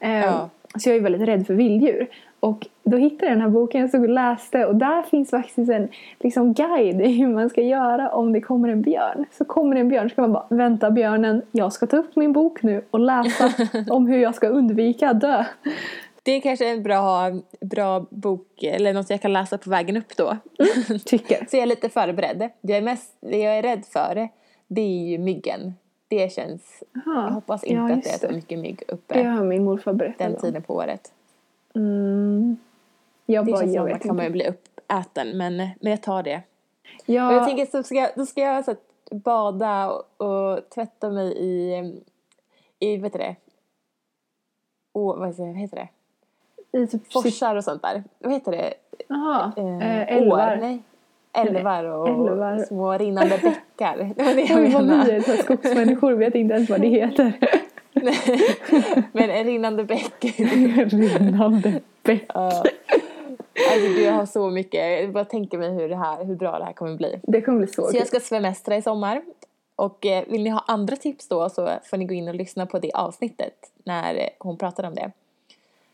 Eh, 0.00 0.10
Ja. 0.10 0.50
Så 0.78 0.88
jag 0.88 0.96
är 0.96 1.00
väldigt 1.00 1.28
rädd 1.28 1.46
för 1.46 1.54
vilddjur. 1.54 2.06
Och 2.40 2.66
då 2.82 2.96
hittade 2.96 3.26
jag 3.26 3.32
den 3.32 3.40
här 3.40 3.48
boken, 3.48 3.80
jag 3.80 3.90
stod 3.90 4.02
och 4.02 4.08
läste 4.08 4.66
och 4.66 4.76
där 4.76 5.02
finns 5.02 5.30
faktiskt 5.30 5.70
en 5.70 5.88
liksom, 6.20 6.52
guide 6.54 7.00
i 7.00 7.12
hur 7.12 7.26
man 7.26 7.50
ska 7.50 7.62
göra 7.62 8.08
om 8.08 8.32
det 8.32 8.40
kommer 8.40 8.68
en 8.68 8.82
björn. 8.82 9.24
Så 9.32 9.44
kommer 9.44 9.76
en 9.76 9.88
björn 9.88 10.10
så 10.10 10.14
kan 10.14 10.22
man 10.22 10.32
bara 10.32 10.46
vänta 10.48 10.90
björnen, 10.90 11.42
jag 11.52 11.72
ska 11.72 11.86
ta 11.86 11.96
upp 11.96 12.16
min 12.16 12.32
bok 12.32 12.62
nu 12.62 12.82
och 12.90 13.00
läsa 13.00 13.52
om 13.90 14.06
hur 14.06 14.18
jag 14.18 14.34
ska 14.34 14.48
undvika 14.48 15.10
att 15.10 15.20
dö. 15.20 15.44
Det 16.22 16.32
är 16.32 16.40
kanske 16.40 16.68
en 16.70 16.82
bra, 16.82 17.30
bra 17.60 18.06
bok, 18.10 18.62
eller 18.62 18.92
något 18.92 19.10
jag 19.10 19.22
kan 19.22 19.32
läsa 19.32 19.58
på 19.58 19.70
vägen 19.70 19.96
upp 19.96 20.16
då. 20.16 20.36
Tycker. 21.04 21.46
Så 21.50 21.56
jag 21.56 21.62
är 21.62 21.66
lite 21.66 21.88
förberedd. 21.88 22.38
Det 22.38 22.72
jag 22.72 22.78
är, 22.78 22.82
mest, 22.82 23.16
det 23.20 23.38
jag 23.38 23.58
är 23.58 23.62
rädd 23.62 23.84
för, 23.86 24.28
det 24.66 24.80
är 24.80 25.06
ju 25.08 25.18
myggen. 25.18 25.74
Det 26.08 26.32
känns, 26.32 26.82
Aha. 27.06 27.24
jag 27.26 27.32
hoppas 27.32 27.64
inte 27.64 27.74
ja, 27.92 27.92
att 27.98 28.02
det 28.04 28.10
är 28.10 28.28
så 28.28 28.34
mycket 28.34 28.58
mygg 28.58 28.82
uppe 28.88 29.14
Det 29.14 29.28
har 29.28 29.44
min 29.44 29.64
morfar 29.64 29.92
berättat 29.92 30.18
den 30.18 30.34
om. 30.34 30.40
tiden 30.40 30.62
på 30.62 30.74
året. 30.74 31.12
Mm. 31.74 32.56
Jag 33.26 33.46
Det 33.46 33.52
bara, 33.52 33.60
känns 33.60 33.74
jag 33.74 33.82
som 33.88 33.92
att 33.94 34.00
vet 34.00 34.04
man 34.04 34.16
kommer 34.16 34.30
bli 34.30 34.48
uppäten, 34.48 35.36
men, 35.38 35.56
men 35.56 35.90
jag 35.90 36.02
tar 36.02 36.22
det. 36.22 36.36
Och 36.36 36.42
Ja, 37.06 37.32
jag 37.32 37.46
tänker 37.48 37.66
så 37.66 37.82
ska 37.82 38.08
då 38.16 38.26
ska 38.26 38.40
jag 38.40 38.64
så 38.64 38.70
att 38.70 38.88
bada 39.10 39.90
och, 39.90 40.26
och 40.26 40.70
tvätta 40.70 41.10
mig 41.10 41.32
i, 41.38 41.74
i 42.78 42.96
vad 42.96 43.04
heter 43.04 43.18
det? 43.18 43.24
Heter- 44.94 45.46
vad 45.46 45.56
heter 45.56 45.76
det? 45.76 45.88
I 46.72 46.86
typ 46.86 47.12
Forsar 47.12 47.56
och 47.56 47.64
sånt 47.64 47.82
där. 47.82 48.04
Vad 48.18 48.32
heter 48.32 48.52
det? 48.52 48.74
Aha, 49.10 49.52
Eh, 49.56 50.00
eh, 50.00 50.16
älvar. 50.16 50.52
År, 50.52 50.60
nej. 50.60 50.82
Älvar 51.32 51.84
och 51.84 52.08
Älvar. 52.08 52.58
små 52.58 52.92
rinnande 52.92 53.38
bäckar. 53.42 54.10
Det 54.16 54.22
var 54.22 54.34
det 54.34 54.42
jag 54.48 54.60
vi 54.60 55.32
är 55.32 55.42
skogsmänniskor 55.42 56.12
vet 56.12 56.34
inte 56.34 56.54
ens 56.54 56.70
vad 56.70 56.80
det 56.80 56.88
heter. 56.88 57.32
Men 59.12 59.30
en 59.30 59.44
rinnande 59.44 59.84
bäck. 59.84 60.24
Rinnande 60.92 61.80
bäck. 62.02 62.24
Ja. 62.34 62.62
Alltså 63.72 63.88
du 63.96 64.10
har 64.10 64.26
så 64.26 64.50
mycket, 64.50 65.00
jag 65.00 65.12
bara 65.12 65.24
tänker 65.24 65.58
mig 65.58 65.70
hur, 65.70 65.88
det 65.88 65.96
här, 65.96 66.24
hur 66.24 66.34
bra 66.34 66.58
det 66.58 66.64
här 66.64 66.72
kommer 66.72 66.96
bli. 66.96 67.20
Det 67.22 67.40
kommer 67.42 67.58
bli 67.58 67.66
så 67.66 67.88
Så 67.88 67.96
jag 67.96 68.06
ska 68.06 68.20
semestra 68.20 68.76
i 68.76 68.82
sommar. 68.82 69.22
Och 69.76 70.06
eh, 70.06 70.24
vill 70.28 70.42
ni 70.42 70.50
ha 70.50 70.64
andra 70.66 70.96
tips 70.96 71.28
då 71.28 71.48
så 71.48 71.68
får 71.84 71.96
ni 71.96 72.04
gå 72.04 72.14
in 72.14 72.28
och 72.28 72.34
lyssna 72.34 72.66
på 72.66 72.78
det 72.78 72.92
avsnittet 72.92 73.54
när 73.84 74.14
eh, 74.14 74.28
hon 74.38 74.58
pratade 74.58 74.88
om 74.88 74.94
det. 74.94 75.10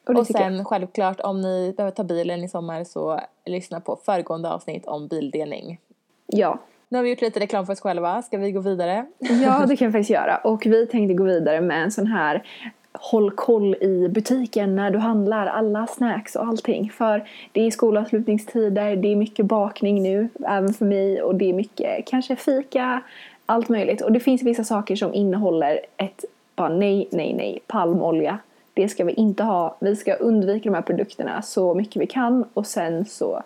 Och 0.09 0.17
Och 0.17 0.27
tycker 0.27 0.41
jag. 0.41 0.53
sen 0.53 0.65
självklart 0.65 1.21
om 1.21 1.41
ni 1.41 1.75
behöver 1.77 1.95
ta 1.95 2.05
bilen 2.05 2.45
i 2.45 2.49
sommar 2.49 2.85
så 2.85 3.21
lyssna 3.45 3.81
på 3.81 3.97
föregående 4.05 4.51
avsnitt 4.51 4.87
om 4.87 5.09
bildelning. 5.09 5.79
Ja. 6.27 6.59
Nu 6.89 6.99
har 6.99 7.03
vi 7.03 7.11
gjort 7.11 7.21
lite 7.21 7.41
reklam 7.41 7.67
för 7.67 7.73
oss 7.73 7.81
själva, 7.81 8.23
ska 8.23 8.39
vi 8.39 8.53
gå 8.53 8.61
vidare? 8.61 9.07
ja, 9.19 9.67
det 9.67 9.77
kan 9.77 9.89
vi 9.89 9.93
faktiskt 9.99 10.11
göra. 10.11 10.37
Och 10.37 10.67
vi 10.67 10.87
tänkte 10.87 11.15
gå 11.15 11.25
vidare 11.25 11.61
med 11.61 11.83
en 11.83 11.91
sån 11.93 12.07
här 12.07 12.43
håll 12.93 13.31
koll 13.31 13.75
i 13.75 14.09
butiken 14.09 14.77
när 14.77 14.91
du 14.91 14.99
handlar 14.99 15.47
alla 15.47 15.87
snacks 15.87 16.37
och 16.37 16.47
allting. 16.47 16.91
För 16.91 17.29
det 17.53 17.67
är 17.67 17.71
skolavslutningstider, 17.71 18.97
det 18.97 19.09
är 19.13 19.17
mycket 19.17 19.47
bakning 19.47 20.03
nu, 20.03 20.29
även 20.49 20.75
för 20.75 20.85
mig. 20.85 21.23
Och 21.23 21.35
det 21.35 21.49
är 21.51 21.53
mycket 21.53 22.07
kanske 22.07 22.37
fika, 22.37 23.03
allt 23.47 23.69
möjligt. 23.69 24.01
Och 24.01 24.13
det 24.13 24.21
finns 24.21 24.43
vissa 24.43 24.65
saker 24.65 24.97
som 24.97 25.15
innehåller 25.15 25.81
ett 25.97 26.25
bara 26.55 26.69
nej, 26.69 27.09
nej, 27.11 27.35
nej, 27.35 27.59
palmolja. 27.67 28.39
Det 28.79 28.89
ska 28.89 29.05
vi 29.05 29.13
inte 29.13 29.43
ha. 29.43 29.77
Vi 29.81 29.97
ska 29.97 30.15
undvika 30.15 30.71
de 30.71 30.75
här 30.75 30.83
produkterna 30.83 31.43
så 31.43 31.75
mycket 31.75 32.03
vi 32.03 32.07
kan. 32.07 32.45
Och 32.55 32.67
sen 32.67 33.05
så 33.05 33.43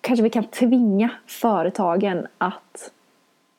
kanske 0.00 0.22
vi 0.22 0.30
kan 0.30 0.44
tvinga 0.44 1.10
företagen 1.26 2.26
att 2.38 2.90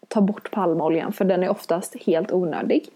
ta 0.08 0.22
bort 0.22 0.52
palmoljan 0.52 1.14
för 1.14 1.26
den 1.26 1.44
är 1.44 1.50
oftast 1.50 1.96
helt 2.06 2.32
onödig. 2.32 2.90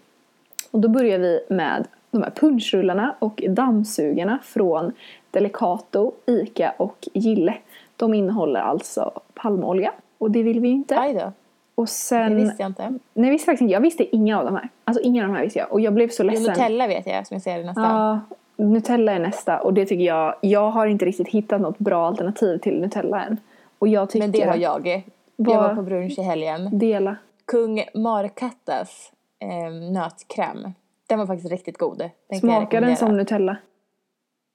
Och 0.70 0.80
då 0.80 0.88
börjar 0.88 1.18
vi 1.18 1.40
med 1.48 1.86
de 2.10 2.22
här 2.22 2.30
punschrullarna 2.30 3.14
och 3.18 3.42
dammsugarna 3.48 4.38
från 4.42 4.92
Delicato, 5.30 6.12
Ica 6.26 6.74
och 6.76 7.08
Gille. 7.14 7.54
De 7.96 8.14
innehåller 8.14 8.60
alltså 8.60 9.20
palmolja 9.34 9.92
och 10.18 10.30
det 10.30 10.42
vill 10.42 10.60
vi 10.60 10.68
ju 10.68 10.74
inte. 10.74 11.32
Och 11.78 11.84
det 11.84 11.90
sen, 11.90 12.36
visste 12.36 12.62
jag 12.62 12.70
inte. 12.70 12.88
nej 13.14 13.24
jag 13.26 13.30
visste 13.30 13.46
faktiskt 13.46 13.62
inte, 13.62 13.72
jag 13.72 13.80
visste 13.80 14.16
inga 14.16 14.38
av 14.38 14.44
de 14.44 14.54
här. 14.54 14.68
Alltså 14.84 15.02
inga 15.02 15.22
av 15.22 15.28
de 15.28 15.34
här 15.36 15.44
visste 15.44 15.58
jag 15.58 15.72
och 15.72 15.80
jag 15.80 15.94
blev 15.94 16.08
så 16.08 16.22
Jo, 16.22 16.30
ledsen. 16.30 16.44
Nutella 16.46 16.86
vet 16.86 17.06
jag 17.06 17.26
som 17.26 17.34
jag 17.34 17.42
ser 17.42 17.58
det 17.58 17.64
nästa. 17.64 17.80
Ja, 17.82 18.20
Nutella 18.64 19.12
är 19.12 19.18
nästa 19.18 19.60
och 19.60 19.74
det 19.74 19.86
tycker 19.86 20.04
jag, 20.04 20.34
jag 20.40 20.70
har 20.70 20.86
inte 20.86 21.04
riktigt 21.04 21.28
hittat 21.28 21.60
något 21.60 21.78
bra 21.78 22.06
alternativ 22.06 22.58
till 22.58 22.80
Nutella 22.80 23.24
än. 23.24 23.36
Och 23.78 23.88
jag 23.88 24.10
tycker, 24.10 24.26
Men 24.26 24.32
det 24.32 24.44
har 24.44 24.56
jag. 24.56 24.86
Jag 24.86 25.02
Vad- 25.36 25.56
var 25.56 25.74
på 25.74 25.82
brunch 25.82 26.18
i 26.18 26.22
helgen. 26.22 26.78
dela. 26.78 27.16
Kung 27.44 27.84
Markattas 27.94 29.12
eh, 29.38 29.72
nötkräm. 29.92 30.72
Den 31.06 31.18
var 31.18 31.26
faktiskt 31.26 31.50
riktigt 31.50 31.78
god. 31.78 31.98
Den 31.98 32.10
jag 32.28 32.38
Smakar 32.40 32.80
den 32.80 32.96
som 32.96 33.16
Nutella? 33.16 33.56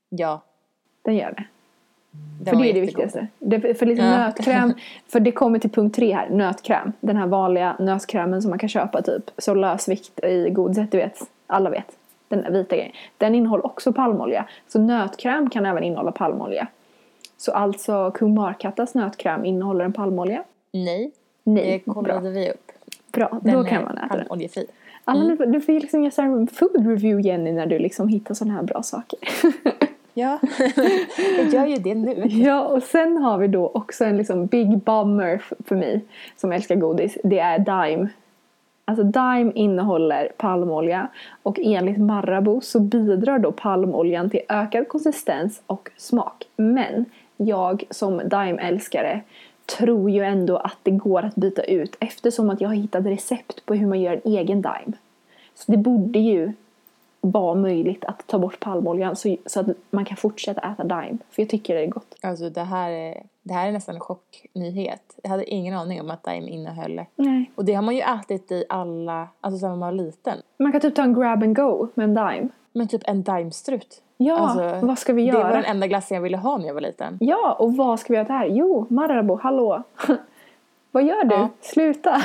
Ja, 0.09 0.41
Den 1.01 1.15
gör 1.15 1.31
det. 1.31 1.43
Den 2.39 2.55
För 2.55 2.63
det 2.63 2.69
är 2.69 2.73
det 2.73 2.81
viktigaste. 2.81 3.27
Det, 3.39 3.79
för 3.79 3.85
liksom 3.85 4.05
Ja. 4.05 4.17
nötkräm, 4.17 4.73
för 5.07 5.19
det 5.19 5.31
kommer 5.31 5.59
till 5.59 5.69
punkt 5.69 5.95
tre 5.95 6.13
här, 6.13 6.29
nötkräm. 6.29 6.93
Den 6.99 7.17
här 7.17 7.27
vanliga 7.27 7.75
nötkrämen 7.79 8.41
som 8.41 8.49
man 8.49 8.59
kan 8.59 8.69
köpa 8.69 9.01
typ, 9.01 9.31
så 9.37 9.53
lösvikt 9.53 10.23
i 10.23 10.49
godiset, 10.49 10.91
du 10.91 10.97
vet, 10.97 11.19
alla 11.47 11.69
vet. 11.69 11.85
Den 12.27 12.53
vita 12.53 12.75
grejen. 12.75 12.91
Den 13.17 13.35
innehåller 13.35 13.65
också 13.65 13.93
palmolja. 13.93 14.45
Så 14.67 14.79
nötkräm 14.79 15.49
kan 15.49 15.65
även 15.65 15.83
innehålla 15.83 16.11
palmolja. 16.11 16.67
Så 17.37 17.51
alltså 17.51 18.11
Kung 18.11 18.33
Markattas 18.33 18.95
nötkräm 18.95 19.45
innehåller 19.45 19.85
en 19.85 19.93
palmolja? 19.93 20.43
Nej, 20.71 21.11
Nej, 21.43 21.83
det 21.85 21.85
bra. 21.85 21.93
kollade 21.93 22.29
vi 22.31 22.49
upp. 22.51 22.71
bra. 23.11 23.39
Den 23.41 23.53
Då 23.53 23.63
kan 23.63 23.83
man 23.83 23.97
äta 23.97 24.07
den. 24.15 24.25
palmoljefri. 24.25 24.65
Alla, 25.05 25.23
Mm. 25.23 25.37
du, 25.37 25.45
du 25.45 25.61
får 25.61 25.73
liksom 25.73 26.03
göra 26.03 26.47
food 26.53 26.87
review 26.87 27.21
Jenny 27.29 27.51
när 27.51 27.65
du 27.65 27.79
liksom 27.79 28.07
hittar 28.07 28.33
sådana 28.33 28.53
här 28.55 28.63
bra 28.63 28.83
saker. 28.83 29.19
Ja, 30.13 30.39
jag 31.37 31.53
gör 31.53 31.65
ju 31.65 31.75
det 31.75 31.95
nu. 31.95 32.27
Ja, 32.27 32.67
och 32.67 32.83
sen 32.83 33.17
har 33.17 33.37
vi 33.37 33.47
då 33.47 33.71
också 33.73 34.05
en 34.05 34.17
liksom 34.17 34.45
big 34.45 34.77
bummer 34.77 35.43
för 35.65 35.75
mig 35.75 36.01
som 36.37 36.51
älskar 36.51 36.75
godis. 36.75 37.17
Det 37.23 37.39
är 37.39 37.59
Dime. 37.59 38.09
Alltså 38.85 39.03
Dime 39.03 39.51
innehåller 39.55 40.31
palmolja 40.37 41.07
och 41.43 41.59
enligt 41.63 41.97
Marabou 41.97 42.61
så 42.61 42.79
bidrar 42.79 43.39
då 43.39 43.51
palmoljan 43.51 44.29
till 44.29 44.41
ökad 44.49 44.87
konsistens 44.87 45.61
och 45.65 45.89
smak. 45.97 46.43
Men 46.55 47.05
jag 47.37 47.83
som 47.89 48.21
Daim-älskare 48.25 49.21
tror 49.65 50.09
ju 50.09 50.23
ändå 50.23 50.57
att 50.57 50.77
det 50.83 50.91
går 50.91 51.25
att 51.25 51.35
byta 51.35 51.63
ut 51.63 51.97
eftersom 51.99 52.49
att 52.49 52.61
jag 52.61 52.69
har 52.69 52.75
hittat 52.75 53.05
recept 53.05 53.65
på 53.65 53.75
hur 53.75 53.87
man 53.87 54.01
gör 54.01 54.13
en 54.13 54.31
egen 54.33 54.61
Daim. 54.61 54.93
Så 55.55 55.71
det 55.71 55.77
borde 55.77 56.19
ju 56.19 56.53
vara 57.25 57.55
möjligt 57.55 58.05
att 58.05 58.27
ta 58.27 58.39
bort 58.39 58.59
palmoljan 58.59 59.15
så, 59.15 59.35
så 59.45 59.59
att 59.59 59.65
man 59.91 60.05
kan 60.05 60.17
fortsätta 60.17 60.61
äta 60.61 60.83
Daim. 60.83 61.17
För 61.31 61.41
jag 61.41 61.49
tycker 61.49 61.75
det 61.75 61.81
är 61.83 61.87
gott. 61.87 62.15
Alltså 62.21 62.49
det 62.49 62.61
här 62.63 62.91
är, 62.91 63.23
det 63.43 63.53
här 63.53 63.67
är 63.67 63.71
nästan 63.71 63.95
en 63.95 64.01
chocknyhet. 64.01 65.19
Jag 65.23 65.29
hade 65.29 65.45
ingen 65.45 65.73
aning 65.77 66.01
om 66.01 66.11
att 66.11 66.23
Daim 66.23 66.47
innehöll 66.47 67.01
Nej. 67.15 67.51
Och 67.55 67.65
det 67.65 67.73
har 67.73 67.81
man 67.81 67.95
ju 67.95 68.01
ätit 68.01 68.51
i 68.51 68.65
alla, 68.69 69.27
alltså 69.41 69.59
sen 69.59 69.69
man 69.69 69.79
var 69.79 69.91
liten. 69.91 70.37
Man 70.57 70.71
kan 70.71 70.81
typ 70.81 70.95
ta 70.95 71.01
en 71.03 71.13
grab 71.13 71.43
and 71.43 71.55
go 71.55 71.87
med 71.93 72.03
en 72.03 72.13
Daim. 72.13 72.49
Men 72.73 72.87
typ 72.87 73.01
en 73.05 73.23
Daimstrut. 73.23 74.01
Ja, 74.17 74.37
Alltså, 74.37 74.85
vad 74.85 74.99
ska 74.99 75.13
vi 75.13 75.21
Det 75.21 75.27
göra? 75.27 75.43
var 75.43 75.51
den 75.53 75.65
enda 75.65 75.87
glassen 75.87 76.15
jag 76.15 76.21
ville 76.21 76.37
ha 76.37 76.57
när 76.57 76.67
jag 76.67 76.73
var 76.73 76.81
liten. 76.81 77.17
Ja, 77.21 77.53
och 77.59 77.75
vad 77.75 77.99
ska 77.99 78.13
vi 78.13 78.17
göra 78.19 78.33
här? 78.33 78.47
Jo, 78.47 78.85
Marabou, 78.89 79.39
hallå! 79.43 79.83
vad 80.93 81.03
gör 81.03 81.23
du? 81.23 81.35
Ja. 81.35 81.49
Sluta! 81.61 82.21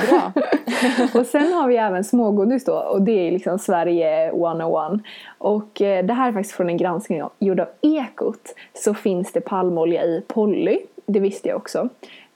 Och 1.15 1.27
sen 1.27 1.53
har 1.53 1.69
vi 1.69 1.77
även 1.77 2.05
smågodis 2.05 2.65
då 2.65 2.75
och 2.75 3.03
det 3.03 3.29
är 3.29 3.31
liksom 3.33 3.59
Sverige 3.59 4.29
101. 4.29 5.01
Och 5.39 5.83
eh, 5.83 6.05
det 6.05 6.13
här 6.13 6.29
är 6.29 6.33
faktiskt 6.33 6.55
från 6.55 6.69
en 6.69 6.77
granskning 6.77 7.23
gjord 7.39 7.61
av 7.61 7.69
Ekot. 7.81 8.55
Så 8.75 8.95
finns 8.95 9.33
det 9.33 9.41
palmolja 9.41 10.05
i 10.05 10.23
Polly, 10.27 10.79
det 11.07 11.21
visste 11.21 11.49
jag 11.49 11.57
också. 11.57 11.89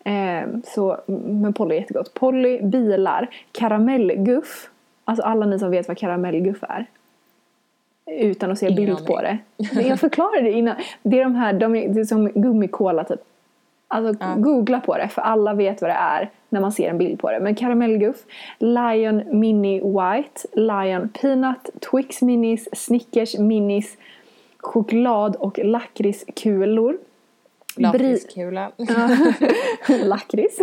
Eh, 0.05 0.49
så, 0.65 0.97
men 1.27 1.53
Polly 1.53 1.75
är 1.75 1.81
jättegott. 1.81 2.15
Polly, 2.15 2.63
bilar, 2.63 3.29
karamellguff. 3.53 4.69
Alltså 5.05 5.25
alla 5.25 5.47
ni 5.47 5.59
som 5.59 5.71
vet 5.71 5.89
vad 5.89 5.99
karamellguff 5.99 6.63
är. 6.63 6.87
Utan 8.07 8.51
att 8.51 8.59
se 8.59 8.67
Ingen 8.67 8.77
bild 8.77 8.97
aning. 8.97 9.07
på 9.07 9.21
det. 9.23 9.39
Men 9.75 9.87
Jag 9.87 10.01
förklarade 10.01 10.41
det 10.43 10.53
innan. 10.53 10.77
Det 11.03 11.21
är 11.21 11.25
de 11.25 11.35
här, 11.35 11.53
de 11.53 11.77
är, 11.77 11.89
det 11.89 12.01
är 12.01 12.05
som 12.05 12.29
gummikola 12.29 13.05
typ. 13.05 13.21
Alltså 13.93 14.15
Ja. 14.21 14.35
googla 14.37 14.81
på 14.81 14.97
det 14.97 15.09
för 15.09 15.23
alla 15.23 15.55
vet 15.55 15.81
vad 15.81 15.91
det 15.91 15.95
är 15.95 16.31
när 16.49 16.61
man 16.61 16.73
ser 16.73 16.89
en 16.89 16.99
bild 16.99 17.21
på 17.21 17.31
det. 17.31 17.41
Men 17.41 17.55
karamellguff, 17.55 18.17
Lion 18.59 19.23
Mini 19.41 19.81
White, 19.81 20.41
Lion 20.53 21.09
Peanut, 21.09 21.71
Twix 21.91 22.23
Minis, 22.23 22.69
Snickers 22.73 23.39
Minis, 23.39 23.97
choklad 24.59 25.37
och 25.37 25.59
lakritskulor. 25.63 26.93
Bri- 27.77 27.83
Lakritskula. 27.83 28.73
Lakrits. 30.05 30.59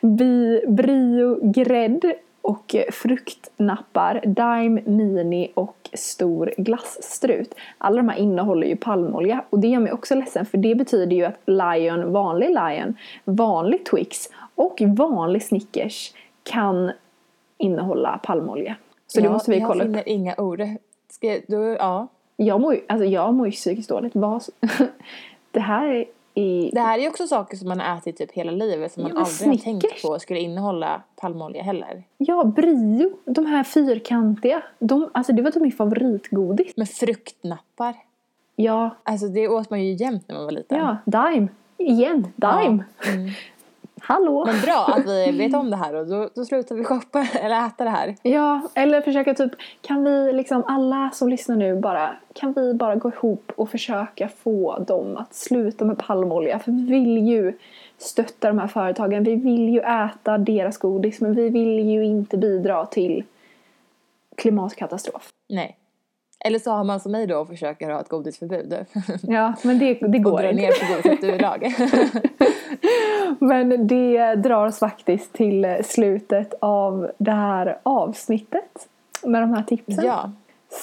Bi, 0.00 0.60
brio, 0.68 1.38
grädd 1.52 2.12
och 2.46 2.74
fruktnappar, 2.92 4.20
Dime, 4.26 4.80
Mini 4.84 5.52
och 5.54 5.90
stor 5.92 6.54
glasstrut. 6.56 7.54
Alla 7.78 7.96
de 7.96 8.08
här 8.08 8.18
innehåller 8.18 8.66
ju 8.66 8.76
palmolja 8.76 9.44
och 9.50 9.58
det 9.58 9.68
gör 9.68 9.80
mig 9.80 9.92
också 9.92 10.14
ledsen 10.14 10.46
för 10.46 10.58
det 10.58 10.74
betyder 10.74 11.16
ju 11.16 11.24
att 11.24 11.40
Lion, 11.46 12.12
vanlig 12.12 12.48
Lion, 12.48 12.96
vanlig 13.24 13.84
Twix 13.86 14.28
och 14.54 14.82
vanlig 14.86 15.42
Snickers 15.42 16.12
kan 16.42 16.92
innehålla 17.58 18.20
palmolja. 18.22 18.76
Så 19.06 19.20
det 19.20 19.26
Ja, 19.26 19.32
måste 19.32 19.50
vi 19.50 19.58
jag 19.58 19.68
kolla 19.68 19.84
upp. 19.84 19.88
finner 19.90 20.08
inga 20.08 20.34
ord. 20.38 20.62
Ska 21.10 21.26
jag, 21.26 21.42
då, 21.48 21.62
ja. 21.78 22.08
Jag 22.36 22.60
mår 22.60 22.80
alltså 22.88 23.04
jag 23.04 23.34
mår 23.34 23.46
ju 23.46 23.52
psykiskt 23.52 23.88
dåligt. 23.88 24.14
Vad, 24.14 24.42
det 25.50 25.60
här 25.60 26.04
är... 26.36 26.70
Det 26.72 26.80
här 26.80 26.98
är 26.98 27.02
ju 27.02 27.08
också 27.08 27.26
saker 27.26 27.56
som 27.56 27.68
man 27.68 27.80
har 27.80 27.98
ätit 27.98 28.16
typ 28.16 28.32
hela 28.32 28.52
livet 28.52 28.92
som 28.92 29.02
man 29.02 29.12
Ja, 29.14 29.20
aldrig 29.20 29.48
har 29.48 29.56
tänkt 29.56 30.02
på 30.02 30.18
skulle 30.18 30.40
innehålla 30.40 31.02
palmolja 31.16 31.62
heller. 31.62 32.02
Ja, 32.18 32.44
Brio, 32.44 33.10
de 33.24 33.46
här 33.46 33.64
fyrkantiga. 33.64 34.62
De, 34.78 35.10
alltså 35.14 35.32
det 35.32 35.42
var 35.42 35.50
typ 35.50 35.62
min 35.62 35.72
favoritgodis. 35.72 36.72
Men 36.76 36.86
fruktnappar. 36.86 37.94
Ja, 38.56 38.90
Alltså 39.02 39.28
det 39.28 39.48
åt 39.48 39.70
man 39.70 39.84
ju 39.84 39.92
jämt 39.92 40.24
när 40.28 40.34
man 40.36 40.44
var 40.44 40.52
liten. 40.52 40.78
ja, 40.78 40.96
Dime. 41.04 41.48
Igen, 41.78 42.22
Dime. 42.36 42.84
Ja, 43.02 43.10
mm. 43.12 43.30
Hallå. 44.00 44.44
Men 44.46 44.60
bra 44.60 44.86
att 44.96 45.06
vi 45.06 45.30
vet 45.38 45.54
om 45.54 45.70
det 45.70 45.76
här 45.76 45.94
och 45.94 46.06
då, 46.06 46.30
då 46.34 46.44
slutar 46.44 46.74
vi 46.74 46.84
shoppa 46.84 47.26
eller 47.34 47.66
äta 47.66 47.84
det 47.84 47.90
här. 47.90 48.16
Ja, 48.22 48.68
eller 48.74 49.00
försöka 49.00 49.34
typ, 49.34 49.52
kan 49.80 50.04
vi 50.04 50.32
liksom 50.32 50.64
alla 50.66 51.10
som 51.14 51.28
lyssnar 51.28 51.56
nu 51.56 51.80
bara, 51.80 52.16
kan 52.34 52.52
vi 52.52 52.74
bara 52.74 52.94
gå 52.94 53.08
ihop 53.08 53.52
och 53.56 53.70
försöka 53.70 54.28
få 54.28 54.78
dem 54.78 55.16
att 55.16 55.34
sluta 55.34 55.84
med 55.84 55.98
palmolja? 55.98 56.58
För 56.58 56.72
vi 56.72 56.84
vill 56.84 57.28
ju 57.28 57.58
stötta 57.98 58.48
de 58.48 58.58
här 58.58 58.68
företagen, 58.68 59.24
vi 59.24 59.34
vill 59.34 59.68
ju 59.68 59.80
äta 59.80 60.38
deras 60.38 60.78
godis, 60.78 61.20
men 61.20 61.34
vi 61.34 61.48
vill 61.48 61.78
ju 61.78 62.04
inte 62.04 62.36
bidra 62.36 62.86
till 62.86 63.24
klimatkatastrof. 64.36 65.28
Nej. 65.48 65.76
Eller 66.44 66.58
så 66.58 66.70
har 66.70 66.84
man 66.84 67.00
som 67.00 67.12
mig 67.12 67.26
då 67.26 67.38
och 67.38 67.48
försöker 67.48 67.90
ha 67.90 68.00
ett 68.00 68.08
godisförbud. 68.08 68.76
Ja, 69.22 69.54
men 69.62 69.78
det, 69.78 69.94
det 69.94 70.06
och 70.18 70.22
går 70.24 70.44
inte. 70.44 70.62
ner 70.62 70.70
på 70.70 71.08
godiset 71.08 71.24
överlag. 71.24 71.74
Men 73.40 73.86
det 73.86 74.34
drar 74.34 74.66
oss 74.66 74.78
faktiskt 74.78 75.32
till 75.32 75.76
slutet 75.84 76.54
av 76.60 77.10
det 77.18 77.30
här 77.30 77.78
avsnittet 77.82 78.88
med 79.22 79.42
de 79.42 79.54
här 79.54 79.62
tipsen. 79.62 80.04
ja. 80.04 80.30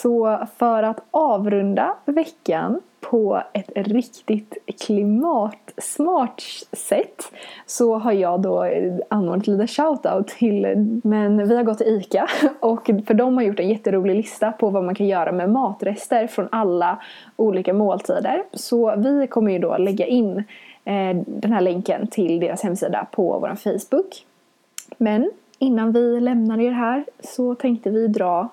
Så 0.02 0.48
för 0.58 0.84
att 0.84 1.00
avrunda 1.12 1.96
veckan 2.06 2.82
på 3.04 3.44
ett 3.54 3.70
riktigt 3.76 4.58
klimatsmart 4.86 6.42
sätt 6.72 7.32
så 7.66 7.98
har 7.98 8.12
jag 8.12 8.42
då 8.42 8.70
anordnat 9.08 9.48
lite 9.48 9.68
shoutout 9.68 10.28
till, 10.28 10.66
men 11.04 11.48
vi 11.48 11.56
har 11.56 11.64
gått 11.64 11.78
till 11.78 11.88
ICA 11.88 12.28
och 12.60 12.86
för 13.08 13.14
de 13.14 13.38
har 13.38 13.44
gjort 13.44 13.60
en 13.60 13.70
jätterolig 13.70 14.16
lista 14.16 14.52
på 14.52 14.70
vad 14.70 14.84
man 14.84 14.96
kan 14.96 15.08
göra 15.08 15.32
med 15.32 15.50
matrester 15.50 16.28
från 16.28 16.48
alla 16.52 17.00
olika 17.36 17.74
måltider. 17.74 18.44
Så 18.54 18.96
vi 18.96 19.28
kommer 19.28 19.52
ju 19.52 19.60
då 19.60 19.78
lägga 19.78 20.06
in 20.06 20.38
eh, 20.86 21.16
den 21.26 21.54
här 21.54 21.62
länken 21.62 22.08
till 22.08 22.40
deras 22.40 22.64
hemsida 22.64 23.08
på 23.12 23.40
vår 23.40 23.56
Facebook. 23.56 24.26
Men 24.98 25.32
innan 25.60 25.92
vi 25.92 26.20
lämnar 26.20 26.60
er 26.60 26.72
här 26.72 27.06
så 27.20 27.56
tänkte 27.56 27.90
vi 27.90 28.08
dra 28.08 28.50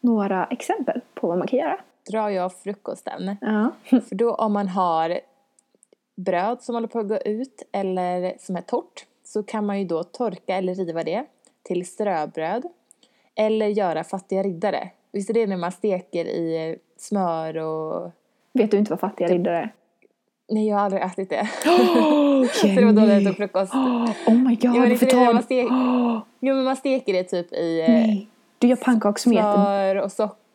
några 0.00 0.44
exempel 0.44 1.00
på 1.14 1.26
vad 1.28 1.38
man 1.38 1.46
kan 1.46 1.58
göra. 1.58 1.76
Drar 2.10 2.28
jag 2.28 2.54
frukosten. 2.54 3.36
Ja. 3.40 3.70
För 4.00 4.14
då 4.14 4.34
om 4.34 4.52
man 4.52 4.68
har 4.68 5.20
bröd 6.16 6.62
som 6.62 6.74
håller 6.74 6.88
på 6.88 6.98
att 6.98 7.08
gå 7.08 7.16
ut 7.16 7.62
eller 7.72 8.34
som 8.38 8.56
är 8.56 8.62
torrt 8.62 9.06
så 9.24 9.42
kan 9.42 9.66
man 9.66 9.78
ju 9.78 9.84
då 9.84 10.04
torka 10.04 10.56
eller 10.56 10.74
riva 10.74 11.02
det 11.02 11.24
till 11.62 11.86
ströbröd. 11.86 12.62
Eller 13.34 13.66
göra 13.66 14.04
fattiga 14.04 14.42
riddare. 14.42 14.90
Visst 15.12 15.30
är 15.30 15.34
det 15.34 15.46
när 15.46 15.56
man 15.56 15.72
steker 15.72 16.24
i 16.24 16.76
smör 16.96 17.56
och... 17.56 18.10
Vet 18.52 18.70
du 18.70 18.78
inte 18.78 18.92
vad 18.92 19.00
fattiga 19.00 19.28
riddare 19.28 19.58
är? 19.58 19.72
Nej, 20.48 20.68
jag 20.68 20.76
har 20.76 20.84
aldrig 20.84 21.02
ätit 21.02 21.30
det. 21.30 21.48
Oh, 21.66 22.46
Så 22.52 22.66
det 22.66 22.84
var 22.84 22.92
då 22.92 23.06
jag 23.06 23.24
tog 23.24 23.36
frukost. 23.36 23.74
Oh 24.26 24.34
my 24.34 24.56
god, 24.56 24.76
varför 24.76 25.06
tar 25.06 25.34
du... 25.34 25.42
stek... 25.42 25.66
Oh, 25.66 26.20
Jo, 26.40 26.54
men 26.54 26.64
man 26.64 26.76
steker 26.76 27.12
det 27.12 27.24
typ 27.24 27.52
i 27.52 27.80
eh, 27.80 27.88
nej, 27.88 28.28
du 28.58 28.68
gör 28.68 28.76
pannkakssmet. 28.76 29.38
smör 29.38 29.96
och 29.96 30.12
socker 30.12 30.45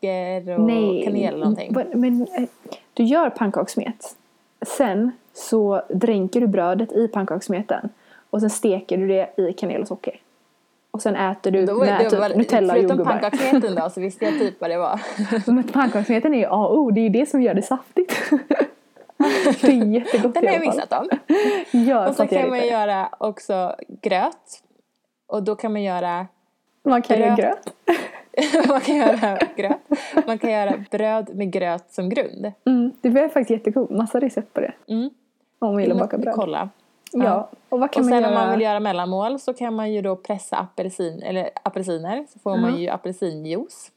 och 0.57 0.61
Nej. 0.61 1.03
kanel 1.03 1.27
eller 1.27 1.37
någonting. 1.37 1.75
Men, 1.93 2.21
eh, 2.21 2.43
du 2.93 3.03
gör 3.03 3.29
pannkakssmet. 3.29 4.15
Sen 4.77 5.11
så 5.33 5.81
dränker 5.89 6.41
du 6.41 6.47
brödet 6.47 6.91
i 6.91 7.07
pannkakssmeten. 7.07 7.89
Och 8.29 8.39
sen 8.41 8.49
steker 8.49 8.97
du 8.97 9.07
det 9.07 9.29
i 9.37 9.53
kanel 9.53 9.81
och 9.81 9.87
socker. 9.87 10.15
Och 10.91 11.01
sen 11.01 11.15
äter 11.15 11.51
du 11.51 11.65
Då 11.65 11.75
med 11.79 11.99
det 11.99 12.09
typ 12.09 12.19
var- 12.19 12.29
Nutella 12.29 12.73
och 12.73 12.79
Förutom 12.79 12.97
jordgubbar. 12.97 13.11
pannkakssmeten 13.19 13.75
då 13.75 13.89
så 13.89 14.01
visste 14.01 14.25
jag 14.25 14.33
typ 14.39 14.61
vad 14.61 14.69
det 14.69 14.77
var. 14.77 14.99
Men 15.51 15.63
pannkakssmeten 15.63 16.33
är 16.33 16.37
ju 16.37 16.45
A 16.45 16.67
och 16.67 16.77
O, 16.77 16.91
det 16.91 16.99
är 16.99 17.03
ju 17.03 17.09
det 17.09 17.25
som 17.25 17.41
gör 17.41 17.53
det 17.53 17.61
saftigt. 17.61 18.13
det 19.61 19.67
är 19.67 19.85
jättegott 19.85 20.33
Den 20.33 20.47
har 20.47 20.53
jag 20.53 20.61
missat 20.61 20.93
om. 20.93 21.09
Gör 21.71 22.09
Och 22.09 22.15
så 22.15 22.27
kan 22.27 22.49
man 22.49 22.67
göra 22.67 23.09
också 23.17 23.75
gröt. 24.01 24.63
Och 25.27 25.43
då 25.43 25.55
kan 25.55 25.71
man 25.71 25.83
göra 25.83 26.27
Man 26.83 27.01
kan 27.01 27.19
göra 27.19 27.35
gröt. 27.35 27.73
man 28.67 28.81
kan 28.81 28.95
göra 28.95 29.37
gröt. 29.55 29.79
Man 30.27 30.37
kan 30.37 30.51
göra 30.51 30.83
bröd 30.91 31.35
med 31.35 31.51
gröt 31.51 31.91
som 31.93 32.09
grund. 32.09 32.51
Mm, 32.65 32.91
det 33.01 33.09
blir 33.09 33.27
faktiskt 33.29 33.49
jättegott. 33.49 33.89
Massa 33.89 34.19
recept 34.19 34.53
på 34.53 34.61
det. 34.61 34.73
Mm. 34.87 35.09
Om 35.59 35.73
man 35.73 35.81
gillar 35.81 35.95
att 35.95 36.01
baka 36.01 36.17
bröd. 36.17 36.35
Kolla. 36.35 36.69
Ja. 37.11 37.49
Och 37.69 37.79
vad 37.79 37.91
kan 37.91 38.03
och 38.03 38.09
man 38.09 38.13
sen 38.19 38.21
göra? 38.21 38.41
om 38.41 38.47
man 38.47 38.51
vill 38.51 38.61
göra 38.61 38.79
mellanmål 38.79 39.39
så 39.39 39.53
kan 39.53 39.73
man 39.75 39.91
ju 39.91 40.01
då 40.01 40.15
pressa 40.15 40.57
apelsin, 40.57 41.21
eller 41.23 41.49
apelsiner. 41.63 42.25
Så 42.33 42.39
får 42.39 42.57
man 42.57 42.71
Ja. 42.73 42.79
ju 42.79 42.87
apelsinjuice. 42.89 43.91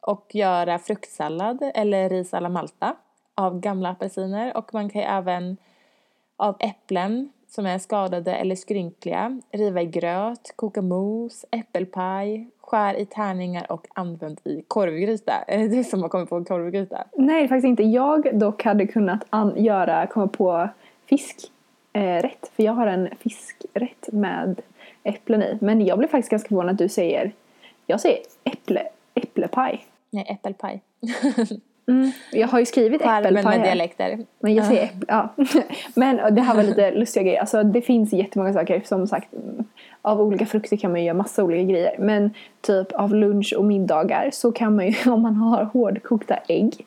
Och 0.00 0.34
göra 0.34 0.78
fruktsallad 0.78 1.70
eller 1.74 2.08
ris 2.08 2.34
alla 2.34 2.48
Malta 2.48 2.96
av 3.34 3.60
gamla 3.60 3.88
apelsiner. 3.90 4.56
Och 4.56 4.74
man 4.74 4.90
kan 4.90 5.00
ju 5.00 5.06
även 5.06 5.56
av 6.36 6.56
äpplen 6.60 7.32
som 7.48 7.66
är 7.66 7.78
skadade 7.78 8.34
eller 8.34 8.56
skrynkliga 8.56 9.40
riva 9.52 9.82
i 9.82 9.86
gröt, 9.86 10.52
koka 10.56 10.82
mos, 10.82 11.44
äppelpaj, 11.50 12.50
skär 12.66 12.94
i 12.94 13.06
tärningar 13.06 13.72
och 13.72 13.86
använd 13.94 14.40
i 14.44 14.62
korvgryta. 14.68 15.32
Är 15.32 15.58
det 15.58 15.68
du 15.76 15.84
som 15.84 16.02
har 16.02 16.08
kommit 16.08 16.28
på 16.28 16.44
korvgryta? 16.44 17.04
Nej, 17.16 17.40
det 17.40 17.44
är 17.46 17.48
faktiskt 17.48 17.66
inte. 17.66 17.82
Jag 17.82 18.38
dock 18.38 18.64
hade 18.64 18.86
kunnat 18.86 19.24
göra, 19.56 20.06
komma 20.06 20.28
på 20.28 20.68
fiskrätt. 21.06 21.50
Eh, 21.92 22.30
för 22.56 22.62
jag 22.62 22.72
har 22.72 22.86
en 22.86 23.08
fiskrätt 23.20 24.08
med 24.12 24.62
äpplen 25.02 25.42
i. 25.42 25.58
Men 25.60 25.86
jag 25.86 25.98
blev 25.98 26.08
faktiskt 26.08 26.30
ganska 26.30 26.48
förvånad 26.48 26.72
att 26.72 26.78
du 26.78 26.88
säger, 26.88 27.32
jag 27.86 28.00
säger 28.00 28.18
äpple, 28.44 28.88
äpplepaj. 29.14 29.86
Nej, 30.10 30.26
äppelpaj. 30.30 30.82
Mm, 31.88 32.10
jag 32.32 32.48
har 32.48 32.58
ju 32.58 32.66
skrivit 32.66 33.00
äppelpaj 33.26 33.58
med 33.58 33.66
dialekter. 33.68 34.18
Men 34.40 34.54
jag 34.54 34.64
säger 34.66 34.86
äpp- 34.86 35.04
ja. 35.08 35.28
Men 35.94 36.34
det 36.34 36.42
här 36.42 36.54
var 36.54 36.62
lite 36.62 36.90
lustiga 36.90 37.22
grejer. 37.22 37.40
Alltså 37.40 37.62
det 37.62 37.82
finns 37.82 38.12
jättemånga 38.12 38.52
saker. 38.52 38.82
Som 38.84 39.06
sagt, 39.06 39.28
av 40.02 40.20
olika 40.20 40.46
frukter 40.46 40.76
kan 40.76 40.90
man 40.90 41.00
ju 41.00 41.06
göra 41.06 41.16
massa 41.16 41.44
olika 41.44 41.62
grejer. 41.62 41.94
Men 41.98 42.30
typ 42.60 42.92
av 42.92 43.14
lunch 43.14 43.54
och 43.58 43.64
middagar 43.64 44.30
så 44.32 44.52
kan 44.52 44.76
man 44.76 44.86
ju, 44.86 44.94
om 45.10 45.22
man 45.22 45.34
har 45.36 45.64
hårdkokta 45.64 46.36
ägg, 46.48 46.86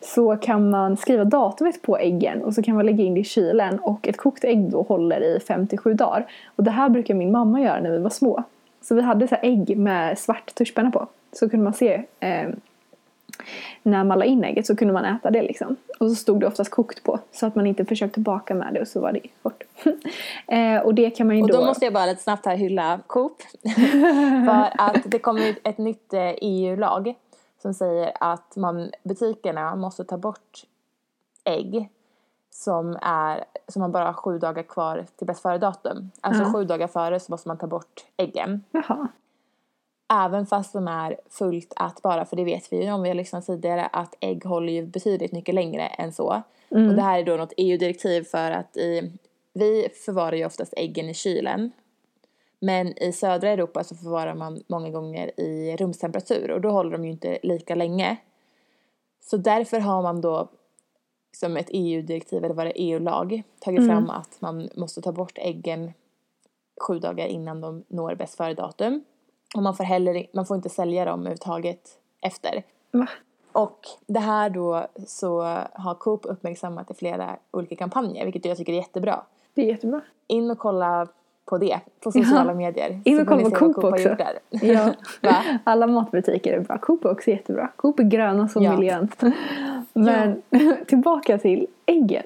så 0.00 0.36
kan 0.36 0.70
man 0.70 0.96
skriva 0.96 1.24
datumet 1.24 1.82
på 1.82 1.98
äggen 1.98 2.42
och 2.42 2.54
så 2.54 2.62
kan 2.62 2.74
man 2.74 2.86
lägga 2.86 3.04
in 3.04 3.14
det 3.14 3.20
i 3.20 3.24
kylen 3.24 3.78
och 3.78 4.08
ett 4.08 4.16
kokt 4.16 4.44
ägg 4.44 4.70
då 4.70 4.82
håller 4.82 5.20
i 5.20 5.38
5-7 5.38 5.94
dagar. 5.94 6.26
Och 6.56 6.64
det 6.64 6.70
här 6.70 6.88
brukar 6.88 7.14
min 7.14 7.32
mamma 7.32 7.60
göra 7.60 7.80
när 7.80 7.90
vi 7.90 7.98
var 7.98 8.10
små. 8.10 8.42
Så 8.82 8.94
vi 8.94 9.02
hade 9.02 9.28
så 9.28 9.34
här 9.34 9.44
ägg 9.44 9.76
med 9.78 10.18
svart 10.18 10.54
tuschpenna 10.54 10.90
på. 10.90 11.06
Så 11.32 11.50
kunde 11.50 11.64
man 11.64 11.74
se 11.74 12.02
eh, 12.20 12.48
när 13.82 14.04
man 14.04 14.18
la 14.18 14.24
in 14.24 14.44
ägget 14.44 14.66
så 14.66 14.76
kunde 14.76 14.94
man 14.94 15.04
äta 15.04 15.30
det 15.30 15.42
liksom. 15.42 15.76
Och 16.00 16.08
så 16.08 16.14
stod 16.14 16.40
det 16.40 16.46
oftast 16.46 16.70
kokt 16.70 17.02
på 17.02 17.18
så 17.32 17.46
att 17.46 17.54
man 17.54 17.66
inte 17.66 17.84
försökte 17.84 18.20
baka 18.20 18.54
med 18.54 18.74
det 18.74 18.80
och 18.80 18.88
så 18.88 19.00
var 19.00 19.12
det 19.12 19.20
bort. 19.42 19.62
eh, 20.46 20.78
och 20.78 20.94
det 20.94 21.10
kan 21.10 21.26
man 21.26 21.36
ju 21.36 21.42
Och 21.42 21.48
då... 21.48 21.56
då 21.56 21.64
måste 21.64 21.84
jag 21.84 21.94
bara 21.94 22.06
lite 22.06 22.22
snabbt 22.22 22.46
här 22.46 22.56
hylla 22.56 23.00
Coop. 23.06 23.42
För 24.46 24.72
att 24.78 25.02
det 25.04 25.18
kommer 25.18 25.48
ut 25.48 25.60
ett 25.64 25.78
nytt 25.78 26.12
eh, 26.12 26.34
EU-lag 26.40 27.14
som 27.62 27.74
säger 27.74 28.12
att 28.20 28.56
man, 28.56 28.90
butikerna 29.02 29.76
måste 29.76 30.04
ta 30.04 30.16
bort 30.16 30.64
ägg 31.44 31.88
som, 32.50 32.98
är, 33.02 33.44
som 33.68 33.80
man 33.80 33.92
bara 33.92 34.04
har 34.04 34.12
sju 34.12 34.38
dagar 34.38 34.62
kvar 34.62 35.06
till 35.16 35.26
bäst 35.26 35.42
före-datum. 35.42 36.10
Alltså 36.20 36.42
Ja. 36.42 36.52
sju 36.52 36.64
dagar 36.64 36.86
före 36.86 37.20
så 37.20 37.32
måste 37.32 37.48
man 37.48 37.58
ta 37.58 37.66
bort 37.66 38.04
äggen. 38.16 38.64
Jaha. 38.70 39.08
Även 40.12 40.46
fast 40.46 40.72
de 40.72 40.88
är 40.88 41.16
fullt 41.28 41.72
ätbara, 41.80 42.24
för 42.24 42.36
det 42.36 42.44
vet 42.44 42.72
vi 42.72 42.84
ju 42.84 42.92
om 42.92 43.02
vi 43.02 43.08
har 43.08 43.14
lyssnat 43.14 43.46
tidigare 43.46 43.86
att 43.86 44.14
ägg 44.20 44.44
håller 44.44 44.72
ju 44.72 44.86
betydligt 44.86 45.32
mycket 45.32 45.54
längre 45.54 45.86
än 45.86 46.12
så. 46.12 46.42
Mm. 46.70 46.88
Och 46.88 46.94
det 46.94 47.02
här 47.02 47.18
är 47.18 47.24
då 47.24 47.36
något 47.36 47.52
EU-direktiv 47.56 48.22
för 48.22 48.50
att 48.50 48.76
i, 48.76 49.12
vi 49.52 49.88
förvarar 50.04 50.36
ju 50.36 50.44
oftast 50.44 50.74
äggen 50.76 51.08
i 51.08 51.14
kylen. 51.14 51.72
Men 52.60 53.02
i 53.02 53.12
södra 53.12 53.48
Europa 53.48 53.84
så 53.84 53.94
förvarar 53.94 54.34
man 54.34 54.62
många 54.66 54.90
gånger 54.90 55.40
i 55.40 55.76
rumstemperatur 55.76 56.50
och 56.50 56.60
då 56.60 56.70
håller 56.70 56.90
de 56.90 57.04
ju 57.04 57.10
inte 57.10 57.38
lika 57.42 57.74
länge. 57.74 58.16
Så 59.20 59.36
därför 59.36 59.80
har 59.80 60.02
man 60.02 60.20
då 60.20 60.48
som 61.32 61.56
ett 61.56 61.68
EU-direktiv 61.70 62.44
eller 62.44 62.54
vad 62.54 62.66
det 62.66 62.82
är, 62.82 62.84
EU-lag 62.84 63.42
tagit 63.60 63.86
fram 63.86 64.10
att 64.10 64.40
man 64.40 64.68
måste 64.74 65.02
ta 65.02 65.12
bort 65.12 65.38
äggen 65.38 65.92
sju 66.80 66.98
dagar 66.98 67.26
innan 67.26 67.60
de 67.60 67.84
når 67.88 68.14
bäst 68.14 68.36
före 68.36 68.54
datum. 68.54 69.04
Och 69.56 69.62
man 69.62 69.76
får 69.76 69.84
heller 69.84 70.26
man 70.32 70.46
får 70.46 70.56
inte 70.56 70.68
sälja 70.68 71.04
dem 71.04 71.20
överhuvudtaget 71.20 71.80
efter. 72.20 72.62
Va? 72.90 73.06
Och 73.52 73.78
det 74.06 74.20
här 74.20 74.50
då 74.50 74.86
så 75.06 75.40
har 75.72 75.94
Coop 75.94 76.20
uppmärksammat 76.24 76.90
i 76.90 76.94
flera 76.94 77.36
olika 77.50 77.76
kampanjer 77.76 78.24
vilket 78.24 78.44
jag 78.44 78.56
tycker 78.56 78.72
är 78.72 78.76
jättebra. 78.76 79.22
Det 79.54 79.62
är 79.62 79.66
jättebra. 79.66 80.00
In 80.26 80.50
och 80.50 80.58
kolla 80.58 81.06
på 81.44 81.58
det 81.58 81.80
på 82.00 82.12
sociala 82.12 82.54
medier. 82.54 83.00
In 83.04 83.20
och 83.20 83.26
kolla 83.26 83.50
på 83.50 83.56
Coop 83.56 83.76
har 83.82 83.92
också. 83.92 84.16
Ja. 84.50 84.92
Alla 85.64 85.86
matbutiker 85.86 86.52
är 86.52 86.60
bra. 86.60 86.78
Coop 86.78 87.04
är 87.04 87.10
också 87.10 87.30
jättebra. 87.30 87.68
Coop 87.76 87.98
är 88.00 88.04
gröna 88.04 88.48
som 88.48 88.62
Ja. 88.62 88.76
miljön. 88.76 89.08
Men 89.92 90.42
tillbaka 90.86 91.38
till 91.38 91.66
äggen. 91.86 92.22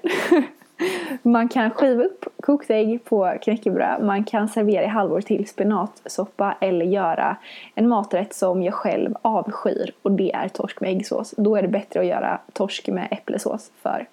Man 1.22 1.49
kan 1.49 1.70
skiva 1.70 2.05
upp 2.05 2.25
kokt 2.43 2.70
ägg 2.70 3.05
på 3.05 3.39
knäckebröd. 3.43 4.05
Man 4.05 4.25
kan 4.25 4.49
servera 4.49 4.85
i 4.85 4.87
halvor 4.89 5.20
till 5.20 5.49
spenatsoppa 5.49 6.57
eller 6.61 6.87
göra 6.87 7.37
en 7.75 7.89
maträtt 7.89 8.35
som 8.35 8.62
jag 8.62 8.75
själv 8.75 9.14
avskyr 9.22 9.93
och 10.03 10.12
det 10.12 10.33
är 10.33 10.49
torsk 10.49 10.81
med 10.81 10.91
äggsås. 10.91 11.35
Då 11.37 11.57
är 11.57 11.62
det 11.62 11.68
bättre 11.68 12.01
att 12.01 12.07
göra 12.07 12.41
torsk 12.53 12.89
med 12.89 13.09
äpplesås 13.11 13.70
för 13.83 14.07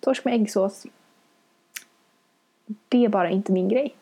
torsk 0.00 0.24
med 0.24 0.34
äggsås 0.34 0.86
det 2.88 3.04
är 3.04 3.08
bara 3.08 3.30
inte 3.30 3.52
min 3.52 3.68
grej. 3.68 3.94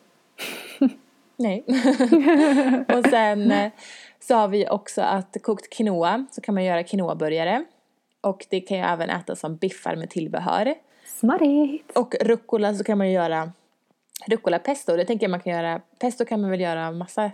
Nej. 1.35 1.63
och 2.87 3.05
sen 3.09 3.51
eh, 3.51 3.71
så 4.19 4.35
har 4.35 4.47
vi 4.47 4.69
också 4.69 5.01
att 5.01 5.37
kokt 5.41 5.69
quinoa 5.69 6.25
så 6.31 6.41
kan 6.41 6.55
man 6.55 6.63
göra 6.63 6.83
quinoaburgare. 6.83 7.65
Och 8.21 8.45
det 8.49 8.61
kan 8.61 8.77
ju 8.77 8.83
även 8.83 9.09
ätas 9.09 9.39
som 9.39 9.55
biffar 9.55 9.95
med 9.95 10.09
tillbehör. 10.09 10.75
Smarrigt! 11.19 11.97
Och 11.97 12.15
rucola 12.21 12.73
så 12.75 12.83
kan 12.83 12.97
man 12.97 13.07
ju 13.07 13.13
göra 13.13 13.51
rucola 14.27 14.59
pesto. 14.59 14.95
Det 14.95 15.05
tänker 15.05 15.23
jag 15.23 15.31
man 15.31 15.39
kan 15.39 15.53
göra. 15.53 15.81
Pesto 15.99 16.25
kan 16.25 16.41
man 16.41 16.49
väl 16.51 16.59
göra 16.61 16.91
massa 16.91 17.31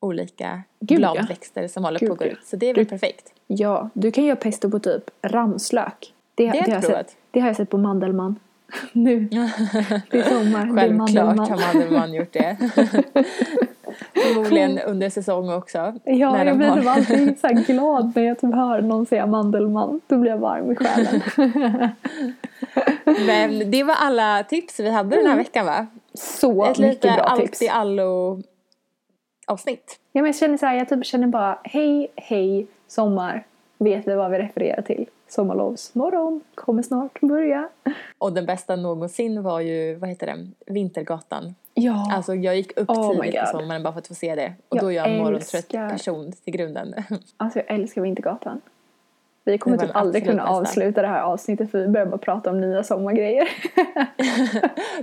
olika 0.00 0.62
Gud, 0.80 1.00
ja. 1.00 1.12
bladväxter 1.14 1.68
som 1.68 1.84
håller 1.84 2.00
Gud, 2.00 2.08
på 2.08 2.12
att 2.12 2.18
gå 2.18 2.24
ja. 2.24 2.30
ut. 2.30 2.44
Så 2.44 2.56
det 2.56 2.66
är 2.70 2.74
väl 2.74 2.84
Du- 2.84 2.90
perfekt. 2.90 3.32
Ja, 3.46 3.90
du 3.94 4.10
kan 4.10 4.24
göra 4.24 4.36
pesto 4.36 4.70
på 4.70 4.78
typ 4.78 5.10
ramslök. 5.22 6.14
Det, 6.34 6.46
har 6.46 6.54
jag 6.54 6.62
har 6.62 6.68
jag 6.72 6.82
provat. 6.82 7.10
sett, 7.10 7.16
det 7.30 7.40
har 7.40 7.46
jag 7.46 7.56
sett 7.56 7.70
på 7.70 7.78
Mandelmann. 7.78 8.38
Nu. 8.92 9.18
Det 10.10 10.18
är 10.18 10.22
sommar. 10.22 10.60
Självklart 10.76 10.96
Mandelmann. 10.98 11.38
har 11.38 11.74
Mandelmann 11.74 12.14
gjort 12.14 12.32
det. 12.32 12.56
Förmodligen 14.14 14.78
under 14.78 15.10
säsong 15.10 15.52
också. 15.52 15.94
Ja, 16.04 16.32
när 16.32 16.44
jag 16.46 16.56
blir 16.56 16.66
har- 16.68 16.76
typ 16.78 16.86
alltid 16.88 17.40
så 17.66 17.72
glad 17.72 18.12
när 18.16 18.22
jag 18.22 18.38
typ 18.40 18.54
hör 18.54 18.80
någon 18.82 19.06
säga 19.06 19.26
Mandelmann. 19.26 20.00
Då 20.06 20.16
blir 20.18 20.30
jag 20.30 20.38
varm 20.38 20.72
i 20.72 20.76
själen. 20.76 21.20
Men 23.26 23.70
det 23.70 23.82
var 23.84 23.94
alla 23.94 24.42
tips 24.44 24.80
vi 24.80 24.90
hade 24.90 25.16
den 25.16 25.26
här 25.26 25.36
veckan 25.36 25.66
va? 25.66 25.86
Så 26.14 26.64
Ett 26.64 26.78
mycket 26.78 26.94
lite 27.04 27.14
bra 27.16 27.24
allt 27.24 27.40
tips. 27.40 27.62
i 27.62 27.68
allo 27.68 28.42
avsnitt. 29.46 29.98
Ja, 30.12 30.22
men 30.22 30.26
jag 30.28 30.36
känner 30.36 30.56
så 30.56 30.66
här, 30.66 30.74
jag 30.74 30.88
typ 30.88 31.04
känner 31.06 31.26
bara 31.26 31.58
hej, 31.64 32.08
hej, 32.16 32.66
sommar. 32.88 33.44
Vet 33.78 34.08
vi 34.08 34.14
vad 34.14 34.30
vi 34.30 34.38
refererar 34.38 34.82
till? 34.82 35.06
Sommarlovsmorgon 35.34 36.40
kommer 36.54 36.82
snart 36.82 37.20
börja. 37.20 37.68
Och 38.18 38.32
den 38.32 38.46
bästa 38.46 38.76
någonsin 38.76 39.42
var 39.42 39.60
ju, 39.60 39.94
vad 39.94 40.08
heter 40.10 40.26
den, 40.26 40.54
Vintergatan. 40.66 41.54
Ja, 41.74 42.12
Alltså 42.12 42.34
jag 42.34 42.56
gick 42.56 42.78
upp 42.80 42.90
Oh 42.90 43.10
tidigt 43.22 43.40
på 43.40 43.46
sommaren 43.46 43.82
bara 43.82 43.92
för 43.92 44.00
att 44.00 44.06
få 44.08 44.14
se 44.14 44.34
det. 44.34 44.52
Och 44.68 44.76
Jag 44.76 44.84
då 44.84 44.92
är 44.92 44.96
jag 44.96 45.10
en 45.10 45.18
morgontrött 45.18 45.68
person 45.68 46.32
till 46.32 46.52
grunden. 46.52 46.94
alltså 47.36 47.58
jag 47.58 47.70
älskar 47.70 48.02
Vintergatan. 48.02 48.60
Vi 49.46 49.58
kommer 49.58 49.78
typ 49.78 49.90
aldrig 49.96 50.24
kunna 50.24 50.42
bästa. 50.42 50.56
avsluta 50.58 51.02
det 51.02 51.08
här 51.08 51.22
avsnittet 51.22 51.70
för 51.70 51.78
vi 51.78 51.88
börjar 51.88 52.06
bara 52.06 52.18
prata 52.18 52.50
om 52.50 52.60
nya 52.60 52.84
sommargrejer. 52.84 53.48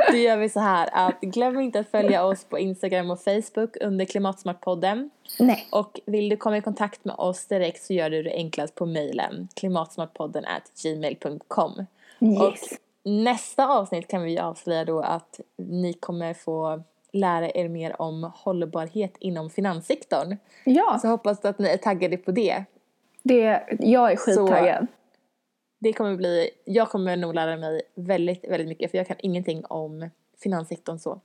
Då 0.12 0.18
gör 0.18 0.38
vi 0.38 0.50
så 0.50 0.60
här 0.60 0.90
att 0.94 1.22
glöm 1.22 1.60
inte 1.60 1.80
att 1.80 1.90
följa 1.92 2.24
oss 2.26 2.44
på 2.44 2.60
Instagram 2.60 3.12
och 3.12 3.20
Facebook 3.20 3.78
under 3.82 4.06
Klimatsmartpodden. 4.06 5.10
Nej. 5.40 5.68
Och 5.72 6.00
vill 6.06 6.30
du 6.30 6.38
komma 6.38 6.58
i 6.58 6.62
kontakt 6.62 7.06
med 7.06 7.16
oss 7.18 7.46
direkt 7.48 7.84
så 7.84 7.94
gör 7.94 8.10
du 8.10 8.24
det 8.24 8.34
enklast 8.34 8.76
på 8.76 8.86
mejlen 8.86 9.48
klimatsmartpodden 9.54 10.46
at 10.46 10.72
gmail.com. 10.84 11.86
Yes. 12.20 12.42
Och 12.42 12.78
nästa 13.04 13.68
avsnitt 13.68 14.08
kan 14.08 14.24
vi 14.24 14.40
avslöja 14.40 14.86
då 14.86 15.00
att 15.00 15.40
ni 15.58 15.94
kommer 15.94 16.34
få 16.34 16.84
lära 17.14 17.50
er 17.50 17.70
mer 17.70 18.02
om 18.02 18.32
hållbarhet 18.36 19.14
inom 19.20 19.50
finanssektorn. 19.50 20.38
Ja, 20.64 21.00
Så 21.02 21.08
hoppas 21.08 21.46
att 21.46 21.60
ni 21.60 21.70
är 21.70 21.78
taggade 21.78 22.18
på 22.18 22.32
det. 22.32 22.64
Det, 23.24 23.64
jag 23.80 24.12
är 24.12 24.16
skittaggad. 24.16 24.88
Det 25.80 25.94
kommer 25.94 26.16
bli, 26.16 26.50
jag 26.66 26.90
kommer 26.90 27.18
nog 27.18 27.36
lära 27.36 27.58
mig 27.58 27.82
väldigt, 27.96 28.46
väldigt 28.50 28.68
mycket 28.68 28.92
för 28.92 28.98
jag 28.98 29.08
kan 29.08 29.18
ingenting 29.20 29.66
om 29.66 30.10
finanssektorn 30.44 31.00
så. 31.00 31.20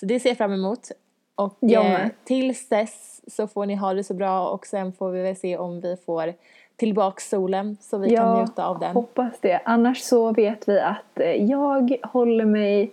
Så 0.00 0.06
det 0.06 0.20
ser 0.20 0.30
jag 0.30 0.38
fram 0.38 0.52
emot. 0.52 0.88
Och 1.34 1.72
eh, 1.72 2.08
tills 2.24 2.68
dess 2.68 3.20
så 3.26 3.46
får 3.46 3.66
ni 3.66 3.74
ha 3.74 3.94
det 3.94 4.04
så 4.04 4.14
bra 4.14 4.48
och 4.48 4.66
sen 4.66 4.92
får 4.92 5.10
vi 5.10 5.22
väl 5.22 5.36
se 5.36 5.56
om 5.56 5.80
vi 5.80 5.96
får 5.96 6.34
tillbaks 6.76 7.28
solen 7.28 7.76
så 7.80 7.98
vi 7.98 8.16
kan 8.16 8.38
njuta 8.38 8.66
av 8.66 8.78
den. 8.78 8.94
hoppas 8.94 9.40
det. 9.40 9.60
Annars 9.64 10.00
så 10.00 10.32
vet 10.32 10.68
vi 10.68 10.80
att 10.80 11.20
eh, 11.20 11.30
jag 11.30 11.96
håller 12.02 12.44
mig 12.44 12.92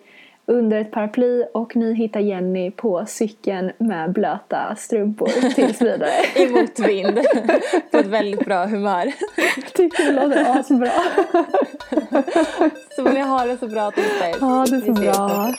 under 0.49 0.81
ett 0.81 0.91
paraply 0.91 1.43
och 1.53 1.75
ni 1.75 1.93
hittar 1.93 2.19
Jenny 2.19 2.71
på 2.71 3.05
cykeln 3.07 3.71
med 3.77 4.11
blöta 4.13 4.75
strumpor 4.77 5.53
tills 5.55 5.81
vidare. 5.81 6.11
I 6.35 6.47
motvind. 6.47 7.19
på 7.91 7.97
ett 7.97 8.05
väldigt 8.05 8.45
bra 8.45 8.65
humör. 8.65 9.13
Tycker 9.73 10.05
det 10.05 10.11
låter 10.11 10.59
asbra. 10.59 10.91
Så 12.95 13.03
ni 13.03 13.19
ha 13.19 13.45
det 13.45 13.57
så 13.57 13.67
bra 13.67 13.91
tills 13.91 14.19
dess. 14.19 14.39
Ha 14.39 14.65
det 14.65 14.81
så 14.81 14.93
Vi 14.93 15.07
ses. 15.07 15.17
bra. 15.17 15.53